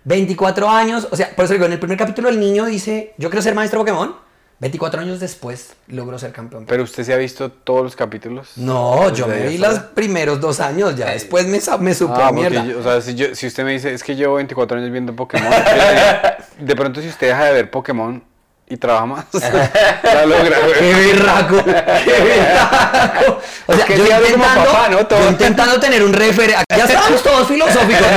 24 0.10 0.68
años, 0.70 1.08
o 1.12 1.16
sea, 1.16 1.30
por 1.36 1.46
eso 1.46 1.54
digo, 1.54 1.66
en 1.68 1.74
el 1.74 1.80
primer 1.80 1.96
capítulo 1.98 2.30
el 2.30 2.40
niño 2.40 2.66
dice, 2.66 3.14
yo 3.20 3.30
quiero 3.30 3.44
ser 3.44 3.54
maestro 3.54 3.80
Pokémon. 3.80 4.16
24 4.62 5.00
años 5.00 5.22
después 5.22 5.74
logró 5.88 6.20
ser 6.20 6.34
campeón. 6.34 6.66
Pero 6.68 6.84
usted 6.84 7.04
se 7.06 7.14
ha 7.14 7.18
visto 7.18 7.50
todos 7.50 7.82
los 7.84 7.96
capítulos. 7.96 8.50
No, 8.58 9.14
yo 9.14 9.26
me 9.28 9.48
vi 9.48 9.58
los 9.58 9.80
primeros 9.80 10.42
dos 10.42 10.60
años, 10.60 10.98
ya 10.98 11.12
después 11.12 11.46
me, 11.46 11.60
me 11.80 11.94
supe 11.96 12.14
Ah, 12.18 12.32
mierda. 12.34 12.66
yo- 12.66 12.80
o 12.80 12.84
sea, 12.84 13.00
si, 13.02 13.16
yo- 13.16 13.34
si 13.36 13.48
usted 13.48 13.64
me 13.64 13.72
dice, 13.72 13.94
es 13.94 14.04
que 14.04 14.16
llevo 14.18 14.34
24 14.36 14.78
años 14.80 14.92
viendo 14.92 15.16
Pokémon, 15.16 15.48
de 16.60 16.76
pronto 16.76 17.02
si 17.02 17.08
usted 17.08 17.28
deja 17.28 17.46
de 17.46 17.54
ver 17.54 17.72
Pokémon 17.72 18.22
y 18.72 18.78
trabaja 18.78 19.06
más, 19.08 19.26
la 19.34 20.26
logra, 20.28 20.58
¡Qué 20.78 20.94
güey. 20.94 21.12
berraco! 21.14 21.64
¡Qué 21.66 21.72
berraco! 22.22 23.42
O 23.66 23.74
sea, 23.74 23.86
que 23.86 23.98
yo 23.98 24.06
intentando, 24.06 24.64
papá, 24.66 24.90
¿no? 24.90 25.08
Todo. 25.08 25.20
yo 25.22 25.30
intentando 25.30 25.80
tener 25.80 26.04
un 26.04 26.14
referente. 26.14 26.64
Ya 26.78 26.86
estamos 26.86 27.24
todos 27.24 27.48
filosóficos. 27.48 28.08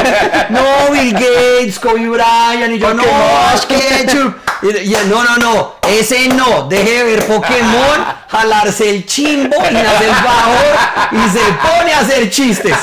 No, 0.50 0.60
No, 0.86 0.92
Bill 0.92 1.12
Gates, 1.14 1.78
Kobe 1.78 2.06
Bryant, 2.06 2.74
y 2.74 2.78
yo, 2.78 2.92
no, 2.92 3.02
Ash 3.02 3.64
Ketchum. 3.64 4.34
No, 5.08 5.24
no, 5.24 5.36
no, 5.38 5.74
ese 5.88 6.28
no. 6.28 6.68
Deje 6.68 6.98
de 6.98 7.04
ver 7.04 7.26
Pokémon, 7.26 8.04
jalarse 8.28 8.90
el 8.90 9.06
chimbo 9.06 9.56
y 9.56 9.76
hace 9.76 10.04
el 10.04 10.14
favor 10.14 10.76
y 11.12 11.30
se 11.30 11.44
pone 11.66 11.94
a 11.94 12.00
hacer 12.00 12.30
chistes. 12.30 12.76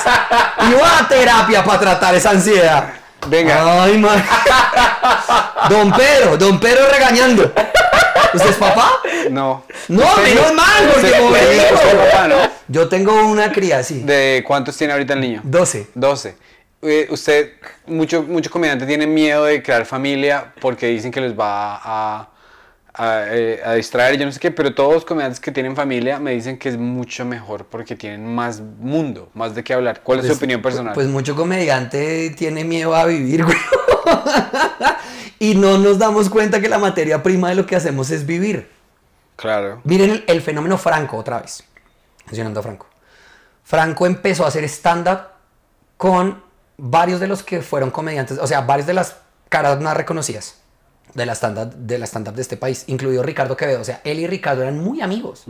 Y 0.68 0.74
va 0.74 1.00
a 1.02 1.08
terapia 1.08 1.64
para 1.64 1.80
tratar 1.80 2.16
esa 2.16 2.32
ansiedad. 2.32 2.90
Venga. 3.28 3.84
Ay, 3.84 3.98
man. 3.98 4.24
Don 5.70 5.92
Pedro, 5.92 6.38
don 6.38 6.60
Pedro 6.60 6.90
regañando. 6.92 7.52
¿Usted 8.34 8.50
es 8.50 8.56
papá? 8.56 8.92
No. 9.30 9.64
No, 9.88 10.18
menos 10.18 10.54
mal, 10.54 10.90
porque 10.94 11.12
como 11.12 11.32
papá, 11.32 12.28
¿no? 12.28 12.38
Yo 12.68 12.88
tengo 12.88 13.14
una 13.28 13.52
cría 13.52 13.80
así. 13.80 14.02
¿De 14.02 14.44
cuántos 14.48 14.78
tiene 14.78 14.94
ahorita 14.94 15.14
el 15.14 15.22
niño? 15.22 15.42
12. 15.44 15.88
12. 15.96 16.36
Eh, 16.82 17.08
usted, 17.10 17.54
mucho, 17.88 18.24
mucho 18.24 18.50
comediante 18.50 18.86
tiene 18.86 19.06
miedo 19.06 19.44
de 19.46 19.62
crear 19.62 19.86
familia 19.86 20.54
porque 20.62 20.88
dicen 20.88 21.12
que 21.12 21.20
les 21.20 21.38
va 21.38 21.80
a, 21.84 22.30
a, 23.02 23.24
eh, 23.30 23.62
a 23.66 23.74
distraer, 23.74 24.18
yo 24.20 24.26
no 24.26 24.32
sé 24.34 24.40
qué, 24.42 24.52
pero 24.52 24.74
todos 24.76 24.94
los 24.94 25.06
comediantes 25.06 25.40
que 25.40 25.52
tienen 25.54 25.74
familia 25.76 26.20
me 26.20 26.32
dicen 26.32 26.60
que 26.60 26.68
es 26.68 26.78
mucho 26.78 27.24
mejor 27.24 27.66
porque 27.66 27.96
tienen 27.96 28.26
más 28.36 28.60
mundo, 28.60 29.30
más 29.34 29.56
de 29.56 29.64
qué 29.64 29.74
hablar. 29.74 30.02
¿Cuál 30.04 30.20
es 30.20 30.26
su 30.26 30.30
Pues- 30.32 30.38
opinión 30.38 30.62
personal? 30.62 30.94
Pues 30.94 31.08
mucho 31.08 31.36
comediante 31.36 32.30
tiene 32.38 32.64
miedo 32.66 32.94
a 32.96 33.06
vivir, 33.06 33.46
güey. 33.46 33.58
y 35.40 35.56
no 35.56 35.78
nos 35.78 35.98
damos 35.98 36.30
cuenta 36.30 36.60
que 36.60 36.68
la 36.70 36.78
materia 36.80 37.24
prima 37.24 37.50
de 37.50 37.56
lo 37.56 37.66
que 37.66 37.76
hacemos 37.76 38.12
es 38.12 38.26
vivir. 38.26 38.70
claro. 39.36 39.82
Miren 39.86 40.10
el, 40.12 40.24
el 40.28 40.42
fenómeno 40.42 40.78
Franco 40.78 41.18
otra 41.18 41.40
vez. 41.42 41.64
Mencionando 42.26 42.60
a 42.60 42.64
Franco. 42.64 42.86
Franco 43.64 44.06
empezó 44.06 44.44
a 44.46 44.50
hacer 44.50 44.64
stand-up 44.66 45.20
con 45.98 46.44
varios 46.78 47.20
de 47.20 47.28
los 47.28 47.44
que 47.44 47.62
fueron 47.62 47.92
comediantes, 47.92 48.38
o 48.38 48.48
sea, 48.48 48.62
varias 48.62 48.88
de 48.88 48.94
las 48.94 49.16
caras 49.48 49.80
más 49.82 49.96
reconocidas 49.96 50.56
de 51.14 51.26
la 51.26 51.34
stand-up 51.34 51.76
de, 51.76 51.98
la 51.98 52.06
stand 52.06 52.30
de 52.30 52.42
este 52.42 52.58
país, 52.58 52.84
incluido 52.88 53.24
Ricardo 53.24 53.58
Quevedo. 53.58 53.82
O 53.82 53.84
sea, 53.84 54.02
él 54.04 54.20
y 54.20 54.28
Ricardo 54.28 54.62
eran 54.62 54.80
muy 54.80 55.02
amigos. 55.02 55.46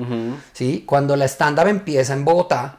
¿sí? 0.53 0.83
Cuando 0.85 1.15
la 1.15 1.25
stand-up 1.25 1.67
empieza 1.67 2.13
en 2.13 2.25
Bogotá, 2.25 2.77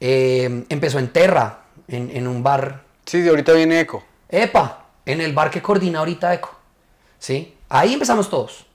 eh, 0.00 0.64
empezó 0.68 0.98
en 0.98 1.08
Terra, 1.08 1.60
en, 1.88 2.10
en 2.14 2.26
un 2.26 2.42
bar 2.42 2.90
Sí, 3.10 3.28
ahorita 3.28 3.54
viene 3.54 3.80
Eco. 3.80 4.04
Epa, 4.28 4.86
en 5.04 5.20
el 5.20 5.32
bar 5.32 5.50
que 5.50 5.60
coordina 5.60 5.98
ahorita 5.98 6.32
Eco. 6.32 6.54
¿Sí? 7.18 7.56
Ahí 7.68 7.92
empezamos 7.92 8.30
todos. 8.30 8.66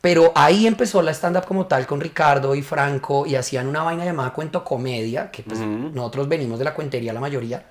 Pero 0.00 0.32
ahí 0.34 0.66
empezó 0.66 1.00
la 1.00 1.12
stand-up 1.12 1.46
como 1.46 1.66
tal 1.66 1.86
con 1.86 2.00
Ricardo 2.00 2.56
y 2.56 2.62
Franco 2.62 3.24
y 3.24 3.36
hacían 3.36 3.68
una 3.68 3.84
vaina 3.84 4.04
llamada 4.04 4.32
cuento 4.32 4.64
comedia, 4.64 5.30
que 5.30 5.44
pues 5.44 5.60
nosotros 5.60 6.28
venimos 6.28 6.58
de 6.58 6.64
la 6.64 6.74
cuentería 6.74 7.12
la 7.12 7.20
mayoría. 7.20 7.64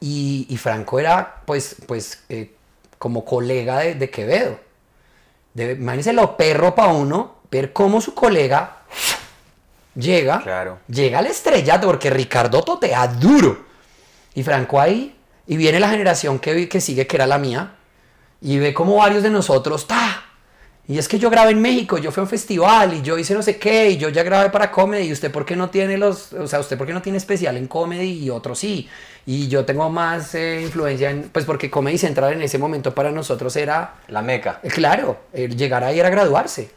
Y, 0.00 0.46
y 0.48 0.56
Franco 0.56 0.98
era 0.98 1.42
pues, 1.44 1.76
pues 1.86 2.24
eh, 2.30 2.54
como 3.04 3.22
colega 3.22 3.80
de, 3.80 3.96
de 3.96 4.08
Quevedo. 4.08 4.58
De, 5.52 5.72
imagínense 5.72 6.14
lo 6.14 6.38
perro 6.38 6.74
para 6.74 6.88
uno 6.90 7.34
ver 7.50 7.70
cómo 7.74 8.00
su 8.00 8.14
colega 8.14 8.78
llega, 9.94 10.40
Claro. 10.40 10.78
llega 10.88 11.18
al 11.18 11.26
estrellato, 11.26 11.86
porque 11.86 12.08
Ricardo 12.08 12.62
totea 12.62 13.06
duro. 13.08 13.62
Y 14.34 14.42
Franco 14.42 14.80
ahí, 14.80 15.14
y 15.46 15.58
viene 15.58 15.80
la 15.80 15.90
generación 15.90 16.38
que, 16.38 16.66
que 16.66 16.80
sigue, 16.80 17.06
que 17.06 17.16
era 17.16 17.26
la 17.26 17.36
mía, 17.36 17.74
y 18.40 18.56
ve 18.58 18.72
como 18.72 18.96
varios 18.96 19.22
de 19.22 19.28
nosotros, 19.28 19.86
¡ta! 19.86 20.24
Y 20.86 20.98
es 20.98 21.08
que 21.08 21.18
yo 21.18 21.30
grabé 21.30 21.52
en 21.52 21.62
México, 21.62 21.96
yo 21.96 22.12
fui 22.12 22.20
a 22.20 22.24
un 22.24 22.28
festival 22.28 22.92
y 22.92 23.00
yo 23.00 23.16
hice 23.16 23.32
no 23.32 23.42
sé 23.42 23.56
qué, 23.58 23.90
y 23.90 23.96
yo 23.96 24.10
ya 24.10 24.22
grabé 24.22 24.50
para 24.50 24.70
comedy, 24.70 25.06
y 25.08 25.12
usted 25.12 25.32
por 25.32 25.46
qué 25.46 25.56
no 25.56 25.70
tiene 25.70 25.96
los, 25.96 26.34
o 26.34 26.46
sea, 26.46 26.60
usted 26.60 26.76
por 26.76 26.86
qué 26.86 26.92
no 26.92 27.00
tiene 27.00 27.16
especial 27.16 27.56
en 27.56 27.66
comedy 27.68 28.22
y 28.24 28.28
otros 28.28 28.58
sí. 28.58 28.86
Y 29.24 29.48
yo 29.48 29.64
tengo 29.64 29.88
más 29.88 30.34
eh, 30.34 30.60
influencia 30.60 31.08
en, 31.08 31.30
pues 31.30 31.46
porque 31.46 31.70
Comedy 31.70 31.96
Central 31.96 32.34
en 32.34 32.42
ese 32.42 32.58
momento 32.58 32.94
para 32.94 33.10
nosotros 33.10 33.56
era 33.56 33.94
La 34.08 34.20
meca. 34.20 34.60
eh, 34.62 34.68
Claro, 34.68 35.20
llegar 35.32 35.82
ahí 35.84 35.98
era 35.98 36.10
graduarse. 36.10 36.70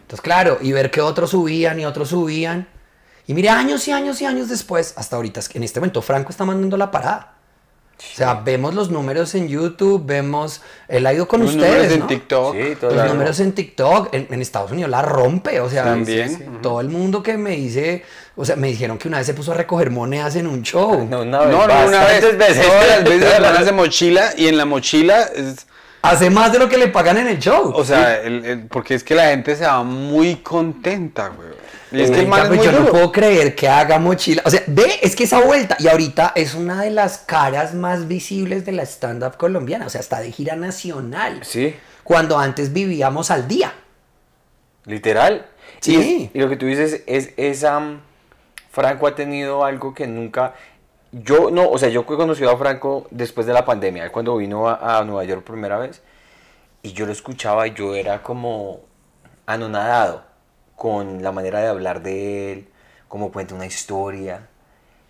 Entonces, 0.00 0.22
claro, 0.22 0.56
y 0.62 0.72
ver 0.72 0.90
que 0.90 1.02
otros 1.02 1.30
subían 1.30 1.78
y 1.78 1.84
otros 1.84 2.08
subían. 2.08 2.66
Y 3.26 3.34
mire, 3.34 3.50
años 3.50 3.86
y 3.86 3.92
años 3.92 4.20
y 4.22 4.24
años 4.24 4.48
después, 4.48 4.94
hasta 4.96 5.16
ahorita, 5.16 5.40
en 5.52 5.62
este 5.62 5.78
momento 5.78 6.00
Franco 6.00 6.30
está 6.30 6.46
mandando 6.46 6.78
la 6.78 6.90
parada. 6.90 7.34
O 8.12 8.14
sea, 8.14 8.34
vemos 8.34 8.74
los 8.74 8.90
números 8.90 9.34
en 9.34 9.48
YouTube, 9.48 10.02
vemos, 10.04 10.60
él 10.88 11.06
ha 11.06 11.14
ido 11.14 11.26
con 11.26 11.40
Los 11.42 11.54
números 11.54 11.74
ustedes, 11.76 11.92
en 11.94 12.00
¿no? 12.00 12.06
TikTok. 12.06 12.54
Sí, 12.54 12.76
todo 12.78 12.90
Los 12.90 12.94
claro. 12.94 13.12
números 13.14 13.40
en 13.40 13.52
TikTok, 13.52 14.12
en, 14.14 14.26
en 14.30 14.42
Estados 14.42 14.70
Unidos 14.72 14.90
la 14.90 15.00
rompe, 15.02 15.60
o 15.60 15.70
sea, 15.70 15.84
También. 15.84 16.28
sí, 16.28 16.36
sí. 16.36 16.44
todo 16.60 16.80
el 16.82 16.88
mundo 16.88 17.22
que 17.22 17.38
me 17.38 17.50
dice, 17.52 18.02
o 18.36 18.44
sea, 18.44 18.56
me 18.56 18.66
dijeron 18.68 18.98
que 18.98 19.08
una 19.08 19.18
vez 19.18 19.26
se 19.26 19.34
puso 19.34 19.52
a 19.52 19.54
recoger 19.54 19.90
monedas 19.90 20.36
en 20.36 20.46
un 20.46 20.62
show. 20.62 21.06
No, 21.08 21.22
una 21.22 21.40
vez. 21.40 21.48
No, 21.56 21.66
no, 21.66 21.86
una 21.86 22.04
vez. 22.04 22.36
veces. 22.38 22.66
Todas 22.66 22.88
las 22.88 23.04
veces 23.04 23.40
van 23.40 23.56
a 23.56 23.58
hacer 23.60 23.72
mochila 23.74 24.30
y 24.36 24.46
en 24.48 24.56
la 24.58 24.64
mochila 24.66 25.22
es, 25.34 25.66
Hace 26.04 26.30
más 26.30 26.50
de 26.52 26.58
lo 26.58 26.68
que 26.68 26.78
le 26.78 26.88
pagan 26.88 27.16
en 27.18 27.28
el 27.28 27.38
show. 27.38 27.72
O 27.76 27.84
sea, 27.84 28.20
el- 28.20 28.44
el- 28.44 28.66
porque 28.66 28.96
es 28.96 29.04
que 29.04 29.14
la 29.14 29.26
gente 29.28 29.54
se 29.54 29.64
va 29.64 29.84
muy 29.84 30.34
contenta, 30.36 31.28
güey. 31.28 31.48
Es 31.92 32.10
que 32.10 32.20
el 32.20 32.24
Venga, 32.24 32.30
man 32.30 32.42
es 32.44 32.56
muy 32.56 32.66
yo 32.66 32.72
no 32.72 32.86
puedo 32.86 33.12
creer 33.12 33.54
que 33.54 33.68
haga 33.68 33.98
mochila. 33.98 34.42
O 34.46 34.50
sea, 34.50 34.62
ve, 34.66 34.98
es 35.02 35.14
que 35.14 35.24
esa 35.24 35.40
vuelta, 35.40 35.76
y 35.78 35.88
ahorita 35.88 36.32
es 36.34 36.54
una 36.54 36.80
de 36.82 36.90
las 36.90 37.18
caras 37.18 37.74
más 37.74 38.08
visibles 38.08 38.64
de 38.64 38.72
la 38.72 38.84
stand-up 38.84 39.36
colombiana. 39.36 39.86
O 39.86 39.90
sea, 39.90 40.00
está 40.00 40.20
de 40.20 40.32
gira 40.32 40.56
nacional. 40.56 41.40
Sí, 41.44 41.74
Cuando 42.02 42.38
antes 42.38 42.72
vivíamos 42.72 43.30
al 43.30 43.46
día. 43.46 43.74
literal. 44.86 45.46
Sí. 45.80 46.30
Y, 46.32 46.38
lo 46.38 46.48
que 46.48 46.56
tú 46.56 46.66
dices 46.66 47.02
es, 47.06 47.34
esa 47.36 47.80
Franco 48.70 49.06
ha 49.06 49.14
tenido 49.14 49.64
algo 49.64 49.94
que 49.94 50.06
nunca... 50.06 50.54
Yo 51.12 51.50
no, 51.50 51.68
o 51.68 51.76
sea, 51.76 51.90
yo 51.90 52.00
he 52.00 52.04
conocido 52.04 52.50
a 52.50 52.56
Franco 52.56 53.06
después 53.10 53.46
de 53.46 53.52
la 53.52 53.66
pandemia, 53.66 54.10
cuando 54.10 54.34
vino 54.36 54.66
a, 54.66 54.98
a 54.98 55.04
Nueva 55.04 55.24
York 55.24 55.42
por 55.44 55.56
primera 55.56 55.76
vez, 55.76 56.00
y 56.82 56.92
yo 56.92 57.04
lo 57.04 57.12
escuchaba 57.12 57.66
y 57.66 57.74
yo 57.74 57.94
era 57.94 58.22
como 58.22 58.80
anonadado 59.44 60.31
con 60.82 61.22
la 61.22 61.30
manera 61.30 61.60
de 61.60 61.68
hablar 61.68 62.02
de 62.02 62.52
él, 62.52 62.68
como 63.06 63.30
cuenta 63.30 63.54
una 63.54 63.66
historia, 63.66 64.48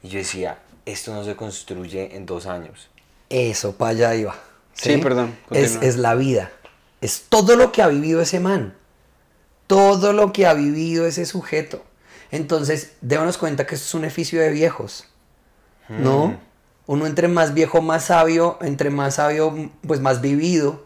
y 0.02 0.08
yo 0.10 0.18
decía, 0.18 0.58
esto 0.84 1.14
no 1.14 1.24
se 1.24 1.34
construye 1.34 2.14
en 2.14 2.26
dos 2.26 2.44
años. 2.44 2.90
Eso, 3.30 3.74
para 3.74 3.92
allá 3.92 4.14
iba. 4.14 4.36
Sí, 4.74 4.98
perdón, 4.98 5.34
Es, 5.50 5.96
la 5.96 6.14
vida. 6.14 6.52
Es 7.00 7.24
todo 7.26 7.56
lo 7.56 7.72
que 7.72 7.80
ha 7.80 7.88
vivido 7.88 8.20
ese 8.20 8.38
man. 8.38 8.74
Todo 9.66 10.12
lo 10.12 10.34
que 10.34 10.46
ha 10.46 10.52
vivido 10.52 11.06
ese 11.06 11.24
sujeto. 11.24 11.82
Entonces, 12.30 12.92
démonos 13.00 13.38
cuenta 13.38 13.66
que 13.66 13.74
esto 13.74 13.86
es 13.86 13.94
un 13.94 14.04
edificio 14.04 14.42
de 14.42 14.50
viejos. 14.50 15.06
¿No? 15.88 16.38
Uno 16.84 17.06
entre 17.06 17.28
más 17.28 17.54
viejo, 17.54 17.80
más 17.80 18.04
sabio, 18.04 18.58
entre 18.60 18.90
más 18.90 19.14
sabio, 19.14 19.70
pues 19.86 20.00
más 20.00 20.20
vivido. 20.20 20.84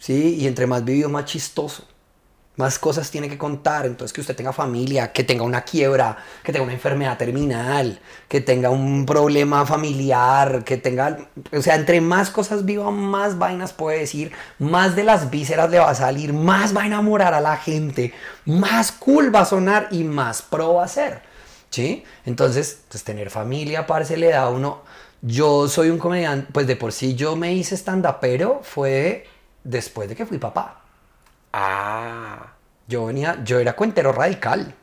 ¿Sí? 0.00 0.34
Y 0.40 0.48
entre 0.48 0.66
más 0.66 0.84
vivido, 0.84 1.08
más 1.08 1.26
chistoso. 1.26 1.84
Más 2.60 2.78
cosas 2.78 3.10
tiene 3.10 3.30
que 3.30 3.38
contar. 3.38 3.86
Entonces, 3.86 4.12
que 4.12 4.20
usted 4.20 4.36
tenga 4.36 4.52
familia, 4.52 5.12
que 5.12 5.24
tenga 5.24 5.44
una 5.44 5.62
quiebra, 5.62 6.18
que 6.42 6.52
tenga 6.52 6.64
una 6.64 6.74
enfermedad 6.74 7.16
terminal, 7.16 7.98
que 8.28 8.42
tenga 8.42 8.68
un 8.68 9.06
problema 9.06 9.64
familiar, 9.64 10.62
que 10.62 10.76
tenga. 10.76 11.16
O 11.56 11.62
sea, 11.62 11.76
entre 11.76 12.02
más 12.02 12.28
cosas 12.28 12.66
viva, 12.66 12.90
más 12.90 13.38
vainas 13.38 13.72
puede 13.72 14.00
decir, 14.00 14.32
más 14.58 14.94
de 14.94 15.04
las 15.04 15.30
vísceras 15.30 15.70
le 15.70 15.78
va 15.78 15.88
a 15.88 15.94
salir, 15.94 16.34
más 16.34 16.76
va 16.76 16.82
a 16.82 16.86
enamorar 16.86 17.32
a 17.32 17.40
la 17.40 17.56
gente, 17.56 18.12
más 18.44 18.92
cool 18.92 19.34
va 19.34 19.40
a 19.40 19.44
sonar 19.46 19.88
y 19.90 20.04
más 20.04 20.42
pro 20.42 20.74
va 20.74 20.84
a 20.84 20.88
ser. 20.88 21.22
¿Sí? 21.70 22.04
Entonces, 22.26 22.82
pues 22.90 23.02
tener 23.04 23.30
familia, 23.30 23.86
parce, 23.86 24.16
le 24.18 24.28
da 24.28 24.42
a 24.42 24.50
uno. 24.50 24.82
Yo 25.22 25.68
soy 25.68 25.88
un 25.88 25.98
comediante, 25.98 26.48
pues 26.52 26.66
de 26.66 26.76
por 26.76 26.92
sí 26.92 27.14
yo 27.14 27.36
me 27.36 27.52
hice 27.52 27.76
stand 27.76 28.06
pero 28.20 28.60
fue 28.62 29.26
después 29.64 30.08
de 30.08 30.16
que 30.16 30.26
fui 30.26 30.38
papá. 30.38 30.82
Ah, 31.52 32.49
Yo 32.90 33.06
venía, 33.06 33.40
yo 33.44 33.58
era 33.60 33.74
cuentero 33.74 34.12
radical. 34.12 34.74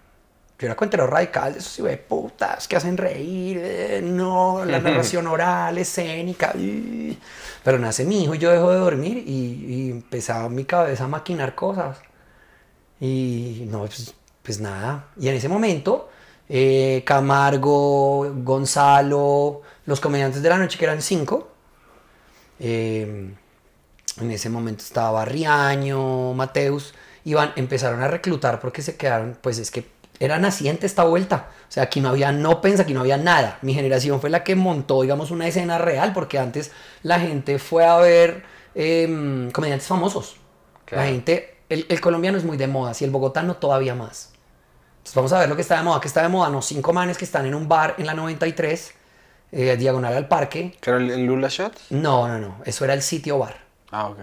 Yo 0.59 0.65
era 0.67 0.75
cuentero 0.75 1.05
radical, 1.05 1.53
de 1.53 1.59
esos 1.59 1.73
sí, 1.73 1.81
de 1.83 1.97
putas 1.97 2.67
que 2.67 2.75
hacen 2.77 2.97
reír, 2.97 3.59
eh, 3.61 4.01
no, 4.03 4.65
la 4.65 4.79
narración 4.79 5.27
oral, 5.27 5.77
escénica. 5.77 6.53
y- 6.55 7.17
Pero 7.63 7.77
nace 7.77 8.05
mi 8.05 8.23
hijo 8.23 8.33
y 8.33 8.39
yo 8.39 8.49
dejo 8.51 8.71
de 8.71 8.79
dormir 8.79 9.17
y, 9.27 9.65
y 9.87 9.91
empezaba 9.91 10.49
mi 10.49 10.65
cabeza 10.65 11.03
a 11.03 11.07
maquinar 11.07 11.53
cosas. 11.53 11.97
Y 12.99 13.65
no, 13.69 13.81
pues, 13.81 14.13
pues 14.43 14.59
nada. 14.59 15.07
Y 15.19 15.27
en 15.27 15.35
ese 15.35 15.49
momento, 15.49 16.09
eh, 16.49 17.03
Camargo, 17.05 18.31
Gonzalo, 18.43 19.61
los 19.85 19.99
comediantes 19.99 20.41
de 20.41 20.49
la 20.49 20.57
noche, 20.57 20.77
que 20.79 20.85
eran 20.85 21.01
cinco, 21.01 21.49
eh, 22.59 23.31
en 24.21 24.31
ese 24.31 24.49
momento 24.49 24.83
estaba 24.83 25.23
Riaño, 25.25 26.33
Mateus, 26.33 26.93
iban, 27.27 27.51
empezaron 27.57 28.01
a 28.01 28.07
reclutar 28.07 28.59
porque 28.59 28.81
se 28.81 28.95
quedaron, 28.95 29.37
pues 29.41 29.59
es 29.59 29.69
que 29.69 29.85
era 30.19 30.39
naciente 30.39 30.85
esta 30.85 31.03
vuelta. 31.03 31.49
O 31.67 31.71
sea, 31.71 31.83
aquí 31.83 31.99
no 31.99 32.09
había 32.09 32.31
no 32.31 32.61
pensa, 32.61 32.83
aquí 32.83 32.93
no 32.93 33.01
había 33.01 33.17
nada. 33.17 33.59
Mi 33.61 33.73
generación 33.73 34.21
fue 34.21 34.29
la 34.29 34.43
que 34.43 34.55
montó, 34.55 35.01
digamos, 35.01 35.29
una 35.29 35.47
escena 35.47 35.77
real, 35.77 36.13
porque 36.13 36.39
antes 36.39 36.71
la 37.03 37.19
gente 37.19 37.59
fue 37.59 37.85
a 37.85 37.97
ver 37.97 38.43
em, 38.75 39.51
comediantes 39.51 39.87
famosos. 39.87 40.37
La 40.89 41.05
gente, 41.05 41.57
el, 41.69 41.85
el 41.89 41.99
colombiano 41.99 42.37
es 42.37 42.45
muy 42.45 42.55
de 42.55 42.67
moda, 42.67 42.93
y 42.97 43.03
el 43.03 43.11
bogotano 43.11 43.57
todavía 43.57 43.93
más. 43.93 44.31
Entonces 44.99 45.15
vamos 45.15 45.33
a 45.33 45.39
ver 45.39 45.49
lo 45.49 45.55
que 45.55 45.61
está 45.61 45.77
de 45.77 45.83
moda. 45.83 45.99
que 45.99 46.07
está 46.07 46.21
de 46.23 46.29
moda? 46.29 46.49
No, 46.49 46.61
cinco 46.61 46.93
manes 46.93 47.17
que 47.17 47.25
están 47.25 47.45
en 47.45 47.53
un 47.53 47.67
bar 47.67 47.95
en 47.97 48.05
la 48.05 48.13
93, 48.13 48.93
eh, 49.51 49.75
diagonal 49.75 50.13
al 50.15 50.29
parque. 50.29 50.77
¿Que 50.79 50.89
era 50.89 50.99
el, 50.99 51.11
el 51.11 51.25
Lula 51.25 51.49
Shots? 51.49 51.91
No, 51.91 52.27
no, 52.27 52.39
no, 52.39 52.61
eso 52.65 52.85
era 52.85 52.93
el 52.93 53.01
sitio 53.01 53.37
bar. 53.37 53.57
Ah, 53.91 54.07
ok. 54.07 54.19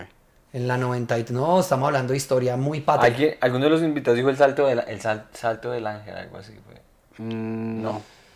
En 0.55 0.67
la 0.69 0.79
93, 0.79 1.33
no, 1.33 1.59
estamos 1.61 1.89
hablando 1.89 2.13
de 2.13 2.17
historia 2.17 2.57
muy 2.57 2.81
patria. 2.81 3.11
¿Alguien, 3.13 3.35
alguno 3.41 3.65
de 3.65 3.71
los 3.71 3.83
invitados 3.83 4.17
dijo 4.17 4.31
el 4.31 4.37
salto 4.37 4.69
el 4.71 5.01
sal- 5.01 5.27
salto 5.35 5.71
del 5.73 5.87
ángel, 5.87 6.17
algo 6.17 6.39
así. 6.39 6.53
fue. 6.65 6.81
Mm, 7.19 7.83
no. 7.83 7.93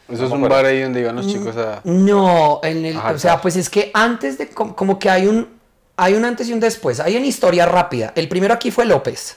No 0.08 0.14
Eso 0.14 0.24
es 0.24 0.30
un 0.32 0.38
acuerdo. 0.38 0.56
bar 0.56 0.64
ahí 0.66 0.82
donde 0.82 1.00
iban 1.00 1.14
los 1.16 1.26
chicos 1.28 1.56
a... 1.56 1.80
No, 1.84 2.60
en 2.64 2.84
el, 2.84 2.96
Ajá, 2.96 3.12
o 3.12 3.18
sea, 3.18 3.40
pues 3.40 3.56
es 3.56 3.70
que 3.70 3.90
antes 3.94 4.36
de, 4.38 4.48
com- 4.50 4.74
como 4.74 4.98
que 4.98 5.08
hay 5.10 5.26
un, 5.28 5.48
hay 5.96 6.14
un 6.14 6.24
antes 6.24 6.48
y 6.48 6.52
un 6.52 6.60
después, 6.60 6.98
hay 6.98 7.16
una 7.16 7.26
historia 7.26 7.66
rápida. 7.66 8.12
El 8.16 8.28
primero 8.28 8.52
aquí 8.54 8.70
fue 8.70 8.84
López, 8.86 9.36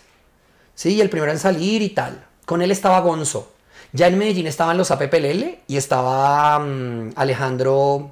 sí, 0.73 0.99
el 1.01 1.09
primero 1.09 1.31
en 1.31 1.39
salir 1.39 1.81
y 1.81 1.89
tal. 1.89 2.23
Con 2.45 2.61
él 2.61 2.71
estaba 2.71 2.99
Gonzo. 3.01 3.51
Ya 3.93 4.07
en 4.07 4.17
Medellín 4.17 4.47
estaban 4.47 4.77
los 4.77 4.89
APPLL 4.91 5.59
y 5.67 5.75
estaba 5.77 6.57
mm, 6.59 7.11
Alejandro 7.15 8.11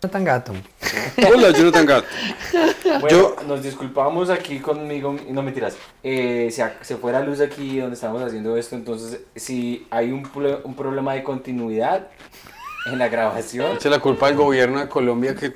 Tangato. 0.00 0.52
Hola, 1.34 1.50
Jonathan 1.50 1.84
Gatt. 1.86 2.04
Bueno, 3.00 3.08
Yo- 3.10 3.36
nos 3.48 3.62
disculpamos 3.62 4.30
aquí 4.30 4.60
conmigo, 4.60 5.16
no 5.30 5.42
mentiras, 5.42 5.76
eh, 6.04 6.48
se, 6.52 6.64
se 6.82 6.96
fue 6.96 7.10
la 7.10 7.20
luz 7.22 7.40
aquí 7.40 7.78
donde 7.80 7.94
estamos 7.94 8.22
haciendo 8.22 8.56
esto, 8.56 8.76
entonces 8.76 9.22
si 9.34 9.84
hay 9.90 10.12
un, 10.12 10.28
un 10.62 10.74
problema 10.76 11.14
de 11.14 11.24
continuidad 11.24 12.06
en 12.86 12.98
la 13.00 13.08
grabación 13.08 13.74
Echa 13.74 13.88
la 13.90 13.98
culpa 13.98 14.28
al 14.28 14.36
gobierno 14.36 14.78
de 14.78 14.88
Colombia 14.88 15.34
que... 15.34 15.52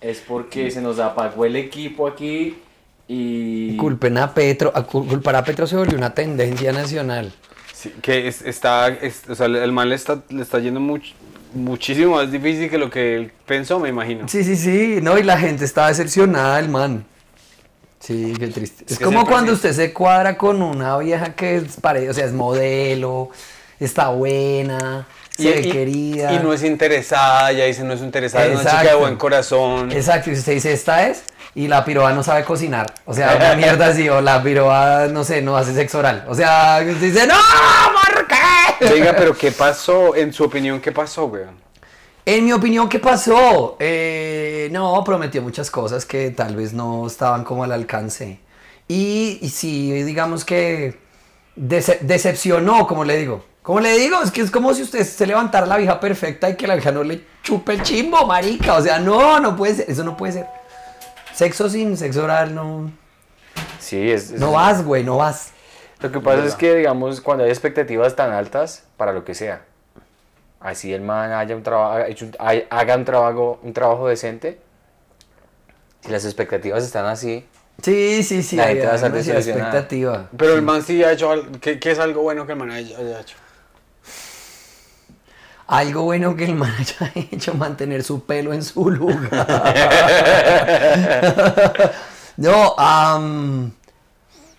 es 0.00 0.18
porque 0.18 0.70
se 0.72 0.80
nos 0.80 0.98
apagó 0.98 1.44
el 1.44 1.54
equipo 1.54 2.08
aquí 2.08 2.58
y... 3.06 3.76
Culpen 3.76 4.18
a 4.18 4.34
Petro, 4.34 4.72
a 4.74 4.84
cul- 4.84 5.06
culpar 5.06 5.36
a 5.36 5.44
Petro 5.44 5.66
se 5.68 5.76
volvió 5.76 5.96
una 5.96 6.12
tendencia 6.12 6.72
nacional. 6.72 7.32
Sí, 7.72 7.92
que 8.02 8.26
es- 8.26 8.42
está... 8.42 8.88
es- 8.88 9.28
o 9.28 9.34
sea, 9.36 9.46
el 9.46 9.70
mal 9.70 9.90
le 9.90 9.94
está, 9.94 10.24
le 10.30 10.42
está 10.42 10.58
yendo 10.58 10.80
much- 10.80 11.12
muchísimo 11.54 12.16
más 12.16 12.30
difícil 12.30 12.68
que 12.70 12.78
lo 12.78 12.90
que 12.90 13.16
él 13.16 13.32
pensó, 13.46 13.78
me 13.78 13.88
imagino. 13.88 14.28
Sí, 14.28 14.44
sí, 14.44 14.56
sí, 14.56 14.98
no, 15.02 15.18
y 15.18 15.22
la 15.22 15.38
gente 15.38 15.64
está 15.64 15.88
decepcionada 15.88 16.56
del 16.56 16.68
man. 16.68 17.04
Sí, 18.00 18.34
qué 18.38 18.48
triste. 18.48 18.84
Es, 18.86 18.98
que 18.98 19.04
como 19.04 19.24
cuando 19.26 19.52
usted 19.52 19.72
se 19.72 19.92
cuadra 19.92 20.36
con 20.36 20.60
una 20.60 20.98
vieja 20.98 21.32
que 21.34 21.56
es 21.56 21.76
pare- 21.80 22.10
o 22.10 22.12
sea, 22.12 22.26
es 22.26 22.32
modelo, 22.32 23.30
está 23.80 24.08
buena, 24.08 25.06
se 25.30 25.50
ve 25.50 25.62
querida. 25.62 26.34
y 26.34 26.38
no 26.38 26.52
es 26.52 26.62
interesada, 26.64 27.50
ya 27.52 27.64
dice, 27.64 27.82
no 27.82 27.94
es 27.94 28.00
interesada, 28.02 28.44
es 28.46 28.60
una 28.60 28.70
chica 28.70 28.90
de 28.90 28.94
buen 28.94 29.16
corazón. 29.16 29.90
Exacto, 29.90 30.30
y 30.30 30.34
usted 30.34 30.52
dice, 30.52 30.72
esta 30.74 31.06
es, 31.08 31.22
y 31.54 31.66
la 31.66 31.84
piroa 31.84 32.12
no 32.12 32.22
sabe 32.22 32.44
cocinar. 32.44 32.92
O 33.06 33.14
sea, 33.14 33.36
una 33.36 33.54
mierda 33.56 33.86
así, 33.86 34.06
o 34.08 34.20
la 34.20 34.42
piroa, 34.42 35.06
no 35.10 35.24
sé, 35.24 35.40
no 35.40 35.56
hace 35.56 35.72
sexo 35.72 36.00
oral. 36.00 36.26
O 36.28 36.34
sea, 36.34 36.80
usted 36.86 37.00
dice, 37.12 37.26
¡No! 37.26 37.34
Oiga, 38.80 39.14
pero 39.16 39.36
¿qué 39.36 39.50
pasó? 39.52 40.14
En 40.14 40.32
su 40.32 40.44
opinión, 40.44 40.80
¿qué 40.80 40.92
pasó, 40.92 41.26
weón? 41.26 41.62
En 42.26 42.44
mi 42.44 42.52
opinión, 42.52 42.88
¿qué 42.88 42.98
pasó? 42.98 43.76
Eh, 43.78 44.68
no, 44.72 45.02
prometió 45.04 45.42
muchas 45.42 45.70
cosas 45.70 46.06
que 46.06 46.30
tal 46.30 46.56
vez 46.56 46.72
no 46.72 47.06
estaban 47.06 47.44
como 47.44 47.64
al 47.64 47.72
alcance. 47.72 48.40
Y, 48.88 49.38
y 49.42 49.48
sí, 49.50 49.92
digamos 50.02 50.44
que 50.44 50.98
dece- 51.56 52.00
decepcionó, 52.00 52.86
como 52.86 53.04
le 53.04 53.16
digo. 53.18 53.44
Como 53.62 53.80
le 53.80 53.96
digo, 53.98 54.20
es 54.22 54.30
que 54.30 54.42
es 54.42 54.50
como 54.50 54.74
si 54.74 54.82
usted 54.82 55.04
se 55.06 55.26
levantara 55.26 55.66
la 55.66 55.76
vieja 55.78 55.98
perfecta 56.00 56.50
y 56.50 56.56
que 56.56 56.66
la 56.66 56.74
vieja 56.74 56.92
no 56.92 57.02
le 57.02 57.24
chupe 57.42 57.72
el 57.74 57.82
chimbo, 57.82 58.26
marica. 58.26 58.74
O 58.74 58.82
sea, 58.82 58.98
no, 58.98 59.40
no 59.40 59.56
puede 59.56 59.74
ser, 59.76 59.90
eso 59.90 60.04
no 60.04 60.16
puede 60.16 60.34
ser. 60.34 60.46
Sexo 61.34 61.68
sin 61.68 61.96
sexo 61.96 62.24
oral, 62.24 62.54
no. 62.54 62.90
Sí, 63.78 64.10
es, 64.10 64.30
es- 64.30 64.40
No 64.40 64.52
vas, 64.52 64.84
güey, 64.84 65.02
no 65.04 65.16
vas. 65.18 65.50
Lo 66.04 66.12
que 66.12 66.20
pasa 66.20 66.44
es 66.44 66.54
que, 66.54 66.74
digamos, 66.76 67.20
cuando 67.20 67.44
hay 67.44 67.50
expectativas 67.50 68.14
tan 68.14 68.32
altas 68.32 68.84
para 68.96 69.12
lo 69.12 69.24
que 69.24 69.34
sea, 69.34 69.62
así 70.60 70.92
el 70.92 71.00
man 71.00 71.32
haya 71.32 71.56
un 71.56 71.62
trabajo, 71.62 72.04
hecho 72.06 72.26
un- 72.26 72.36
hay- 72.38 72.66
haga 72.70 72.96
un 72.96 73.04
trabajo, 73.04 73.58
un 73.62 73.72
trabajo 73.72 74.08
decente, 74.08 74.60
si 76.02 76.10
las 76.10 76.24
expectativas 76.24 76.84
están 76.84 77.06
así, 77.06 77.46
Sí, 77.82 78.22
sí, 78.22 78.42
sí, 78.44 78.54
La 78.56 78.68
gente 78.68 78.86
va 78.86 78.92
a 78.92 78.96
estar 78.96 79.16
expectativa. 79.16 80.28
Pero 80.36 80.54
el 80.54 80.62
man 80.62 80.82
sí 80.82 81.02
ha 81.02 81.10
hecho 81.10 81.30
algo, 81.30 81.46
¿qué, 81.60 81.80
qué 81.80 81.90
es 81.90 81.98
algo 81.98 82.22
bueno 82.22 82.46
que 82.46 82.52
el 82.52 82.58
man 82.58 82.70
haya, 82.70 82.96
haya 82.96 83.20
hecho? 83.20 83.36
Algo 85.66 86.02
bueno 86.02 86.36
que 86.36 86.44
el 86.44 86.54
man 86.54 86.72
haya 86.78 87.12
hecho, 87.32 87.54
mantener 87.54 88.04
su 88.04 88.24
pelo 88.24 88.52
en 88.52 88.62
su 88.62 88.90
lugar. 88.90 89.30
no, 92.36 92.74
am, 92.78 93.72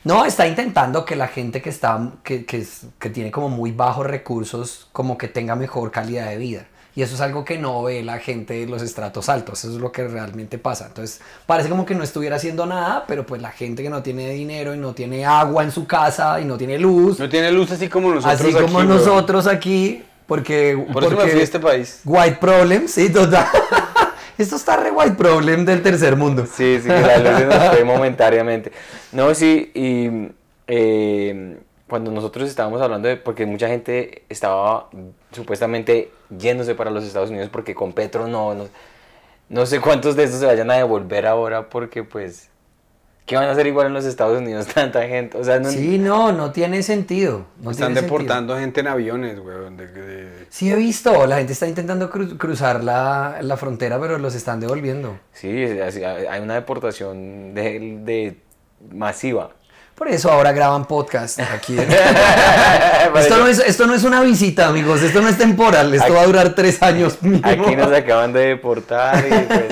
no, 0.06 0.24
está 0.24 0.48
intentando 0.48 1.04
que 1.04 1.16
la 1.16 1.28
gente 1.28 1.64
que 1.64 1.72
está, 1.72 2.12
que, 2.24 2.46
que, 2.46 3.10
tiene 3.10 3.32
como 3.32 3.50
muy 3.50 3.72
bajos 3.72 4.06
recursos, 4.06 4.88
como 4.92 5.18
que 5.18 5.28
tenga 5.28 5.56
mejor 5.56 5.90
calidad 5.90 6.30
de 6.30 6.38
vida. 6.38 6.68
Y 6.96 7.02
eso 7.02 7.16
es 7.16 7.22
algo 7.22 7.44
que 7.44 7.58
no 7.58 7.82
ve 7.82 8.04
la 8.04 8.20
gente 8.20 8.54
de 8.54 8.68
los 8.68 8.84
estratos 8.84 9.30
altos, 9.30 9.66
eso 9.66 9.74
es 9.74 9.82
lo 9.82 9.92
que 9.92 10.08
realmente 10.08 10.60
pasa. 10.60 10.86
Entonces, 10.86 11.22
parece 11.48 11.70
como 11.70 11.88
que 11.88 11.96
no 11.96 12.04
estuviera 12.04 12.36
haciendo 12.36 12.68
nada, 12.68 13.06
pero 13.08 13.26
pues 13.26 13.42
la 13.42 13.50
gente 13.50 13.82
que 13.82 13.90
no 13.90 14.04
tiene 14.04 14.30
dinero 14.30 14.76
y 14.76 14.78
no 14.78 14.94
tiene 14.94 15.26
agua 15.26 15.64
en 15.64 15.72
su 15.72 15.88
casa 15.88 16.40
y 16.40 16.46
no 16.46 16.56
tiene 16.56 16.78
luz, 16.78 17.20
No 17.20 17.28
tiene 17.28 17.52
luz 17.52 17.72
así 17.72 17.90
como 17.90 18.14
nosotros 18.14 18.40
así 18.40 18.54
como 18.54 18.66
aquí, 18.66 18.76
weón. 18.76 18.88
nosotros 18.88 19.48
aquí, 19.48 20.04
porque... 20.28 20.86
Por 20.94 21.04
eso 21.04 21.16
me 21.18 21.28
fui 21.28 21.40
a 21.40 21.44
este 21.44 21.60
país. 21.60 22.02
White 22.06 22.38
Problem, 22.40 22.88
sí, 22.88 23.10
total. 23.10 23.48
Esto 24.38 24.56
está 24.56 24.78
re 24.78 24.92
White 24.92 25.16
Problem 25.16 25.66
del 25.66 25.82
tercer 25.82 26.16
mundo. 26.16 26.46
Sí, 26.46 26.80
sí, 26.82 26.88
que 26.88 27.02
la 27.02 27.18
luz 27.18 27.38
se 27.38 27.46
nos 27.46 27.70
fue 27.70 27.84
momentáneamente. 27.86 28.72
No, 29.12 29.34
sí, 29.34 29.72
y 29.74 30.32
eh, 30.68 31.58
cuando 31.88 32.12
nosotros 32.12 32.50
estábamos 32.50 32.82
hablando 32.82 33.08
de, 33.08 33.18
porque 33.18 33.46
mucha 33.46 33.68
gente 33.68 34.24
estaba 34.30 34.90
supuestamente 35.32 36.12
yéndose 36.38 36.76
para 36.76 36.90
los 36.90 37.04
Estados 37.04 37.30
Unidos 37.30 37.50
porque 37.52 37.76
con 37.76 37.94
Petro 37.94 38.28
no, 38.28 38.54
no, 38.56 38.68
no 39.50 39.66
sé 39.66 39.80
cuántos 39.80 40.16
de 40.16 40.24
estos 40.24 40.40
se 40.40 40.46
vayan 40.46 40.72
a 40.72 40.76
devolver 40.76 41.28
ahora 41.28 41.70
porque 41.70 42.04
pues, 42.04 42.50
¿qué 43.26 43.36
van 43.36 43.46
a 43.46 43.52
hacer 43.52 43.66
igual 43.68 43.88
en 43.88 43.94
los 43.94 44.06
Estados 44.06 44.38
Unidos 44.40 44.68
tanta 44.74 45.02
gente? 45.08 45.38
O 45.38 45.44
sea, 45.44 45.60
no, 45.60 45.70
Sí, 45.70 45.98
no, 45.98 46.32
no 46.32 46.52
tiene 46.52 46.84
sentido. 46.84 47.46
No 47.62 47.72
Están 47.72 47.88
tiene 47.94 48.02
deportando 48.02 48.58
gente 48.58 48.82
en 48.82 48.88
aviones, 48.88 49.40
weón. 49.40 49.78
de- 49.78 49.88
de-. 49.88 50.46
Sí, 50.50 50.72
he 50.72 50.76
visto. 50.76 51.26
La 51.26 51.38
gente 51.38 51.54
está 51.54 51.68
intentando 51.68 52.10
cru- 52.12 52.38
cruzar 52.38 52.84
la, 52.84 53.38
la 53.42 53.58
frontera, 53.58 54.00
pero 54.00 54.18
los 54.18 54.36
están 54.36 54.60
devolviendo. 54.60 55.18
sí, 55.34 55.48
hay 55.50 56.42
una 56.42 56.54
deportación 56.56 57.54
de, 57.54 57.98
de 58.04 58.38
masiva. 58.94 59.52
Por 59.96 60.10
eso 60.10 60.30
ahora 60.30 60.52
graban 60.52 60.86
podcast 60.86 61.40
aquí. 61.40 61.78
esto, 63.18 63.38
no 63.38 63.48
es, 63.48 63.60
esto 63.60 63.88
no 63.88 63.94
es 63.96 64.04
una 64.04 64.22
visita, 64.22 64.68
amigos. 64.68 65.02
Esto 65.02 65.22
no 65.22 65.30
es 65.30 65.38
temporal. 65.38 65.94
Esto 65.94 66.14
va 66.14 66.22
a 66.22 66.26
durar 66.26 66.54
tres 66.54 66.82
años 66.84 67.18
mínimo. 67.22 67.48
Aquí 67.48 67.76
nos 67.78 67.92
acaban 67.94 68.34
de 68.34 68.42
deportar 68.48 69.24
y 69.26 69.30
pues, 69.30 69.66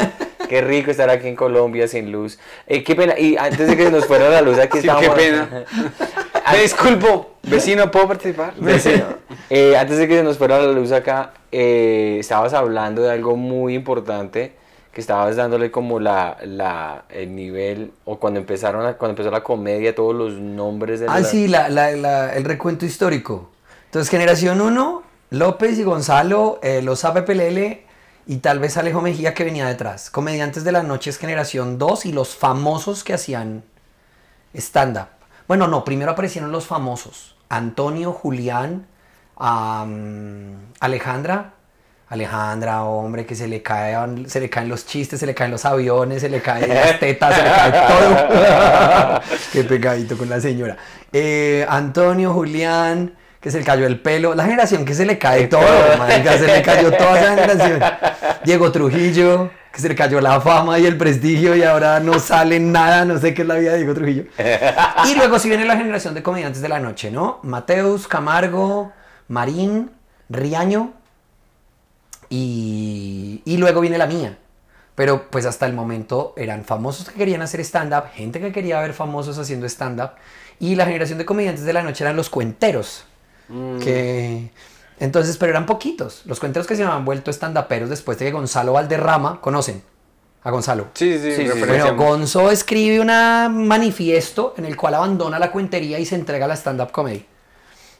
qué 0.54 0.62
rico 0.62 0.92
estar 0.92 1.10
aquí 1.10 1.28
en 1.28 1.36
Colombia 1.36 1.88
sin 1.88 2.12
luz. 2.12 2.38
Eh, 2.68 2.84
qué 2.84 2.94
pena, 2.96 3.18
y 3.18 3.36
antes 3.38 3.68
de 3.68 3.76
que 3.76 3.90
nos 3.90 4.06
fuera 4.06 4.30
la 4.30 4.42
luz 4.42 4.60
aquí 4.60 4.74
Sí, 4.82 4.88
estábamos... 4.88 5.16
qué 5.16 5.22
pena. 5.32 5.50
Me 6.52 6.62
disculpo, 6.62 7.32
vecino, 7.44 7.90
¿puedo 7.90 8.08
participar? 8.10 8.54
Vecino, 8.60 9.06
eh, 9.50 9.76
antes 9.78 9.98
de 9.98 10.08
que 10.08 10.18
se 10.18 10.24
nos 10.24 10.38
fuera 10.38 10.60
la 10.60 10.72
luz 10.72 10.92
acá, 10.92 11.34
eh, 11.52 12.18
estabas 12.20 12.54
hablando 12.54 13.02
de 13.02 13.12
algo 13.12 13.36
muy 13.36 13.74
importante, 13.74 14.54
que 14.92 15.02
estabas 15.02 15.36
dándole 15.38 15.72
como 15.72 16.00
la, 16.00 16.38
la, 16.44 17.06
el 17.10 17.34
nivel, 17.36 17.92
o 18.06 18.20
cuando 18.20 18.40
empezaron 18.40 18.86
a- 18.86 18.94
cuando 18.94 19.14
empezó 19.14 19.32
la 19.32 19.42
comedia, 19.42 19.96
todos 19.96 20.14
los 20.14 20.34
nombres 20.34 21.00
de 21.00 21.08
Ah, 21.10 21.20
la- 21.22 21.26
sí, 21.26 21.48
la- 21.48 21.70
la- 21.70 21.92
la- 21.96 22.34
el 22.36 22.44
recuento 22.44 22.86
histórico. 22.86 23.50
Entonces, 23.86 24.12
generación 24.12 24.62
1, 24.62 25.02
López 25.32 25.80
y 25.80 25.84
Gonzalo, 25.84 26.60
eh, 26.62 26.82
los 26.84 27.04
APPLL 27.06 27.83
y 28.26 28.38
tal 28.38 28.60
vez 28.60 28.78
Alejo 28.78 29.02
Mejía 29.02 29.34
que 29.34 29.44
venía 29.44 29.68
detrás. 29.68 30.10
Comediantes 30.10 30.64
de 30.64 30.72
la 30.72 30.84
noche 30.84 31.10
es 31.10 31.18
generación 31.18 31.78
2 31.78 32.06
y 32.06 32.12
los 32.14 32.36
famosos 32.36 33.04
que 33.04 33.14
hacían 33.14 33.64
stand-up. 34.54 35.08
Bueno, 35.48 35.68
no, 35.68 35.84
primero 35.84 36.12
aparecieron 36.12 36.52
los 36.52 36.66
famosos. 36.66 37.36
Antonio, 37.50 38.14
Julián, 38.14 38.88
Alejandra. 40.80 41.54
Alejandra, 42.10 42.84
hombre, 42.84 43.26
que 43.26 43.34
se 43.34 43.48
le 43.48 43.64
caen, 43.64 44.30
se 44.30 44.40
le 44.40 44.48
caen 44.48 44.70
los 44.70 44.86
chistes, 44.86 45.20
se 45.20 45.26
le 45.26 45.34
caen 45.34 45.50
los 45.50 45.66
aviones, 45.66 46.22
se 46.22 46.30
le 46.30 46.42
caen 46.42 46.70
las 46.70 47.00
tetas, 47.00 47.36
se 47.36 47.42
le 47.42 47.50
cae 47.50 47.72
todo. 47.72 49.22
Qué 49.52 49.64
pegadito 49.64 50.16
con 50.16 50.30
la 50.30 50.40
señora. 50.40 50.78
Eh, 51.12 51.66
Antonio, 51.68 52.32
Julián, 52.32 53.16
que 53.44 53.52
se 53.52 53.60
le 53.60 53.66
cayó 53.66 53.86
el 53.86 54.00
pelo. 54.00 54.34
La 54.34 54.46
generación 54.46 54.86
que 54.86 54.96
se 54.96 55.06
le 55.06 55.18
cae 55.18 55.48
todo, 55.48 55.62
marica, 56.00 56.38
se 56.38 56.48
le 56.48 56.62
cayó 56.62 56.92
toda 56.94 57.20
esa 57.20 57.36
generación. 57.36 57.82
Diego 58.46 58.72
Trujillo, 58.72 59.52
que 59.70 59.82
se 59.82 59.90
le 59.90 59.96
cayó 59.96 60.22
la 60.22 60.40
fama 60.40 60.80
y 60.80 60.86
el 60.86 60.96
prestigio 60.96 61.54
y 61.54 61.62
ahora 61.62 62.00
no 62.00 62.20
sale 62.20 62.62
nada, 62.62 63.04
no 63.04 63.20
sé 63.20 63.34
qué 63.34 63.42
es 63.42 63.48
la 63.50 63.56
vida 63.56 63.74
de 63.74 63.80
Diego 63.80 63.94
Trujillo. 63.94 64.24
Y 65.06 65.16
luego 65.16 65.40
si 65.40 65.50
viene 65.50 65.66
la 65.66 65.76
generación 65.76 66.14
de 66.14 66.24
comediantes 66.24 66.62
de 66.62 66.70
la 66.70 66.80
noche, 66.80 67.12
¿no? 67.12 67.40
Mateus, 67.44 68.08
Camargo, 68.08 68.94
Marín, 69.28 69.92
Riaño 70.30 70.94
y, 72.30 73.42
y 73.44 73.58
luego 73.58 73.82
viene 73.82 73.98
la 73.98 74.08
mía. 74.08 74.38
Pero 74.96 75.30
pues 75.30 75.46
hasta 75.46 75.66
el 75.66 75.74
momento 75.74 76.34
eran 76.38 76.64
famosos 76.64 77.10
que 77.10 77.16
querían 77.16 77.42
hacer 77.42 77.60
stand-up, 77.60 78.06
gente 78.14 78.40
que 78.40 78.54
quería 78.54 78.80
ver 78.80 78.94
famosos 78.94 79.38
haciendo 79.38 79.66
stand-up 79.66 80.12
y 80.62 80.76
la 80.76 80.86
generación 80.86 81.18
de 81.18 81.26
comediantes 81.26 81.66
de 81.66 81.74
la 81.74 81.84
noche 81.84 82.06
eran 82.06 82.16
los 82.16 82.30
cuenteros. 82.30 83.06
Que 83.48 84.52
entonces, 85.00 85.38
pero 85.38 85.52
eran 85.52 85.66
poquitos. 85.66 86.22
Los 86.26 86.40
cuenteros 86.40 86.68
que 86.68 86.76
se 86.76 86.84
habían 86.84 87.04
vuelto 87.04 87.32
stand-uperos 87.32 87.90
después 87.90 88.18
de 88.20 88.26
que 88.26 88.32
Gonzalo 88.32 88.74
Valderrama, 88.74 89.42
¿conocen? 89.42 89.84
A 90.44 90.52
Gonzalo. 90.52 90.88
Sí, 90.94 91.18
sí, 91.20 91.36
Sí, 91.36 91.48
sí. 91.48 91.60
Bueno, 91.66 91.96
Gonzo 91.96 92.52
escribe 92.52 93.00
un 93.00 93.68
manifiesto 93.68 94.54
en 94.58 94.66
el 94.66 94.76
cual 94.76 94.94
abandona 94.94 95.40
la 95.40 95.52
cuentería 95.52 96.00
y 96.00 96.06
se 96.06 96.16
entrega 96.16 96.46
a 96.46 96.48
la 96.48 96.56
stand-up 96.56 96.92
comedy. 96.92 97.26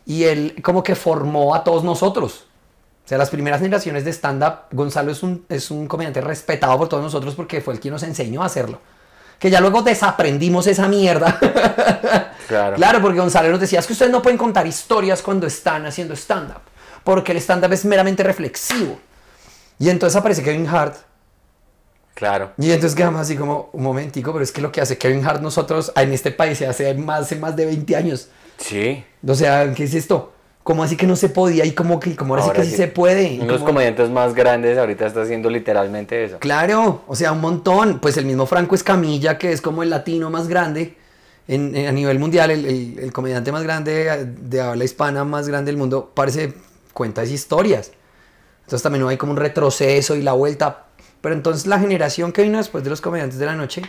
Y 0.06 0.24
él 0.24 0.56
como 0.62 0.84
que 0.84 0.96
formó 0.96 1.56
a 1.56 1.64
todos 1.64 1.84
nosotros. 1.84 2.46
O 3.06 3.08
sea, 3.08 3.18
las 3.18 3.30
primeras 3.30 3.60
generaciones 3.60 4.06
de 4.06 4.12
stand-up, 4.14 4.68
Gonzalo 4.72 5.12
es 5.12 5.24
un, 5.24 5.46
es 5.50 5.72
un 5.72 5.88
comediante 5.88 6.22
respetado 6.22 6.78
por 6.78 6.88
todos 6.88 7.04
nosotros 7.04 7.36
porque 7.36 7.60
fue 7.60 7.74
el 7.74 7.80
quien 7.80 7.94
nos 7.94 8.04
enseñó 8.04 8.44
a 8.44 8.46
hacerlo. 8.46 8.80
Que 9.40 9.50
ya 9.50 9.60
luego 9.60 9.82
desaprendimos 9.82 10.68
esa 10.68 10.88
mierda. 10.88 11.38
Claro. 12.48 12.76
Claro, 12.76 13.02
porque 13.02 13.20
Gonzalo 13.20 13.50
nos 13.52 13.60
decía, 13.60 13.80
es 13.80 13.88
que 13.88 13.94
ustedes 13.94 14.12
no 14.12 14.22
pueden 14.22 14.38
contar 14.38 14.66
historias 14.68 15.22
cuando 15.22 15.48
están 15.48 15.86
haciendo 15.86 16.14
stand-up, 16.16 16.62
porque 17.04 17.32
el 17.32 17.38
stand-up 17.40 17.72
es 17.74 17.86
meramente 17.86 18.24
reflexivo. 18.24 19.00
Y 19.80 19.90
entonces 19.90 20.16
aparece 20.16 20.44
Kevin 20.44 20.68
Hart, 20.68 20.96
Claro. 22.16 22.52
y 22.60 22.72
entonces 22.72 22.96
quedamos 22.96 23.22
así 23.22 23.36
como, 23.36 23.70
un 23.74 23.82
momentico, 23.84 24.32
pero 24.34 24.44
es 24.44 24.52
que 24.52 24.62
lo 24.62 24.72
que 24.72 24.82
hace 24.82 24.98
Kevin 24.98 25.26
Hart 25.26 25.42
nosotros 25.42 25.92
en 25.96 26.14
este 26.14 26.32
país 26.32 26.58
se 26.60 26.68
hace 26.68 26.94
más, 26.94 27.22
hace 27.22 27.36
más 27.38 27.56
de 27.56 27.66
20 27.66 27.96
años. 27.96 28.28
Sí. 28.58 29.04
O 29.28 29.34
sea, 29.34 29.74
¿qué 29.74 29.86
es 29.86 29.94
esto? 29.96 30.32
¿Cómo 30.62 30.84
así 30.84 30.96
que 30.96 31.08
no 31.08 31.16
se 31.16 31.28
podía? 31.28 31.66
Y 31.66 31.72
como 31.74 32.00
que, 32.00 32.16
como 32.16 32.36
ahora, 32.36 32.44
sí 32.44 32.50
Ahora 32.50 32.60
que 32.62 32.66
sí 32.66 32.72
sí. 32.72 32.78
se 32.78 32.88
puede. 32.88 33.24
Y 33.34 33.36
Uno 33.38 33.46
de 33.48 33.52
los 33.54 33.58
como- 33.62 33.72
comediantes 33.74 34.10
más 34.12 34.34
grandes 34.34 34.78
ahorita 34.78 35.08
está 35.08 35.24
haciendo 35.24 35.50
literalmente 35.50 36.24
eso. 36.24 36.38
Claro, 36.40 37.02
o 37.08 37.16
sea, 37.16 37.32
un 37.34 37.42
montón. 37.42 38.00
Pues 38.00 38.16
el 38.18 38.26
mismo 38.26 38.46
Franco 38.46 38.76
Escamilla, 38.76 39.38
que 39.38 39.52
es 39.52 39.60
como 39.60 39.84
el 39.84 39.90
latino 39.90 40.30
más 40.30 40.48
grande 40.48 40.96
en, 41.48 41.76
en- 41.76 41.88
a 41.88 41.92
nivel 41.92 42.20
mundial, 42.20 42.52
el, 42.52 42.66
el- 42.66 43.00
el 43.00 43.14
comediante 43.14 43.52
más 43.52 43.64
grande 43.64 44.26
de 44.26 44.62
habla 44.62 44.84
hispana 44.84 45.24
más 45.24 45.48
grande 45.48 45.72
del 45.72 45.78
mundo, 45.78 46.12
parece 46.14 46.54
cuenta 46.94 47.22
esas 47.24 47.34
historias. 47.34 47.92
Entonces 48.62 48.82
también 48.84 49.06
hay 49.08 49.18
como 49.18 49.32
un 49.34 49.38
retroceso 49.38 50.16
y 50.16 50.22
la 50.22 50.34
vuelta. 50.34 50.86
Pero 51.22 51.36
entonces 51.36 51.68
la 51.68 51.80
generación 51.80 52.32
que 52.32 52.44
vino 52.44 52.58
después 52.58 52.84
de 52.84 52.90
los 52.90 53.02
comediantes 53.02 53.40
de 53.40 53.46
la 53.46 53.56
noche 53.56 53.82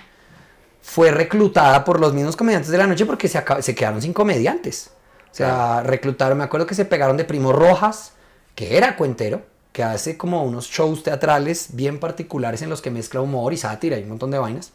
fue 0.82 1.10
reclutada 1.10 1.84
por 1.84 2.00
los 2.00 2.12
mismos 2.12 2.36
comediantes 2.36 2.70
de 2.70 2.78
la 2.78 2.86
noche 2.86 3.06
porque 3.06 3.28
se, 3.28 3.42
se 3.60 3.74
quedaron 3.74 4.02
sin 4.02 4.12
comediantes. 4.12 4.90
O 5.32 5.34
sea, 5.34 5.82
reclutaron, 5.82 6.38
me 6.38 6.44
acuerdo 6.44 6.66
que 6.66 6.74
se 6.76 6.84
pegaron 6.84 7.16
de 7.16 7.24
Primo 7.24 7.52
Rojas, 7.52 8.12
que 8.54 8.76
era 8.76 8.96
cuentero, 8.96 9.42
que 9.72 9.82
hace 9.82 10.16
como 10.16 10.44
unos 10.44 10.66
shows 10.68 11.02
teatrales 11.02 11.68
bien 11.72 11.98
particulares 11.98 12.62
en 12.62 12.70
los 12.70 12.80
que 12.80 12.90
mezcla 12.92 13.20
humor 13.20 13.52
y 13.52 13.56
sátira 13.56 13.98
y 13.98 14.02
un 14.04 14.10
montón 14.10 14.30
de 14.30 14.38
vainas. 14.38 14.70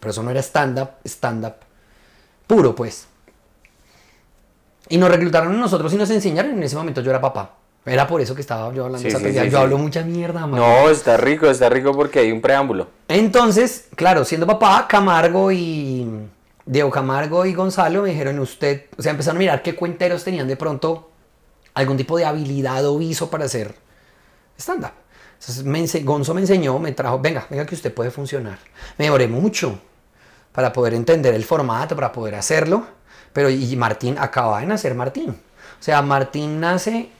Pero 0.00 0.10
eso 0.12 0.22
no 0.22 0.30
era 0.30 0.40
stand-up, 0.40 0.90
stand-up 1.04 1.54
puro, 2.52 2.74
pues. 2.74 3.06
Y 4.88 4.98
nos 4.98 5.10
reclutaron 5.10 5.54
a 5.54 5.56
nosotros 5.56 5.92
y 5.94 5.96
nos 5.96 6.10
enseñaron. 6.10 6.52
En 6.52 6.62
ese 6.62 6.76
momento 6.76 7.00
yo 7.00 7.10
era 7.10 7.20
papá. 7.20 7.54
Era 7.86 8.06
por 8.06 8.20
eso 8.20 8.34
que 8.34 8.42
estaba 8.42 8.72
yo 8.74 8.84
hablando 8.84 8.98
Sí, 9.02 9.08
esa 9.08 9.18
sí, 9.18 9.24
tontería. 9.24 9.44
sí, 9.44 9.50
Yo 9.50 9.58
hablo 9.58 9.78
mucha 9.78 10.02
mierda, 10.02 10.46
man. 10.46 10.60
No, 10.60 10.88
está 10.90 11.16
rico, 11.16 11.46
está 11.46 11.68
rico 11.68 11.92
porque 11.92 12.20
hay 12.20 12.30
un 12.30 12.40
preámbulo. 12.40 12.88
Entonces, 13.08 13.88
claro, 13.96 14.24
siendo 14.24 14.46
papá, 14.46 14.86
Camargo 14.86 15.50
y 15.50 16.06
Diego 16.66 16.90
Camargo 16.90 17.44
y 17.46 17.54
Gonzalo 17.54 18.02
me 18.02 18.10
dijeron 18.10 18.38
usted, 18.38 18.84
o 18.96 19.02
sea, 19.02 19.10
empezaron 19.10 19.38
a 19.38 19.40
mirar 19.40 19.62
qué 19.62 19.74
cuenteros 19.74 20.22
tenían 20.22 20.46
de 20.46 20.56
pronto 20.56 21.10
algún 21.74 21.96
tipo 21.96 22.16
de 22.18 22.24
habilidad 22.26 22.84
o 22.86 22.98
viso 22.98 23.30
para 23.30 23.46
hacer 23.46 23.74
stand-up. 24.58 24.92
Entonces, 25.40 25.64
me 25.64 25.84
Gonzo 26.04 26.34
me 26.34 26.42
enseñó, 26.42 26.78
me 26.78 26.92
trajo, 26.92 27.18
venga, 27.18 27.46
venga 27.50 27.66
que 27.66 27.74
usted 27.74 27.92
puede 27.92 28.10
funcionar. 28.12 28.58
Me 28.98 29.06
demoré 29.06 29.26
mucho 29.26 29.80
para 30.52 30.72
poder 30.72 30.94
entender 30.94 31.34
el 31.34 31.44
formato, 31.44 31.94
para 31.94 32.12
poder 32.12 32.34
hacerlo, 32.34 32.86
pero 33.32 33.50
y 33.50 33.74
Martín, 33.76 34.16
acaba 34.18 34.60
de 34.60 34.66
nacer 34.66 34.94
Martín. 34.94 35.30
O 35.30 35.82
sea, 35.82 36.02
Martín 36.02 36.60
nace 36.60 37.10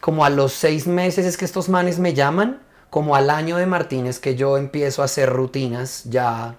como 0.00 0.24
a 0.24 0.30
los 0.30 0.52
seis 0.52 0.86
meses 0.86 1.24
es 1.24 1.36
que 1.36 1.44
estos 1.44 1.68
manes 1.68 1.98
me 1.98 2.12
llaman, 2.12 2.60
como 2.90 3.14
al 3.14 3.30
año 3.30 3.56
de 3.56 3.66
Martín 3.66 4.06
es 4.06 4.18
que 4.18 4.34
yo 4.34 4.58
empiezo 4.58 5.00
a 5.00 5.04
hacer 5.06 5.30
rutinas 5.30 6.02
ya, 6.04 6.56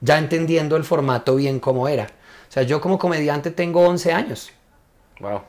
ya 0.00 0.18
entendiendo 0.18 0.76
el 0.76 0.84
formato 0.84 1.34
bien 1.34 1.60
como 1.60 1.88
era. 1.88 2.04
O 2.48 2.52
sea, 2.52 2.62
yo 2.62 2.80
como 2.80 2.98
comediante 2.98 3.50
tengo 3.50 3.80
11 3.80 4.12
años. 4.12 4.52
Wow. 5.20 5.40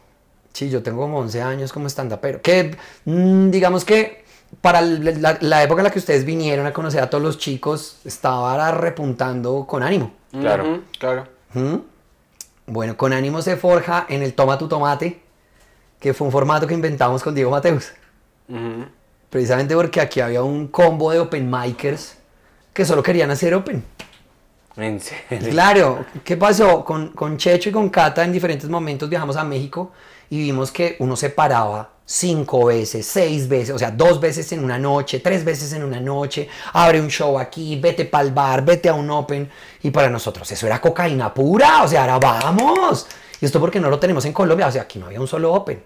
Sí, 0.51 0.69
yo 0.69 0.81
tengo 0.81 1.01
como 1.01 1.19
11 1.19 1.41
años 1.43 1.71
como 1.71 1.87
stand-upero. 1.87 2.41
Que 2.41 2.75
mm, 3.05 3.51
digamos 3.51 3.85
que 3.85 4.25
para 4.59 4.81
la, 4.81 5.37
la 5.39 5.63
época 5.63 5.81
en 5.81 5.83
la 5.83 5.91
que 5.91 5.99
ustedes 5.99 6.25
vinieron 6.25 6.65
a 6.65 6.73
conocer 6.73 7.03
a 7.03 7.09
todos 7.09 7.23
los 7.23 7.37
chicos, 7.37 7.99
estaba 8.03 8.71
repuntando 8.71 9.65
con 9.67 9.83
ánimo. 9.83 10.11
Claro. 10.31 10.81
Claro. 10.99 11.27
¿Mm? 11.53 11.77
Bueno, 12.67 12.97
con 12.97 13.13
ánimo 13.13 13.41
se 13.41 13.55
forja 13.55 14.05
en 14.09 14.23
el 14.23 14.33
Toma 14.33 14.57
tu 14.57 14.67
Tomate, 14.67 15.21
que 15.99 16.13
fue 16.13 16.25
un 16.27 16.31
formato 16.31 16.67
que 16.67 16.73
inventamos 16.73 17.23
con 17.23 17.33
Diego 17.33 17.51
Mateus. 17.51 17.93
Precisamente 19.29 19.75
porque 19.75 20.01
aquí 20.01 20.19
había 20.19 20.43
un 20.43 20.67
combo 20.67 21.11
de 21.11 21.19
open 21.19 21.49
micers 21.49 22.17
que 22.73 22.85
solo 22.85 23.01
querían 23.01 23.31
hacer 23.31 23.53
open. 23.53 23.83
En 24.75 24.99
serio. 24.99 25.49
Claro, 25.49 26.05
¿qué 26.23 26.37
pasó? 26.37 26.85
Con, 26.85 27.09
con 27.09 27.37
Checho 27.37 27.69
y 27.69 27.71
con 27.71 27.89
Cata 27.89 28.23
en 28.23 28.31
diferentes 28.31 28.69
momentos 28.69 29.09
viajamos 29.09 29.35
a 29.35 29.43
México 29.43 29.91
y 30.29 30.39
vimos 30.39 30.71
que 30.71 30.95
uno 30.99 31.15
se 31.15 31.29
paraba 31.29 31.91
cinco 32.05 32.65
veces, 32.65 33.05
seis 33.05 33.47
veces, 33.49 33.75
o 33.75 33.77
sea, 33.77 33.91
dos 33.91 34.19
veces 34.19 34.49
en 34.53 34.63
una 34.63 34.79
noche, 34.79 35.19
tres 35.19 35.43
veces 35.43 35.73
en 35.73 35.83
una 35.83 35.99
noche, 35.99 36.47
abre 36.73 37.01
un 37.01 37.09
show 37.09 37.37
aquí, 37.37 37.79
vete 37.79 38.05
pa'l 38.05 38.31
bar, 38.31 38.63
vete 38.63 38.89
a 38.89 38.93
un 38.93 39.09
open. 39.11 39.49
Y 39.83 39.91
para 39.91 40.09
nosotros 40.09 40.49
eso 40.51 40.65
era 40.65 40.79
cocaína 40.79 41.33
pura, 41.33 41.83
o 41.83 41.87
sea, 41.87 42.01
ahora 42.01 42.17
vamos. 42.19 43.07
Y 43.41 43.45
esto 43.45 43.59
porque 43.59 43.79
no 43.79 43.89
lo 43.89 43.99
tenemos 43.99 44.25
en 44.25 44.33
Colombia, 44.33 44.67
o 44.67 44.71
sea, 44.71 44.83
aquí 44.83 44.99
no 44.99 45.07
había 45.07 45.19
un 45.19 45.27
solo 45.27 45.53
open. 45.53 45.83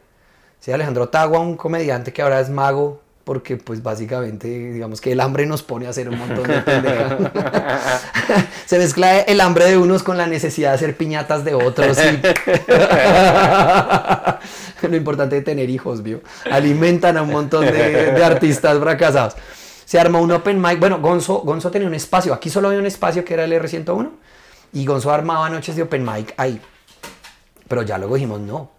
Sí, 0.60 0.72
Alejandro 0.72 1.10
Tagua, 1.10 1.40
un 1.40 1.58
comediante 1.58 2.14
que 2.14 2.22
ahora 2.22 2.40
es 2.40 2.50
mago, 2.50 3.02
porque 3.24 3.58
pues 3.58 3.84
básicamente 3.84 4.48
digamos 4.48 5.00
que 5.02 5.12
el 5.12 5.20
hambre 5.20 5.46
nos 5.46 5.62
pone 5.64 5.88
a 5.88 5.92
hacer 5.92 6.10
un 6.10 6.18
montón 6.18 6.48
de 6.48 6.60
pendejadas. 6.62 7.32
Se 8.66 8.78
mezcla 8.80 9.20
el 9.20 9.40
hambre 9.42 9.66
de 9.66 9.78
unos 9.78 10.02
con 10.04 10.18
la 10.18 10.26
necesidad 10.28 10.70
de 10.70 10.76
hacer 10.76 10.98
piñatas 10.98 11.44
de 11.46 11.54
otros. 11.54 11.98
y- 12.00 12.22
Lo 14.88 14.96
importante 14.96 15.36
de 15.36 15.42
tener 15.42 15.70
hijos, 15.70 16.02
¿vio? 16.04 16.22
Alimentan 16.50 17.18
a 17.18 17.22
un 17.22 17.30
montón 17.32 17.66
de, 17.66 18.12
de 18.12 18.24
artistas 18.24 18.80
fracasados. 18.80 19.36
Se 19.86 20.00
armó 20.00 20.22
un 20.22 20.32
open 20.32 20.60
mic. 20.62 20.80
Bueno, 20.80 21.00
Gonzo, 21.00 21.40
Gonzo 21.42 21.70
tenía 21.70 21.88
un 21.88 21.94
espacio. 21.96 22.34
Aquí 22.34 22.50
solo 22.50 22.68
había 22.70 22.80
un 22.80 22.86
espacio 22.86 23.24
que 23.24 23.34
era 23.36 23.44
el 23.44 23.52
R101. 23.54 24.10
Y 24.74 24.86
Gonzo 24.86 25.12
armaba 25.12 25.50
noches 25.50 25.76
de 25.76 25.84
open 25.84 26.04
mic 26.04 26.34
ahí. 26.38 26.60
Pero 27.68 27.84
ya 27.84 27.98
luego 27.98 28.16
dijimos, 28.16 28.40
no. 28.42 28.72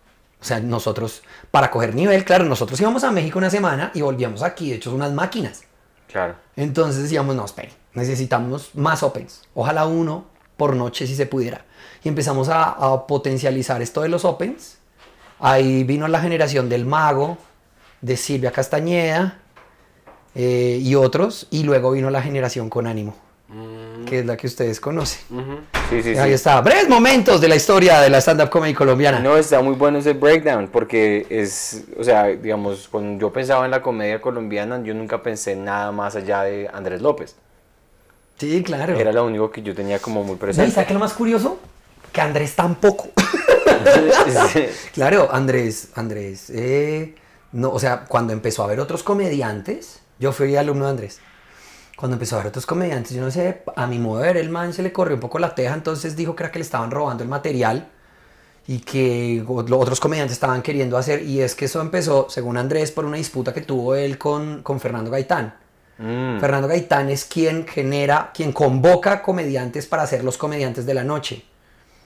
O 0.43 0.45
sea, 0.45 0.59
nosotros, 0.59 1.23
para 1.53 1.71
coger 1.71 1.95
nivel, 1.95 2.25
claro, 2.25 2.45
nosotros 2.45 2.81
íbamos 2.81 3.05
a 3.05 3.13
México 3.13 3.39
una 3.39 3.49
semana 3.49 3.93
y 3.95 4.01
volvíamos 4.01 4.43
aquí, 4.43 4.71
de 4.71 4.77
hecho, 4.77 4.93
unas 4.93 5.13
máquinas. 5.13 5.63
Claro. 6.09 6.35
Entonces 6.57 7.05
decíamos, 7.05 7.37
no, 7.37 7.45
espere, 7.45 7.71
necesitamos 7.95 8.75
más 8.75 9.05
opens. 9.05 9.43
Ojalá 9.55 9.87
uno 9.87 10.27
por 10.57 10.75
noche 10.75 11.07
si 11.07 11.15
se 11.15 11.27
pudiera. 11.27 11.65
Y 12.03 12.09
empezamos 12.09 12.49
a, 12.49 12.65
a 12.71 13.07
potencializar 13.07 13.81
esto 13.83 14.03
de 14.03 14.09
los 14.09 14.25
opens. 14.25 14.79
Ahí 15.39 15.85
vino 15.85 16.09
la 16.09 16.21
generación 16.21 16.69
del 16.69 16.87
mago, 16.87 17.39
de 18.01 18.17
Silvia 18.17 18.51
Castañeda 18.51 19.39
eh, 20.35 20.79
y 20.83 20.97
otros. 20.97 21.47
Y 21.51 21.63
luego 21.63 21.93
vino 21.93 22.11
la 22.11 22.21
generación 22.21 22.69
con 22.69 22.89
ánimo, 22.89 23.15
que 24.13 24.19
es 24.19 24.27
la 24.27 24.37
que 24.37 24.47
ustedes 24.47 24.79
conocen. 24.79 25.21
Ujú. 25.31 25.61
Sí, 25.89 26.03
sí, 26.03 26.11
Ahí 26.19 26.29
sí. 26.29 26.35
está. 26.35 26.61
Breves 26.61 26.87
momentos 26.87 27.41
de 27.41 27.49
la 27.49 27.57
historia 27.57 27.99
de 28.03 28.11
la 28.11 28.19
stand-up 28.21 28.51
comedy 28.51 28.75
colombiana. 28.75 29.21
No, 29.21 29.39
está 29.39 29.63
muy 29.63 29.75
bueno 29.75 29.99
ese 30.01 30.13
breakdown 30.13 30.69
porque 30.71 31.27
es, 31.31 31.85
o 31.99 32.05
sea, 32.05 32.25
digamos, 32.27 32.89
cuando 32.89 33.19
yo 33.19 33.33
pensaba 33.33 33.65
en 33.65 33.71
la 33.71 33.81
comedia 33.81 34.21
colombiana, 34.21 34.83
yo 34.85 34.93
nunca 34.93 35.23
pensé 35.23 35.53
en 35.53 35.65
nada 35.65 35.93
más 35.93 36.15
allá 36.15 36.43
de 36.43 36.69
Andrés 36.71 37.01
López. 37.01 37.37
Sí, 38.37 38.63
claro. 38.63 38.97
Era 38.99 39.13
lo 39.13 39.25
único 39.25 39.51
que 39.51 39.63
yo 39.63 39.75
tenía 39.75 39.99
como 39.99 40.21
muy 40.23 40.33
¿No? 40.33 40.37
¿Y 40.37 40.39
presente. 40.41 40.71
sabes 40.73 40.89
qué 40.89 40.93
lo 40.95 41.01
más 41.01 41.15
curioso? 41.15 41.59
Que 42.13 42.21
Andrés 42.21 42.55
tampoco. 42.55 43.09
Claro, 44.93 45.29
Andrés, 45.33 45.89
Andrés, 45.97 46.51
eh, 46.51 47.15
no, 47.53 47.71
o 47.71 47.79
sea, 47.81 48.05
cuando 48.05 48.33
empezó 48.33 48.63
a 48.63 48.67
ver 48.69 48.79
otros 48.79 49.03
comediantes, 49.03 50.01
yo 50.21 50.31
fui 50.33 50.55
alumno 50.57 50.85
de 50.85 50.91
Andrés. 50.91 51.21
Cuando 51.97 52.17
empezó 52.17 52.37
a 52.37 52.39
ver 52.39 52.49
otros 52.49 52.67
comediantes, 52.67 53.13
yo 53.13 53.23
no 53.23 53.31
sé, 53.31 53.63
a 53.77 53.87
mi 53.87 53.99
modo 53.99 54.21
de 54.21 54.29
ver, 54.29 54.37
el 54.39 54.51
man 54.51 54.73
se 54.73 54.83
le 54.83 54.93
corrió 54.93 55.15
un 55.15 55.21
poco 55.21 55.39
la 55.39 55.55
teja, 55.55 55.75
entonces 55.75 56.17
dijo 56.17 56.35
que 56.35 56.43
era 56.43 56.51
que 56.51 56.59
le 56.59 56.65
estaban 56.65 56.91
robando 56.91 57.23
el 57.23 57.29
material 57.29 57.89
y 58.67 58.79
que 58.79 59.45
otros 59.47 60.01
comediantes 60.01 60.33
estaban 60.33 60.63
queriendo 60.63 60.97
hacer. 60.97 61.23
Y 61.23 61.41
es 61.41 61.55
que 61.55 61.67
eso 61.67 61.81
empezó, 61.81 62.27
según 62.29 62.57
Andrés, 62.57 62.91
por 62.91 63.05
una 63.05 63.17
disputa 63.17 63.53
que 63.53 63.61
tuvo 63.61 63.95
él 63.95 64.19
con, 64.19 64.63
con 64.63 64.81
Fernando 64.81 65.11
Gaitán. 65.11 65.55
Mm. 65.99 66.41
Fernando 66.41 66.69
Gaitán 66.69 67.11
es 67.11 67.25
quien 67.25 67.67
genera, 67.67 68.31
quien 68.35 68.53
convoca 68.53 69.23
comediantes 69.23 69.87
para 69.87 70.07
ser 70.07 70.25
los 70.25 70.39
comediantes 70.39 70.87
de 70.87 70.95
la 70.95 71.05
noche. 71.05 71.45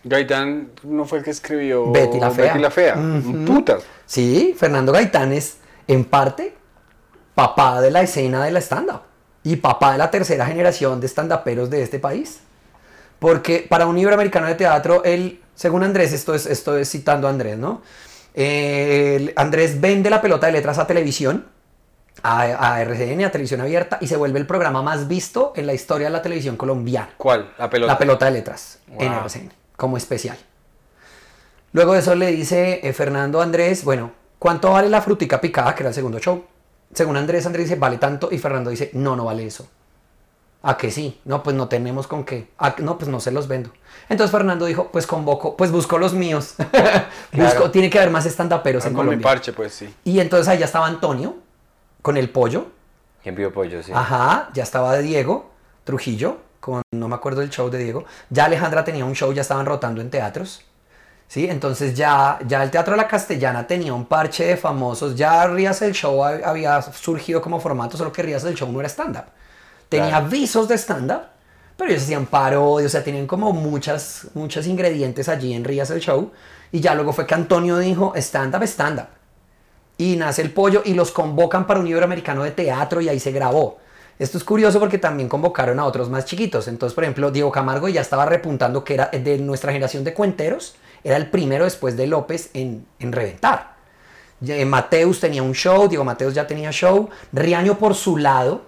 Gaitán 0.05 0.70
no 0.82 1.05
fue 1.05 1.18
el 1.18 1.24
que 1.24 1.30
escribió 1.30 1.91
Betty 1.91 2.20
la 2.20 2.30
Fea. 2.30 2.53
Betty 2.53 2.59
la 2.59 2.70
Fea. 2.70 2.97
Ujú. 2.97 3.45
Putas. 3.45 3.84
Sí, 4.05 4.55
Fernando 4.57 4.93
Gaitán 4.93 5.32
es, 5.32 5.59
en 5.87 6.05
parte, 6.05 6.55
papá 7.34 7.80
de 7.80 7.91
la 7.91 8.03
escena 8.03 8.45
de 8.45 8.51
la 8.51 8.61
stand-up 8.61 9.06
y 9.47 9.55
papá 9.55 9.93
de 9.93 9.99
la 9.99 10.11
tercera 10.11 10.45
generación 10.45 11.01
de 11.01 11.07
stand-uperos 11.07 11.71
de 11.71 11.81
este 11.81 12.01
país. 12.01 12.41
Porque 13.21 13.65
para 13.69 13.87
un 13.87 13.97
iberoamericano 13.97 14.49
de 14.49 14.57
teatro, 14.57 15.05
él, 15.05 15.41
según 15.55 15.85
Andrés, 15.85 16.13
esto 16.13 16.35
es, 16.35 16.47
esto 16.47 16.77
es 16.77 16.91
citando 16.91 17.29
a 17.29 17.31
Andrés, 17.31 17.57
¿no? 17.57 17.81
Eh, 18.35 19.33
Andrés 19.37 19.81
vende 19.81 20.11
la 20.11 20.21
pelota 20.21 20.47
de 20.47 20.53
letras 20.53 20.79
a 20.79 20.87
televisión, 20.89 21.47
a, 22.25 22.41
a 22.41 22.83
RCN, 22.83 23.25
a 23.25 23.31
televisión 23.31 23.61
abierta, 23.61 23.99
y 24.01 24.09
se 24.09 24.17
vuelve 24.17 24.41
el 24.41 24.49
programa 24.49 24.83
más 24.83 25.07
visto 25.07 25.53
en 25.55 25.69
la 25.69 25.75
historia 25.75 26.09
de 26.09 26.13
la 26.13 26.23
televisión 26.23 26.57
colombiana. 26.57 27.11
¿Cuál? 27.17 27.53
La 27.57 27.71
pelota. 27.71 27.93
La 27.93 27.99
pelota 27.99 28.27
de 28.27 28.33
letras 28.33 28.81
en. 28.99 29.13
RCN, 29.13 29.53
como 29.77 29.97
especial. 29.97 30.39
Luego 31.73 31.93
de 31.93 32.01
eso 32.01 32.17
le 32.17 32.33
dice 32.33 32.81
eh, 32.83 32.93
Fernando 32.93 33.41
Andrés, 33.41 33.85
bueno, 33.85 34.11
¿cuánto 34.41 34.73
vale 34.73 34.89
la 34.89 35.01
frutica 35.03 35.41
picada? 35.41 35.73
Que 35.73 35.85
era 35.85 35.91
el 35.91 35.95
segundo 35.95 36.19
show. 36.19 36.45
Según 36.95 37.16
Andrés, 37.16 37.45
Andrés 37.47 37.66
dice, 37.68 37.78
vale 37.78 37.99
tanto. 37.99 38.28
Y 38.30 38.39
Fernando 38.39 38.70
dice, 38.70 38.91
no, 38.95 39.16
no 39.16 39.24
vale 39.24 39.47
eso. 39.47 39.66
¿A 40.62 40.76
que 40.76 40.91
sí? 40.91 41.20
No, 41.24 41.43
pues 41.43 41.55
no 41.55 41.68
tenemos 41.68 42.07
con 42.09 42.24
qué. 42.24 42.49
"Ah, 42.59 42.74
no, 42.78 42.99
pues 42.99 43.09
no 43.09 43.20
se 43.20 43.30
los 43.30 43.47
vendo. 43.47 43.70
Entonces 44.09 44.32
Fernando 44.32 44.64
dijo, 44.66 44.89
pues 44.91 45.07
convoco, 45.07 45.57
pues 45.57 45.70
busco 45.70 45.99
los 45.99 46.12
míos. 46.14 46.55
Busco- 47.32 47.70
tiene 47.70 47.89
que 47.91 47.99
haber 47.99 48.11
más 48.11 48.26
estandaperos 48.26 48.84
en 48.87 48.95
con 48.95 49.05
mi 49.05 49.11
Colombia. 49.11 49.24
parche, 49.24 49.53
pues 49.53 49.72
sí. 49.74 49.95
Y 50.05 50.18
entonces 50.20 50.49
ahí 50.49 50.59
ya 50.59 50.64
estaba 50.64 50.87
Antonio 50.87 51.37
con 52.03 52.16
el 52.16 52.30
pollo. 52.30 52.66
¿Quién 53.22 53.34
pidió 53.37 53.53
pollo? 53.53 53.82
Sí. 53.82 53.93
Ajá, 53.95 54.51
ya 54.55 54.62
estaba 54.64 54.97
Diego 54.99 55.51
Trujillo, 55.84 56.39
con 56.61 56.82
no 56.93 57.09
me 57.09 57.14
acuerdo 57.14 57.41
del 57.43 57.51
show 57.51 57.68
de 57.70 57.78
Diego. 57.78 58.05
Ya 58.30 58.47
Alejandra 58.47 58.82
tenía 58.84 59.05
un 59.05 59.14
show, 59.14 59.32
ya 59.32 59.43
estaban 59.43 59.66
rotando 59.66 60.01
en 60.01 60.11
teatros. 60.11 60.64
¿Sí? 61.29 61.47
Entonces 61.51 61.95
ya, 61.95 62.39
ya 62.47 62.62
el 62.62 62.70
Teatro 62.70 62.93
de 62.93 62.99
la 62.99 63.09
Castellana 63.09 63.66
tenía 63.66 63.93
un 63.93 64.07
parche 64.07 64.45
de 64.47 64.57
famosos. 64.57 65.16
Ya 65.16 65.47
Rías 65.49 65.83
el 65.83 65.93
Show 65.93 66.20
hab- 66.20 66.45
había 66.45 66.81
surgido 66.83 67.43
como 67.43 67.59
formato, 67.61 67.97
solo 67.97 68.12
que 68.12 68.22
Rías 68.22 68.45
el 68.45 68.55
Show 68.55 68.70
no 68.70 68.79
era 68.81 68.89
stand-up. 68.89 69.24
Tenía 69.89 70.11
Claro. 70.11 70.29
visos 70.29 70.68
de 70.68 70.77
stand-up, 70.79 71.22
pero 71.77 71.91
ellos 71.91 72.05
hacían 72.05 72.27
parodias, 72.27 72.87
o 72.89 72.93
sea, 72.93 73.05
tenían 73.05 73.27
como 73.27 73.53
muchas, 73.53 74.29
muchos 74.35 74.66
ingredientes 74.66 75.29
allí 75.29 75.53
en 75.55 75.64
Rías 75.64 75.91
el 75.91 76.01
Show. 76.01 76.33
Y 76.72 76.81
ya 76.81 76.95
luego 76.95 77.12
fue 77.12 77.27
que 77.27 77.35
Antonio 77.35 77.79
dijo, 77.79 78.12
stand-up, 78.16 78.62
stand-up 78.64 79.07
y 79.99 80.16
nace 80.16 80.43
el 80.43 80.53
pollo 80.53 80.83
y 80.85 80.95
los 80.95 81.11
convocan 81.11 81.66
para 81.66 81.81
un 81.81 81.87
iberoamericano 81.87 82.45
de 82.45 82.51
teatro 82.53 83.01
y 83.01 83.09
ahí 83.09 83.18
se 83.20 83.33
grabó. 83.33 83.79
Esto 84.19 84.39
es 84.39 84.45
curioso 84.45 84.81
porque 84.81 84.99
también 84.99 85.29
convocaron 85.29 85.79
a 85.79 85.85
otros 85.85 86.09
más 86.09 86.25
chiquitos. 86.25 86.69
Entonces, 86.69 86.95
por 86.95 87.05
ejemplo, 87.05 87.31
Diego 87.31 87.53
Camargo 87.53 87.89
ya 87.89 88.01
estaba 88.01 88.25
repuntando 88.25 88.83
que 88.83 88.95
era 88.95 89.09
de 89.09 89.39
nuestra 89.39 89.73
generación 89.73 90.05
de 90.05 90.14
cuenteros, 90.14 90.77
era 91.05 91.17
el 91.17 91.29
primero 91.29 91.64
después 91.64 91.97
de 91.97 92.07
López 92.07 92.51
en, 92.55 92.87
en 92.99 93.12
reventar. 93.12 93.77
Eh, 94.47 94.64
Mateus 94.64 95.21
tenía 95.21 95.43
un 95.43 95.55
show, 95.55 95.89
Diego 95.89 96.05
Mateus 96.05 96.35
ya 96.35 96.47
tenía 96.47 96.71
show, 96.71 97.09
Riaño 97.33 97.79
por 97.79 97.95
su 97.95 98.17
lado 98.17 98.62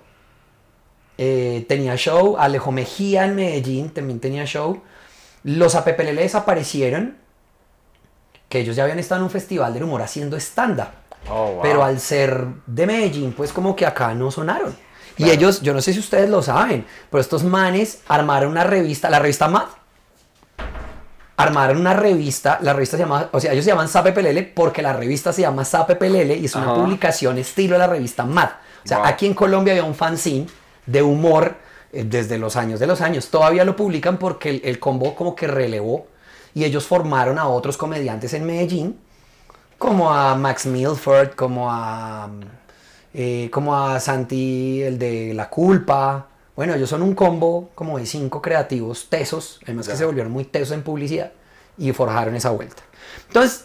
eh, 1.18 1.66
tenía 1.68 1.96
show, 1.96 2.36
Alejo 2.38 2.70
Mejía 2.70 3.24
en 3.24 3.34
Medellín 3.34 3.90
también 3.90 4.20
tenía 4.20 4.44
show, 4.46 4.80
los 5.42 5.74
APPL 5.74 6.14
desaparecieron, 6.14 7.16
que 8.48 8.60
ellos 8.60 8.76
ya 8.76 8.84
habían 8.84 8.98
estado 8.98 9.20
en 9.20 9.24
un 9.24 9.30
festival 9.30 9.74
del 9.74 9.82
humor 9.82 10.00
haciendo 10.00 10.36
stand-up. 10.36 10.88
Oh, 11.28 11.52
wow. 11.52 11.62
Pero 11.62 11.82
al 11.84 11.98
ser 11.98 12.46
de 12.66 12.86
Medellín, 12.86 13.32
pues 13.32 13.52
como 13.52 13.74
que 13.74 13.84
acá 13.84 14.14
no 14.14 14.30
sonaron. 14.30 14.74
Y 15.18 15.30
ellos, 15.30 15.60
yo 15.62 15.74
no 15.74 15.80
sé 15.80 15.92
si 15.92 15.98
ustedes 15.98 16.30
lo 16.30 16.42
saben, 16.42 16.86
pero 17.10 17.20
estos 17.20 17.42
manes 17.44 18.00
armaron 18.08 18.50
una 18.52 18.64
revista, 18.64 19.10
la 19.10 19.18
revista 19.18 19.48
Mad. 19.48 19.64
Armaron 21.36 21.76
una 21.78 21.94
revista, 21.94 22.58
la 22.62 22.72
revista 22.72 22.96
se 22.96 23.04
llama, 23.04 23.28
o 23.30 23.38
sea, 23.38 23.52
ellos 23.52 23.64
se 23.64 23.70
llaman 23.70 23.86
SAPPLL 23.88 24.52
porque 24.54 24.82
la 24.82 24.92
revista 24.92 25.32
se 25.32 25.42
llama 25.42 25.64
SAPPLL 25.64 26.32
y 26.32 26.44
es 26.46 26.54
una 26.56 26.64
Ajá. 26.72 26.74
publicación 26.74 27.38
estilo 27.38 27.74
de 27.74 27.78
la 27.78 27.86
revista 27.86 28.24
Mad. 28.24 28.48
O 28.84 28.88
sea, 28.88 28.98
Wow. 28.98 29.06
aquí 29.06 29.26
en 29.26 29.34
Colombia 29.34 29.72
había 29.74 29.84
un 29.84 29.94
fanzine 29.94 30.46
de 30.86 31.00
humor 31.02 31.54
eh, 31.92 32.02
desde 32.04 32.38
los 32.38 32.56
años 32.56 32.80
de 32.80 32.88
los 32.88 33.00
años. 33.00 33.28
Todavía 33.28 33.64
lo 33.64 33.76
publican 33.76 34.18
porque 34.18 34.50
el, 34.50 34.62
el 34.64 34.80
combo 34.80 35.14
como 35.14 35.36
que 35.36 35.46
relevó 35.46 36.08
y 36.54 36.64
ellos 36.64 36.86
formaron 36.86 37.38
a 37.38 37.46
otros 37.46 37.76
comediantes 37.76 38.34
en 38.34 38.44
Medellín 38.44 38.98
como 39.78 40.12
a 40.12 40.34
Max 40.34 40.66
Milford, 40.66 41.34
como 41.36 41.70
a 41.70 42.28
eh, 43.20 43.50
como 43.50 43.76
a 43.76 43.98
Santi, 43.98 44.80
el 44.80 44.96
de 44.96 45.34
La 45.34 45.50
Culpa. 45.50 46.28
Bueno, 46.54 46.74
ellos 46.74 46.88
son 46.88 47.02
un 47.02 47.16
combo 47.16 47.70
como 47.74 47.98
de 47.98 48.06
cinco 48.06 48.40
creativos 48.40 49.08
tesos, 49.10 49.58
además 49.64 49.88
que 49.88 49.96
se 49.96 50.04
volvieron 50.04 50.32
muy 50.32 50.44
tesos 50.44 50.70
en 50.72 50.84
publicidad 50.84 51.32
y 51.76 51.92
forjaron 51.92 52.36
esa 52.36 52.50
vuelta. 52.50 52.80
Entonces, 53.26 53.64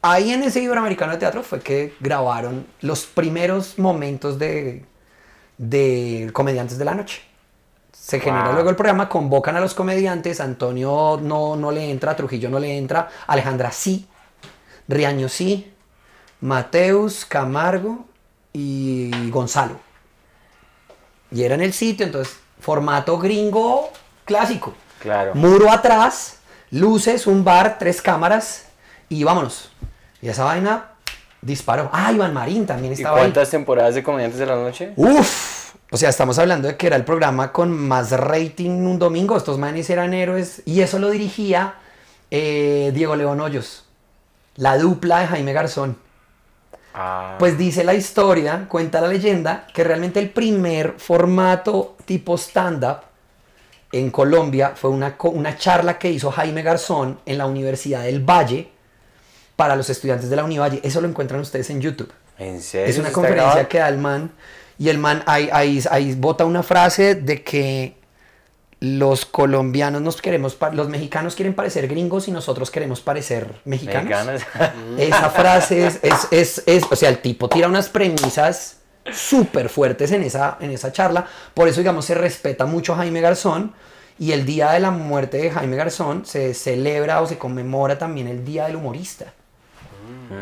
ahí 0.00 0.32
en 0.32 0.42
ese 0.42 0.62
Iberoamericano 0.62 1.12
de 1.12 1.18
Teatro 1.18 1.42
fue 1.42 1.60
que 1.60 1.92
grabaron 2.00 2.66
los 2.80 3.04
primeros 3.04 3.78
momentos 3.78 4.38
de, 4.38 4.86
de 5.58 6.30
Comediantes 6.32 6.78
de 6.78 6.84
la 6.86 6.94
Noche. 6.94 7.20
Se 7.92 8.20
genera 8.20 8.48
Wow. 8.48 8.54
luego 8.54 8.70
el 8.70 8.76
programa, 8.76 9.06
convocan 9.10 9.56
a 9.56 9.60
los 9.60 9.74
comediantes, 9.74 10.40
Antonio 10.40 11.20
no, 11.22 11.56
no 11.56 11.70
le 11.72 11.90
entra, 11.90 12.16
Trujillo 12.16 12.48
no 12.48 12.58
le 12.58 12.78
entra, 12.78 13.10
Alejandra 13.26 13.70
sí, 13.70 14.06
Riaño 14.88 15.28
sí, 15.28 15.72
Mateus, 16.40 17.26
Camargo 17.26 18.06
y 18.54 19.10
Gonzalo. 19.30 19.78
Y 21.30 21.42
era 21.42 21.56
en 21.56 21.60
el 21.60 21.72
sitio, 21.74 22.06
entonces, 22.06 22.36
formato 22.60 23.18
gringo 23.18 23.90
clásico. 24.24 24.72
Claro. 25.00 25.34
Muro 25.34 25.70
atrás, 25.70 26.38
luces, 26.70 27.26
un 27.26 27.44
bar, 27.44 27.76
tres 27.78 28.00
cámaras 28.00 28.66
y 29.08 29.24
vámonos. 29.24 29.70
Y 30.22 30.28
esa 30.28 30.44
vaina 30.44 30.92
disparó. 31.42 31.90
Ah, 31.92 32.12
Iván 32.12 32.32
Marín 32.32 32.64
también 32.64 32.92
¿Y 32.92 32.96
estaba 32.96 33.16
ahí. 33.16 33.22
cuántas 33.24 33.50
temporadas 33.50 33.96
de 33.96 34.02
Comediantes 34.02 34.38
de 34.38 34.46
la 34.46 34.54
Noche? 34.54 34.92
Uf, 34.96 35.74
o 35.90 35.96
sea, 35.96 36.08
estamos 36.08 36.38
hablando 36.38 36.68
de 36.68 36.76
que 36.76 36.86
era 36.86 36.96
el 36.96 37.04
programa 37.04 37.52
con 37.52 37.70
más 37.76 38.12
rating 38.12 38.70
un 38.70 38.98
domingo. 38.98 39.36
Estos 39.36 39.58
manes 39.58 39.90
eran 39.90 40.14
héroes. 40.14 40.62
Y 40.64 40.80
eso 40.80 40.98
lo 40.98 41.10
dirigía 41.10 41.74
eh, 42.30 42.92
Diego 42.94 43.16
León 43.16 43.40
Hoyos, 43.40 43.84
la 44.56 44.78
dupla 44.78 45.20
de 45.20 45.26
Jaime 45.26 45.52
Garzón. 45.52 46.03
Ah, 46.94 47.36
Pues 47.38 47.58
dice 47.58 47.82
la 47.84 47.94
historia, 47.94 48.66
cuenta 48.68 49.00
la 49.00 49.08
leyenda, 49.08 49.66
que 49.74 49.82
realmente 49.84 50.20
el 50.20 50.30
primer 50.30 50.94
formato 50.98 51.96
tipo 52.04 52.36
stand-up 52.38 52.98
en 53.92 54.10
Colombia 54.10 54.72
fue 54.76 54.90
una, 54.90 55.16
una 55.22 55.56
charla 55.56 55.98
que 55.98 56.10
hizo 56.10 56.30
Jaime 56.30 56.62
Garzón 56.62 57.18
en 57.26 57.38
la 57.38 57.46
Universidad 57.46 58.02
del 58.04 58.20
Valle 58.20 58.68
para 59.56 59.76
los 59.76 59.88
estudiantes 59.90 60.30
de 60.30 60.36
la 60.36 60.44
Univalle. 60.44 60.80
Eso 60.82 61.00
lo 61.00 61.08
encuentran 61.08 61.40
ustedes 61.40 61.70
en 61.70 61.80
YouTube. 61.80 62.12
¿En 62.38 62.60
serio? 62.60 62.88
Es 62.90 62.98
una 62.98 63.08
¿Está 63.08 63.14
conferencia 63.14 63.44
grabado? 63.50 63.68
que 63.68 63.78
da 63.78 63.88
el 63.88 63.98
man 63.98 64.32
y 64.78 64.88
el 64.88 64.98
man 64.98 65.22
ahí, 65.26 65.48
ahí, 65.52 65.82
ahí 65.90 66.14
bota 66.14 66.44
una 66.44 66.62
frase 66.64 67.14
de 67.14 67.42
que 67.44 67.94
los 68.84 69.24
colombianos 69.24 70.02
nos 70.02 70.20
queremos, 70.20 70.56
los 70.72 70.88
mexicanos 70.88 71.34
quieren 71.34 71.54
parecer 71.54 71.88
gringos 71.88 72.28
y 72.28 72.30
nosotros 72.32 72.70
queremos 72.70 73.00
parecer 73.00 73.46
mexicanos. 73.64 74.04
Mexicanas. 74.04 74.46
Esa 74.98 75.30
frase 75.30 75.86
es, 75.86 75.98
es, 76.02 76.28
es, 76.30 76.62
es- 76.66 76.84
o 76.90 76.96
sea, 76.96 77.08
el 77.08 77.18
tipo 77.18 77.48
tira 77.48 77.68
unas 77.68 77.88
premisas 77.88 78.78
súper 79.12 79.68
fuertes 79.68 80.12
en 80.12 80.22
esa, 80.22 80.56
en 80.60 80.70
esa 80.70 80.92
charla. 80.92 81.26
Por 81.54 81.68
eso, 81.68 81.80
digamos, 81.80 82.04
se 82.04 82.14
respeta 82.14 82.66
mucho 82.66 82.92
a 82.92 82.96
Jaime 82.96 83.20
Garzón. 83.20 83.72
Y 84.18 84.30
el 84.30 84.46
día 84.46 84.70
de 84.70 84.78
la 84.80 84.92
muerte 84.92 85.38
de 85.38 85.50
Jaime 85.50 85.76
Garzón 85.76 86.24
se 86.24 86.54
celebra 86.54 87.20
o 87.20 87.26
se 87.26 87.36
conmemora 87.36 87.98
también 87.98 88.28
el 88.28 88.44
Día 88.44 88.66
del 88.66 88.76
Humorista. 88.76 89.32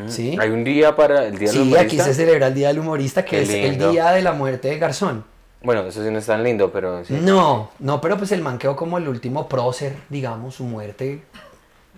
¿Sí? 0.06 0.36
Hay 0.40 0.50
un 0.50 0.62
día 0.62 0.94
para 0.94 1.24
el 1.26 1.38
Día 1.38 1.48
del 1.48 1.56
Sí, 1.56 1.58
Humorista. 1.58 1.80
aquí 1.82 1.98
se 2.00 2.12
celebra 2.14 2.48
el 2.48 2.54
Día 2.54 2.68
del 2.68 2.80
Humorista, 2.80 3.24
que 3.24 3.30
Qué 3.38 3.42
es 3.42 3.48
el 3.50 3.78
día 3.78 4.10
de 4.10 4.20
la 4.22 4.32
muerte 4.32 4.68
de 4.68 4.78
Garzón. 4.78 5.24
Bueno, 5.64 5.82
eso 5.82 6.02
sí 6.04 6.10
no 6.10 6.18
es 6.18 6.26
tan 6.26 6.42
lindo, 6.42 6.70
pero 6.72 7.04
sí. 7.04 7.14
No, 7.14 7.70
no, 7.78 8.00
pero 8.00 8.16
pues 8.18 8.32
el 8.32 8.40
man 8.42 8.58
quedó 8.58 8.74
como 8.76 8.98
el 8.98 9.06
último 9.08 9.48
prócer, 9.48 9.96
digamos, 10.08 10.56
su 10.56 10.64
muerte 10.64 11.22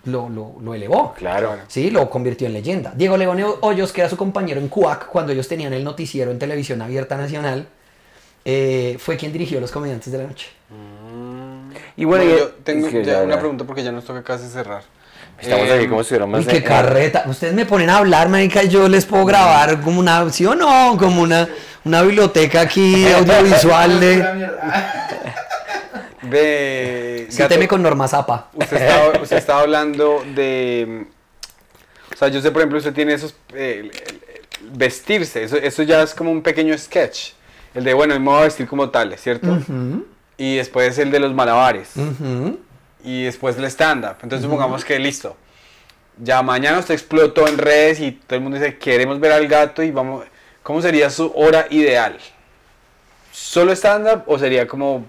lo, 0.05 0.29
lo, 0.29 0.55
lo 0.61 0.75
elevó. 0.75 1.15
Claro. 1.15 1.57
Sí, 1.69 1.91
lo 1.91 2.11
convirtió 2.11 2.47
en 2.47 2.53
leyenda. 2.53 2.93
Diego 2.95 3.17
León 3.17 3.43
Hoyos, 3.63 3.93
que 3.93 4.03
era 4.03 4.11
su 4.11 4.17
compañero 4.17 4.61
en 4.61 4.69
CUAC, 4.69 5.07
cuando 5.09 5.33
ellos 5.33 5.49
tenían 5.49 5.73
el 5.73 5.83
noticiero 5.83 6.31
en 6.31 6.39
televisión 6.39 6.83
abierta 6.83 7.17
nacional, 7.17 7.67
eh, 8.45 8.97
fue 8.99 9.17
quien 9.17 9.33
dirigió 9.33 9.61
Los 9.61 9.71
Comediantes 9.71 10.13
de 10.13 10.19
la 10.19 10.25
Noche. 10.25 10.49
Y 11.97 12.05
bueno, 12.05 12.25
yo 12.25 12.49
tengo 12.65 12.89
ya 12.91 13.03
ya- 13.03 13.23
una 13.23 13.39
pregunta 13.39 13.65
porque 13.65 13.83
ya 13.83 13.93
nos 13.93 14.05
toca 14.05 14.23
casi 14.23 14.49
cerrar. 14.49 14.83
Estamos 15.41 15.69
Eh, 15.69 15.73
aquí 15.75 15.87
como 15.89 16.01
si 16.01 16.15
estuviéramos 16.15 16.41
Uy, 16.41 16.47
qué 16.47 16.57
en- 16.59 16.63
carreta. 16.63 17.25
Ustedes 17.27 17.53
me 17.55 17.67
ponen 17.67 17.91
a 17.91 17.99
hablar, 17.99 18.29
marica, 18.29 18.63
y 18.65 18.69
yo 18.69 18.89
les 18.89 19.05
puedo 19.05 19.25
grabar 19.25 19.81
como 19.81 20.01
una, 20.01 20.31
¿sí 20.31 20.47
o 20.47 20.55
no? 20.55 20.97
Como 20.99 21.23
una, 21.23 21.49
una 21.85 22.03
biblioteca 22.03 22.61
aquí 22.63 23.07
audiovisual 23.13 24.01
de... 24.01 24.49
De. 26.23 27.29
Gato, 27.37 27.69
con 27.69 27.83
Norma 27.83 28.09
Zapa. 28.09 28.49
Usted 28.55 28.77
estaba, 28.79 29.13
usted 29.23 29.37
estaba 29.37 29.61
hablando 29.61 30.25
de. 30.35 31.07
O 32.13 32.17
sea, 32.17 32.29
yo 32.29 32.41
sé, 32.41 32.51
por 32.51 32.63
ejemplo, 32.63 32.79
usted 32.79 32.95
tiene 32.95 33.13
esos. 33.15 33.35
eh, 33.55 33.91
vestirse, 34.73 35.43
eso, 35.45 35.57
eso 35.59 35.83
ya 35.83 36.03
es 36.03 36.15
como 36.15 36.31
un 36.31 36.43
pequeño 36.43 36.77
sketch. 36.79 37.33
El 37.75 37.85
de, 37.85 37.93
bueno, 37.93 38.19
me 38.19 38.25
voy 38.25 38.39
a 38.41 38.43
vestir 38.45 38.67
como 38.67 38.89
tales, 38.89 39.21
¿cierto? 39.21 39.59
Y 40.39 40.57
después 40.57 40.99
el 40.99 41.11
de 41.11 41.19
los 41.21 41.35
malabares. 41.35 41.91
ujú. 41.97 42.59
Y 43.05 43.25
después 43.25 43.57
el 43.57 43.65
stand-up. 43.67 44.17
Entonces, 44.23 44.43
supongamos 44.43 44.85
que 44.85 44.99
listo. 44.99 45.37
Ya 46.19 46.43
mañana 46.43 46.79
usted 46.79 46.95
explotó 46.95 47.47
en 47.47 47.59
redes 47.59 48.01
y 48.01 48.13
todo 48.13 48.37
el 48.37 48.43
mundo 48.43 48.59
dice, 48.59 48.79
queremos 48.79 49.21
ver 49.21 49.33
al 49.33 49.47
gato 49.47 49.83
y 49.83 49.91
vamos. 49.91 50.25
¿Cómo 50.63 50.81
sería 50.81 51.11
su 51.11 51.31
hora 51.35 51.67
ideal? 51.71 52.19
¿Solo 53.31 53.73
stand-up 53.73 54.23
o 54.27 54.39
sería 54.39 54.67
como 54.67 55.05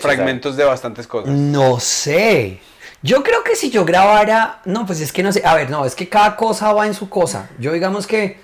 fragmentos 0.00 0.56
de 0.56 0.64
bastantes 0.64 1.06
cosas? 1.06 1.32
No 1.32 1.80
sé. 1.80 2.60
Yo 3.02 3.22
creo 3.22 3.42
que 3.42 3.56
si 3.56 3.70
yo 3.70 3.84
grabara, 3.84 4.60
no, 4.64 4.86
pues 4.86 5.00
es 5.00 5.12
que 5.12 5.22
no 5.22 5.32
sé, 5.32 5.42
a 5.44 5.54
ver, 5.54 5.68
no, 5.70 5.84
es 5.84 5.94
que 5.94 6.08
cada 6.08 6.36
cosa 6.36 6.72
va 6.72 6.86
en 6.86 6.94
su 6.94 7.08
cosa. 7.08 7.50
Yo 7.58 7.72
digamos 7.72 8.06
que 8.06 8.38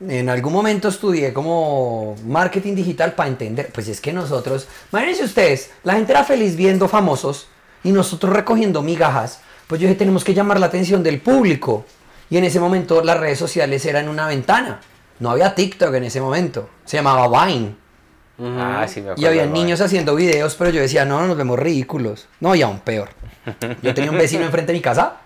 en 0.00 0.28
algún 0.28 0.52
momento 0.52 0.88
estudié 0.88 1.32
como 1.32 2.16
marketing 2.26 2.74
digital 2.74 3.12
para 3.12 3.28
entender, 3.28 3.70
pues 3.72 3.88
es 3.88 4.00
que 4.00 4.12
nosotros, 4.12 4.68
imagínense 4.92 5.24
ustedes, 5.24 5.70
la 5.84 5.94
gente 5.94 6.12
era 6.12 6.24
feliz 6.24 6.56
viendo 6.56 6.88
famosos 6.88 7.48
y 7.84 7.92
nosotros 7.92 8.32
recogiendo 8.32 8.82
migajas, 8.82 9.40
pues 9.66 9.80
yo 9.80 9.86
dije, 9.86 9.98
tenemos 9.98 10.24
que 10.24 10.34
llamar 10.34 10.58
la 10.58 10.66
atención 10.66 11.02
del 11.02 11.20
público. 11.20 11.84
Y 12.30 12.38
en 12.38 12.44
ese 12.44 12.58
momento 12.58 13.02
las 13.02 13.18
redes 13.20 13.38
sociales 13.38 13.84
eran 13.86 14.08
una 14.08 14.26
ventana. 14.26 14.80
No 15.20 15.30
había 15.30 15.54
TikTok 15.54 15.94
en 15.94 16.04
ese 16.04 16.20
momento, 16.20 16.68
se 16.84 16.96
llamaba 16.96 17.46
Vine. 17.46 17.76
Ah, 18.38 18.84
sí, 18.88 19.00
me 19.00 19.10
acuerdo. 19.10 19.22
Y 19.22 19.26
había 19.26 19.46
niños 19.46 19.80
haciendo 19.80 20.16
videos, 20.16 20.56
pero 20.56 20.70
yo 20.70 20.80
decía, 20.80 21.04
no, 21.04 21.20
no 21.20 21.28
nos 21.28 21.36
vemos 21.36 21.58
ridículos. 21.58 22.26
No, 22.40 22.54
y 22.54 22.62
aún 22.62 22.80
peor. 22.80 23.10
Yo 23.82 23.94
tenía 23.94 24.10
un 24.10 24.18
vecino 24.18 24.44
enfrente 24.44 24.72
de 24.72 24.78
mi 24.78 24.82
casa 24.82 25.18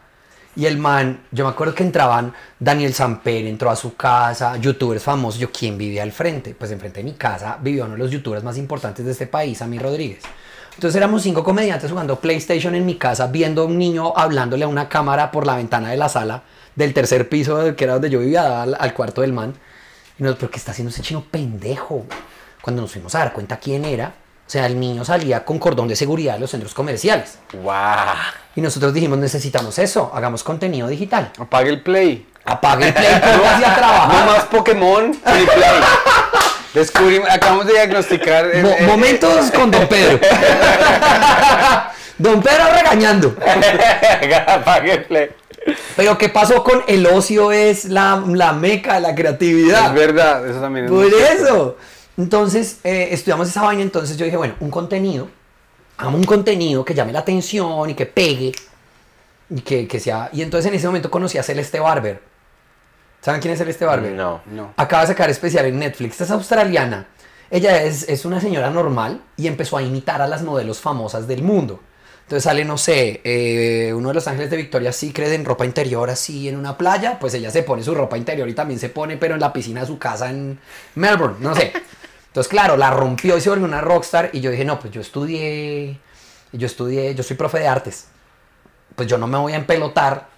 y 0.59 0.67
el 0.67 0.77
man, 0.77 1.21
yo 1.31 1.45
me 1.45 1.51
acuerdo 1.51 1.73
que 1.73 1.85
entraban, 1.85 2.35
Daniel 2.59 2.93
Samper 2.93 3.47
entró 3.47 3.71
a 3.71 3.77
su 3.77 3.95
casa, 3.95 4.57
youtubers 4.57 5.03
famosos, 5.03 5.41
yo, 5.41 5.53
¿quién 5.53 5.79
vivía 5.79 6.03
al 6.03 6.11
frente? 6.11 6.53
Pues 6.53 6.73
enfrente 6.73 6.99
de 6.99 7.05
mi 7.05 7.13
casa 7.13 7.59
vivió 7.63 7.85
uno 7.85 7.93
de 7.95 8.01
los 8.01 8.11
youtubers 8.11 8.43
más 8.43 8.59
importantes 8.59 9.07
de 9.07 9.13
este 9.13 9.29
país, 9.29 9.63
Ami 9.63 9.79
Rodríguez. 9.79 10.25
Entonces 10.79 10.95
éramos 10.95 11.25
cinco 11.25 11.43
comediantes 11.43 11.91
jugando 11.91 12.21
PlayStation 12.21 12.73
en 12.77 12.87
mi 12.87 12.95
casa, 12.95 13.27
viendo 13.27 13.63
a 13.63 13.65
un 13.65 13.77
niño 13.79 14.13
hablándole 14.17 14.65
a 14.65 14.69
una 14.69 14.89
cámara 14.89 15.33
por 15.33 15.45
la 15.45 15.57
ventana 15.57 15.91
de 15.91 15.97
la 15.97 16.09
sala 16.09 16.45
del 16.77 16.95
tercer 16.95 17.29
piso, 17.29 17.75
que 17.75 17.83
era 17.83 17.95
donde 17.95 18.09
yo 18.09 18.21
vivía, 18.21 18.63
al, 18.63 18.77
al 18.79 18.95
cuarto 18.95 19.23
del 19.23 19.33
man. 19.33 19.55
Y 20.21 20.23
nos, 20.23 20.37
pero 20.37 20.53
¿qué 20.53 20.57
está 20.57 20.71
haciendo 20.71 20.91
ese 20.93 21.03
chino 21.03 21.25
pendejo? 21.29 22.07
Cuando 22.63 22.81
nos 22.83 22.93
fuimos 22.93 23.13
a 23.17 23.19
dar 23.19 23.33
cuenta 23.33 23.57
quién 23.57 23.85
era, 23.85 24.07
o 24.07 24.49
sea, 24.51 24.67
el 24.67 24.79
niño 24.79 25.05
salía 25.05 25.45
con 25.45 25.59
cordón 25.59 25.89
de 25.89 25.97
seguridad 25.97 26.35
de 26.35 26.39
los 26.39 26.51
centros 26.53 26.75
comerciales. 26.75 27.41
Guau. 27.55 28.15
Y 28.55 28.61
nosotros 28.61 28.95
dijimos, 28.95 29.19
necesitamos 29.19 29.81
eso, 29.81 30.13
hagamos 30.15 30.45
contenido 30.45 30.87
digital. 30.87 31.33
Apague 31.41 31.71
el 31.71 31.83
play. 31.83 32.25
Apague 32.45 32.87
el 32.87 32.95
play, 32.95 33.21
póngase 33.21 33.65
a 33.65 33.69
No 33.71 33.77
trabajar. 33.77 34.27
más 34.27 34.45
Pokémon 34.45 35.11
ni 35.11 35.17
play. 35.45 35.81
Descubrimos, 36.75 37.29
acabamos 37.31 37.67
de 37.67 37.73
diagnosticar. 37.73 38.47
Mo- 38.63 38.77
momentos 38.87 39.51
con 39.51 39.71
Don 39.71 39.87
Pedro. 39.89 40.21
Don 42.19 42.43
Pedro 42.43 42.65
regañando. 42.75 43.35
Pero 45.97 46.17
¿qué 46.19 46.29
pasó 46.29 46.63
con 46.65 46.83
el 46.89 47.07
ocio? 47.07 47.53
Es 47.53 47.85
la, 47.87 48.23
la 48.27 48.53
meca 48.53 48.95
de 48.95 49.01
la 49.01 49.15
creatividad. 49.15 49.87
Es 49.89 49.95
verdad, 49.95 50.49
eso 50.49 50.61
también 50.61 50.87
es 50.87 50.91
Por 50.91 51.09
cierto. 51.09 51.45
eso. 51.45 51.77
Entonces, 52.17 52.79
eh, 52.85 53.09
estudiamos 53.13 53.49
esa 53.49 53.63
vaina, 53.63 53.83
entonces 53.83 54.17
yo 54.17 54.25
dije, 54.25 54.37
bueno, 54.37 54.55
un 54.61 54.71
contenido, 54.71 55.29
hagamos 55.97 56.19
un 56.21 56.27
contenido 56.27 56.85
que 56.85 56.95
llame 56.95 57.13
la 57.13 57.21
atención 57.21 57.89
y 57.91 57.95
que 57.95 58.07
pegue, 58.07 58.53
y 59.51 59.61
que, 59.61 59.87
que 59.87 60.01
sea... 60.01 60.29
Y 60.33 60.43
entonces 60.43 60.69
en 60.69 60.75
ese 60.77 60.87
momento 60.87 61.11
conocí 61.11 61.39
a 61.39 61.43
Celeste 61.43 61.79
Barber. 61.79 62.21
¿Saben 63.21 63.41
quién 63.41 63.53
es 63.53 63.59
Celeste 63.59 63.85
Barber? 63.85 64.13
No. 64.13 64.43
No. 64.47 64.75
Acaba 64.77 65.03
de 65.03 65.09
sacar 65.09 65.31
especial 65.31 65.67
en 65.67 65.79
Netflix, 65.79 66.13
Esta 66.13 66.25
es 66.25 66.31
australiana. 66.31 67.07
Ella 67.51 67.83
es, 67.83 68.09
es 68.09 68.25
una 68.25 68.41
señora 68.41 68.71
normal 68.71 69.23
y 69.37 69.47
empezó 69.47 69.77
a 69.79 69.83
imitar 69.83 70.21
a 70.21 70.29
las 70.29 70.43
modelos 70.43 70.81
famosas 70.81 71.27
del 71.27 71.43
mundo. 71.43 71.81
Entonces 72.29 72.45
sale, 72.45 72.63
no 72.67 72.77
sé, 72.77 73.23
eh, 73.25 73.91
uno 73.95 74.09
de 74.09 74.15
los 74.15 74.29
ángeles 74.29 74.51
de 74.51 74.59
Victoria 74.59 74.93
Secret 74.93 75.33
en 75.33 75.47
ropa 75.47 75.65
interior 75.65 76.11
así 76.11 76.47
en 76.47 76.59
una 76.59 76.77
playa, 76.77 77.19
pues 77.19 77.33
ella 77.33 77.51
se 77.51 77.63
pone 77.63 77.83
su 77.83 77.95
ropa 77.95 78.19
interior 78.19 78.47
y 78.51 78.53
también 78.53 78.79
se 78.79 78.91
pone, 78.91 79.17
pero 79.17 79.33
en 79.33 79.41
la 79.41 79.51
piscina 79.51 79.81
de 79.81 79.87
su 79.87 79.99
casa 79.99 80.29
en 80.29 80.59
Melbourne, 80.95 81.37
no 81.41 81.55
sé. 81.55 81.73
Entonces, 82.27 82.51
claro, 82.51 82.77
la 82.77 82.91
rompió 82.91 83.39
y 83.39 83.41
se 83.41 83.49
volvió 83.49 83.65
una 83.65 83.81
rockstar 83.81 84.29
y 84.35 84.41
yo 84.41 84.51
dije, 84.51 84.67
no, 84.67 84.79
pues 84.79 84.93
yo 84.93 85.01
estudié, 85.01 85.99
yo 86.53 86.67
estudié, 86.67 87.15
yo 87.15 87.23
soy 87.23 87.35
profe 87.35 87.61
de 87.61 87.69
artes. 87.69 88.09
Pues 88.95 89.09
yo 89.09 89.17
no 89.17 89.27
me 89.27 89.39
voy 89.39 89.55
a 89.55 89.57
empelotar 89.57 90.29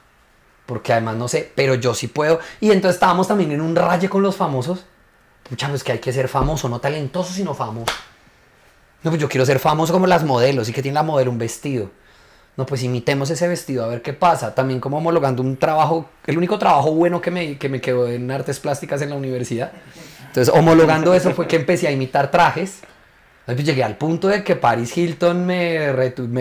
porque 0.71 0.93
además 0.93 1.17
no 1.17 1.27
sé, 1.27 1.51
pero 1.57 1.75
yo 1.75 1.95
sí 1.95 2.07
puedo. 2.07 2.39
Y 2.61 2.71
entonces 2.71 2.95
estábamos 2.95 3.27
también 3.27 3.51
en 3.51 3.61
un 3.61 3.75
raye 3.75 4.09
con 4.09 4.23
los 4.23 4.37
famosos. 4.37 4.85
Pucha, 5.49 5.69
pues 5.69 5.83
que 5.83 5.91
hay 5.91 5.99
que 5.99 6.13
ser 6.13 6.29
famoso, 6.29 6.69
no 6.69 6.79
talentoso, 6.79 7.33
sino 7.33 7.55
famoso. 7.55 7.93
No, 9.03 9.11
pues 9.11 9.21
yo 9.21 9.29
quiero 9.29 9.45
ser 9.45 9.59
famoso 9.59 9.93
como 9.93 10.07
las 10.07 10.23
modelos 10.23 10.69
y 10.69 10.73
que 10.73 10.81
tiene 10.81 10.95
la 10.95 11.03
modelo 11.03 11.33
un 11.33 11.39
vestido. 11.39 11.91
No, 12.57 12.67
pues 12.67 12.85
imitemos 12.85 13.29
ese 13.31 13.49
vestido 13.49 13.85
a 13.85 13.89
ver 13.89 14.01
qué 14.01 14.13
pasa. 14.13 14.55
También 14.55 14.79
como 14.79 14.99
homologando 14.99 15.43
un 15.43 15.57
trabajo, 15.57 16.09
el 16.25 16.39
único 16.39 16.57
trabajo 16.57 16.93
bueno 16.93 17.21
que 17.21 17.33
me, 17.33 17.59
que 17.59 17.69
me 17.69 17.81
quedó 17.81 18.07
en 18.07 18.31
artes 18.31 18.61
plásticas 18.61 19.03
en 19.03 19.11
la 19.11 19.17
universidad. 19.17 19.73
Entonces, 20.29 20.55
homologando 20.55 21.15
eso 21.15 21.33
fue 21.33 21.49
que 21.49 21.57
empecé 21.57 21.89
a 21.89 21.91
imitar 21.91 22.31
trajes. 22.31 22.83
Entonces, 23.51 23.67
llegué 23.67 23.85
al 23.85 23.97
punto 23.97 24.29
de 24.29 24.43
que 24.45 24.57
Paris 24.57 24.97
Hilton 24.97 25.45
me, 25.47 25.93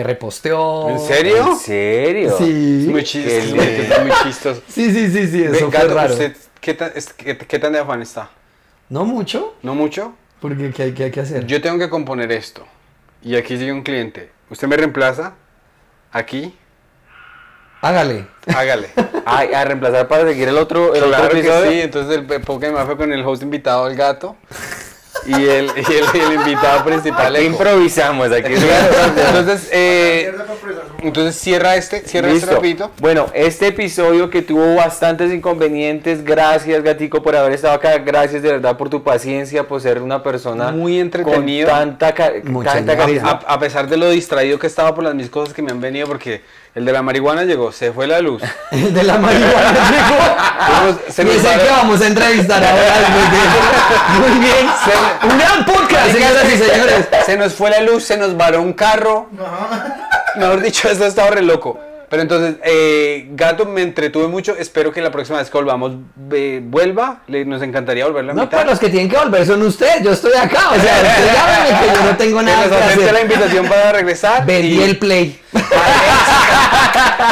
reposteó. 0.02 0.88
¿En 0.90 0.98
serio? 1.00 1.48
¿En 1.52 1.56
serio? 1.56 2.34
Sí. 2.38 2.84
Es 2.86 2.90
muy 2.92 3.04
chistoso. 3.04 3.56
muy 3.56 4.12
chistoso. 4.24 4.62
Sí, 4.68 4.90
sí, 4.92 5.10
sí, 5.10 5.26
sí, 5.28 5.42
eso 5.44 5.52
Ve, 5.52 5.58
fue 5.58 5.70
Gato, 5.70 5.94
raro. 5.94 6.12
¿usted 6.12 6.36
qué 6.60 6.74
tan, 6.74 6.92
es- 6.94 7.12
qué- 7.12 7.36
qué 7.38 7.58
tan 7.58 7.72
de 7.72 7.78
afán 7.80 8.02
está? 8.02 8.30
No 8.88 9.04
mucho, 9.04 9.54
¿No 9.62 9.74
mucho? 9.74 10.14
porque 10.40 10.70
¿qué 10.72 10.82
hay, 10.84 10.92
qué 10.92 11.04
hay 11.04 11.10
que 11.10 11.20
hacer? 11.20 11.46
Yo 11.46 11.60
tengo 11.60 11.78
que 11.78 11.88
componer 11.90 12.32
esto. 12.32 12.66
Y 13.22 13.36
aquí 13.36 13.56
sigue 13.58 13.72
un 13.72 13.82
cliente. 13.82 14.30
¿Usted 14.48 14.66
me 14.66 14.76
reemplaza? 14.76 15.34
Aquí. 16.12 16.56
Hágale. 17.82 18.26
Hágale. 18.54 18.88
Ay, 19.24 19.52
a 19.54 19.64
reemplazar 19.64 20.08
para 20.08 20.24
seguir 20.24 20.48
el 20.48 20.58
otro, 20.58 20.94
el 20.94 21.04
claro 21.04 21.24
otro 21.26 21.40
que 21.40 21.68
sí. 21.70 21.80
Entonces 21.80 22.18
el 22.18 22.40
Pokémon 22.42 22.84
fue 22.86 22.96
con 22.96 23.12
el 23.12 23.24
host 23.24 23.42
invitado, 23.42 23.86
el 23.88 23.96
gato. 23.96 24.36
Y 25.26 25.32
el, 25.32 25.70
y 25.76 26.18
el, 26.18 26.32
invitado 26.34 26.84
principal. 26.84 27.36
Aquí 27.36 27.44
improvisamos, 27.44 28.32
aquí 28.32 28.54
Entonces, 29.28 29.68
eh, 29.72 30.32
entonces 31.02 31.36
cierra 31.40 31.76
este, 31.76 32.00
cierra 32.00 32.30
este 32.30 32.46
rapidito. 32.54 32.90
Bueno, 32.98 33.26
este 33.34 33.68
episodio 33.68 34.30
que 34.30 34.42
tuvo 34.42 34.74
bastantes 34.76 35.32
inconvenientes, 35.32 36.24
gracias 36.24 36.82
Gatico 36.82 37.22
por 37.22 37.36
haber 37.36 37.52
estado 37.52 37.74
acá, 37.74 37.98
gracias 37.98 38.42
de 38.42 38.52
verdad 38.52 38.76
por 38.76 38.88
tu 38.90 39.02
paciencia, 39.02 39.66
por 39.66 39.80
ser 39.80 40.00
una 40.02 40.22
persona 40.22 40.70
Muy 40.72 40.98
entretenido. 41.00 41.68
con 41.68 41.78
tanta, 41.78 42.12
ca- 42.14 42.32
tanta 42.64 42.96
carisma. 42.96 43.40
A, 43.46 43.54
a 43.54 43.58
pesar 43.58 43.88
de 43.88 43.96
lo 43.96 44.10
distraído 44.10 44.58
que 44.58 44.66
estaba 44.66 44.94
por 44.94 45.04
las 45.04 45.14
mis 45.14 45.30
cosas 45.30 45.54
que 45.54 45.62
me 45.62 45.70
han 45.70 45.80
venido, 45.80 46.06
porque 46.06 46.42
el 46.74 46.84
de 46.84 46.92
la 46.92 47.02
marihuana 47.02 47.44
llegó, 47.44 47.72
se 47.72 47.92
fue 47.92 48.06
la 48.06 48.20
luz. 48.20 48.42
de 48.70 49.02
la 49.02 49.18
marihuana 49.18 49.74
se 51.08 51.24
llegó. 51.24 51.34
Y 51.34 51.36
es 51.38 51.44
el 51.44 51.60
que 51.60 51.68
vamos 51.68 52.00
a 52.00 52.06
entrevistar 52.06 52.62
ahora. 52.62 52.94
Muy 53.10 54.30
bien. 54.38 54.38
Muy 54.38 54.46
bien. 54.46 54.66
Un 55.32 55.38
gran 55.38 55.64
podcast, 55.64 56.12
señoras 56.12 56.44
y 56.52 56.56
señores. 56.58 57.08
Se 57.26 57.36
nos 57.36 57.54
fue 57.54 57.70
la 57.70 57.80
luz, 57.80 58.04
se 58.04 58.16
nos 58.16 58.36
varó 58.36 58.62
un 58.62 58.72
carro. 58.72 59.26
Mejor 60.36 60.60
dicho, 60.62 60.88
esto 60.88 61.04
ha 61.04 61.08
estado 61.08 61.30
re 61.30 61.42
loco. 61.42 61.78
Pero 62.08 62.22
entonces, 62.22 62.56
eh, 62.64 63.28
Gato, 63.34 63.66
me 63.66 63.82
entretuve 63.82 64.26
mucho. 64.26 64.56
Espero 64.58 64.90
que 64.92 65.00
la 65.00 65.12
próxima 65.12 65.38
vez 65.38 65.48
que 65.48 65.56
volvamos 65.56 65.92
eh, 66.32 66.60
vuelva. 66.60 67.18
Le- 67.28 67.44
nos 67.44 67.62
encantaría 67.62 68.04
volverlo 68.04 68.32
a 68.32 68.34
No, 68.34 68.50
pero 68.50 68.64
los 68.64 68.80
que 68.80 68.88
tienen 68.88 69.08
que 69.08 69.16
volver 69.16 69.46
son 69.46 69.62
ustedes. 69.62 70.02
Yo 70.02 70.10
estoy 70.10 70.32
acá. 70.32 70.70
O 70.70 70.74
sea, 70.80 70.96
ustedes 71.02 71.32
llámenme 71.32 71.78
que 71.80 71.86
yo 71.94 72.02
no 72.10 72.16
tengo 72.16 72.38
Que 72.40 72.44
nada 72.46 72.66
nos 72.66 72.68
que 72.76 72.82
acepte 72.82 73.04
la 73.04 73.10
hacer. 73.12 73.22
invitación 73.22 73.68
para 73.68 73.92
regresar. 73.92 74.44
Vendí 74.44 74.80
y- 74.80 74.82
el 74.82 74.98
play. 74.98 75.40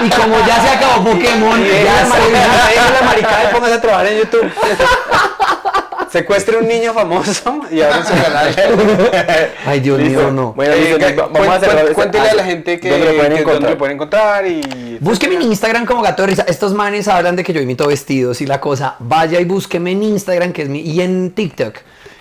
y 0.05 0.11
como 0.11 0.39
ya 0.47 0.61
se 0.63 0.69
acabó 0.71 1.05
Pokémon, 1.11 1.61
Y 1.61 1.69
ya 1.85 2.03
la 2.03 2.07
maricada, 2.07 2.69
se... 2.69 2.93
la 2.93 3.03
maricada 3.05 3.45
y 3.51 3.55
póngase 3.55 3.75
a 3.75 3.81
trabajar 3.81 4.07
en 4.07 4.19
YouTube. 4.19 4.49
Secuestre 6.11 6.57
un 6.57 6.67
niño 6.67 6.93
famoso 6.95 7.61
y 7.71 7.81
abra 7.81 8.05
su 8.05 8.13
canal. 8.15 8.55
Ay, 9.67 9.81
Dios 9.81 9.99
Listo. 9.99 10.21
mío, 10.21 10.31
no. 10.31 10.53
Bueno, 10.55 10.73
Eh, 10.75 10.97
listo, 10.99 11.31
vamos 11.33 11.49
a 11.49 11.61
cerrar 11.61 11.79
este- 11.81 11.95
Cuéntele 11.95 12.29
a 12.31 12.35
la 12.35 12.45
gente 12.45 12.81
que, 12.81 12.91
¿dónde 12.91 13.07
lo 13.07 13.13
pueden 13.17 13.33
que 13.33 13.39
encontrar? 13.41 13.55
dónde 13.61 13.71
lo 13.71 13.79
pueden 13.79 13.95
encontrar 13.97 14.47
y... 14.47 14.99
Búsqueme 15.01 15.35
en 15.37 15.43
Instagram 15.43 15.85
como 15.87 16.03
Gato 16.03 16.23
de 16.23 16.29
Risa. 16.29 16.45
Estos 16.49 16.73
manes 16.75 17.09
hablan 17.09 17.37
de 17.37 17.45
que 17.45 17.53
yo 17.53 17.61
imito 17.61 17.87
vestidos 17.87 18.41
y 18.41 18.47
la 18.47 18.61
cosa. 18.61 18.97
Vaya 18.99 19.41
y 19.41 19.45
búsqueme 19.45 19.93
en 19.93 20.03
Instagram, 20.03 20.53
que 20.53 20.63
es 20.63 20.69
mi. 20.69 20.81
Y 20.81 21.01
en 21.01 21.33
TikTok. 21.33 21.77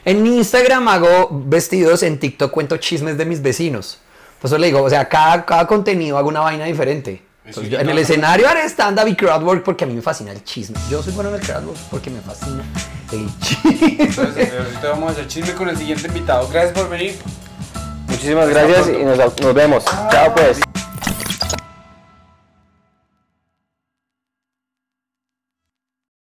En 0.06 0.26
Instagram 0.26 0.88
hago 0.88 1.30
vestidos, 1.46 2.04
en 2.04 2.20
TikTok 2.20 2.52
cuento 2.52 2.78
chismes 2.78 3.18
de 3.18 3.26
mis 3.26 3.42
vecinos. 3.42 4.00
Por 4.42 4.50
eso 4.50 4.58
le 4.58 4.68
digo, 4.68 4.82
o 4.84 4.90
sea, 4.90 5.10
cada, 5.10 5.44
cada 5.46 5.66
contenido 5.68 6.18
hago 6.18 6.30
una 6.30 6.42
vaina 6.42 6.66
diferente. 6.66 7.24
Entonces, 7.48 7.72
yo 7.72 7.80
en 7.80 7.90
el 7.90 7.98
escenario 7.98 8.48
haré 8.48 8.66
stand-up 8.66 9.08
y 9.08 9.16
crowdwork 9.16 9.64
porque 9.64 9.86
a 9.86 9.88
mí 9.88 9.94
me 9.94 10.02
fascina 10.02 10.32
el 10.32 10.44
chisme. 10.44 10.78
Yo 10.90 11.02
soy 11.02 11.14
bueno 11.14 11.30
en 11.30 11.36
el 11.36 11.42
crowdwork 11.42 11.78
porque 11.90 12.10
me 12.10 12.20
fascina 12.20 12.64
el 13.12 13.30
chisme. 13.40 13.96
Entonces, 14.00 14.52
ahorita 14.54 14.90
vamos 14.90 15.10
a 15.10 15.12
hacer 15.14 15.28
chisme 15.28 15.54
con 15.54 15.70
el 15.70 15.78
siguiente 15.78 16.08
invitado. 16.08 16.48
Gracias 16.50 16.74
por 16.74 16.90
venir. 16.90 17.18
Muchísimas 18.08 18.50
gracias 18.50 18.90
y 18.90 19.04
nos, 19.04 19.18
nos 19.18 19.54
vemos. 19.54 19.86
Chao 19.86 20.34
pues. 20.36 20.60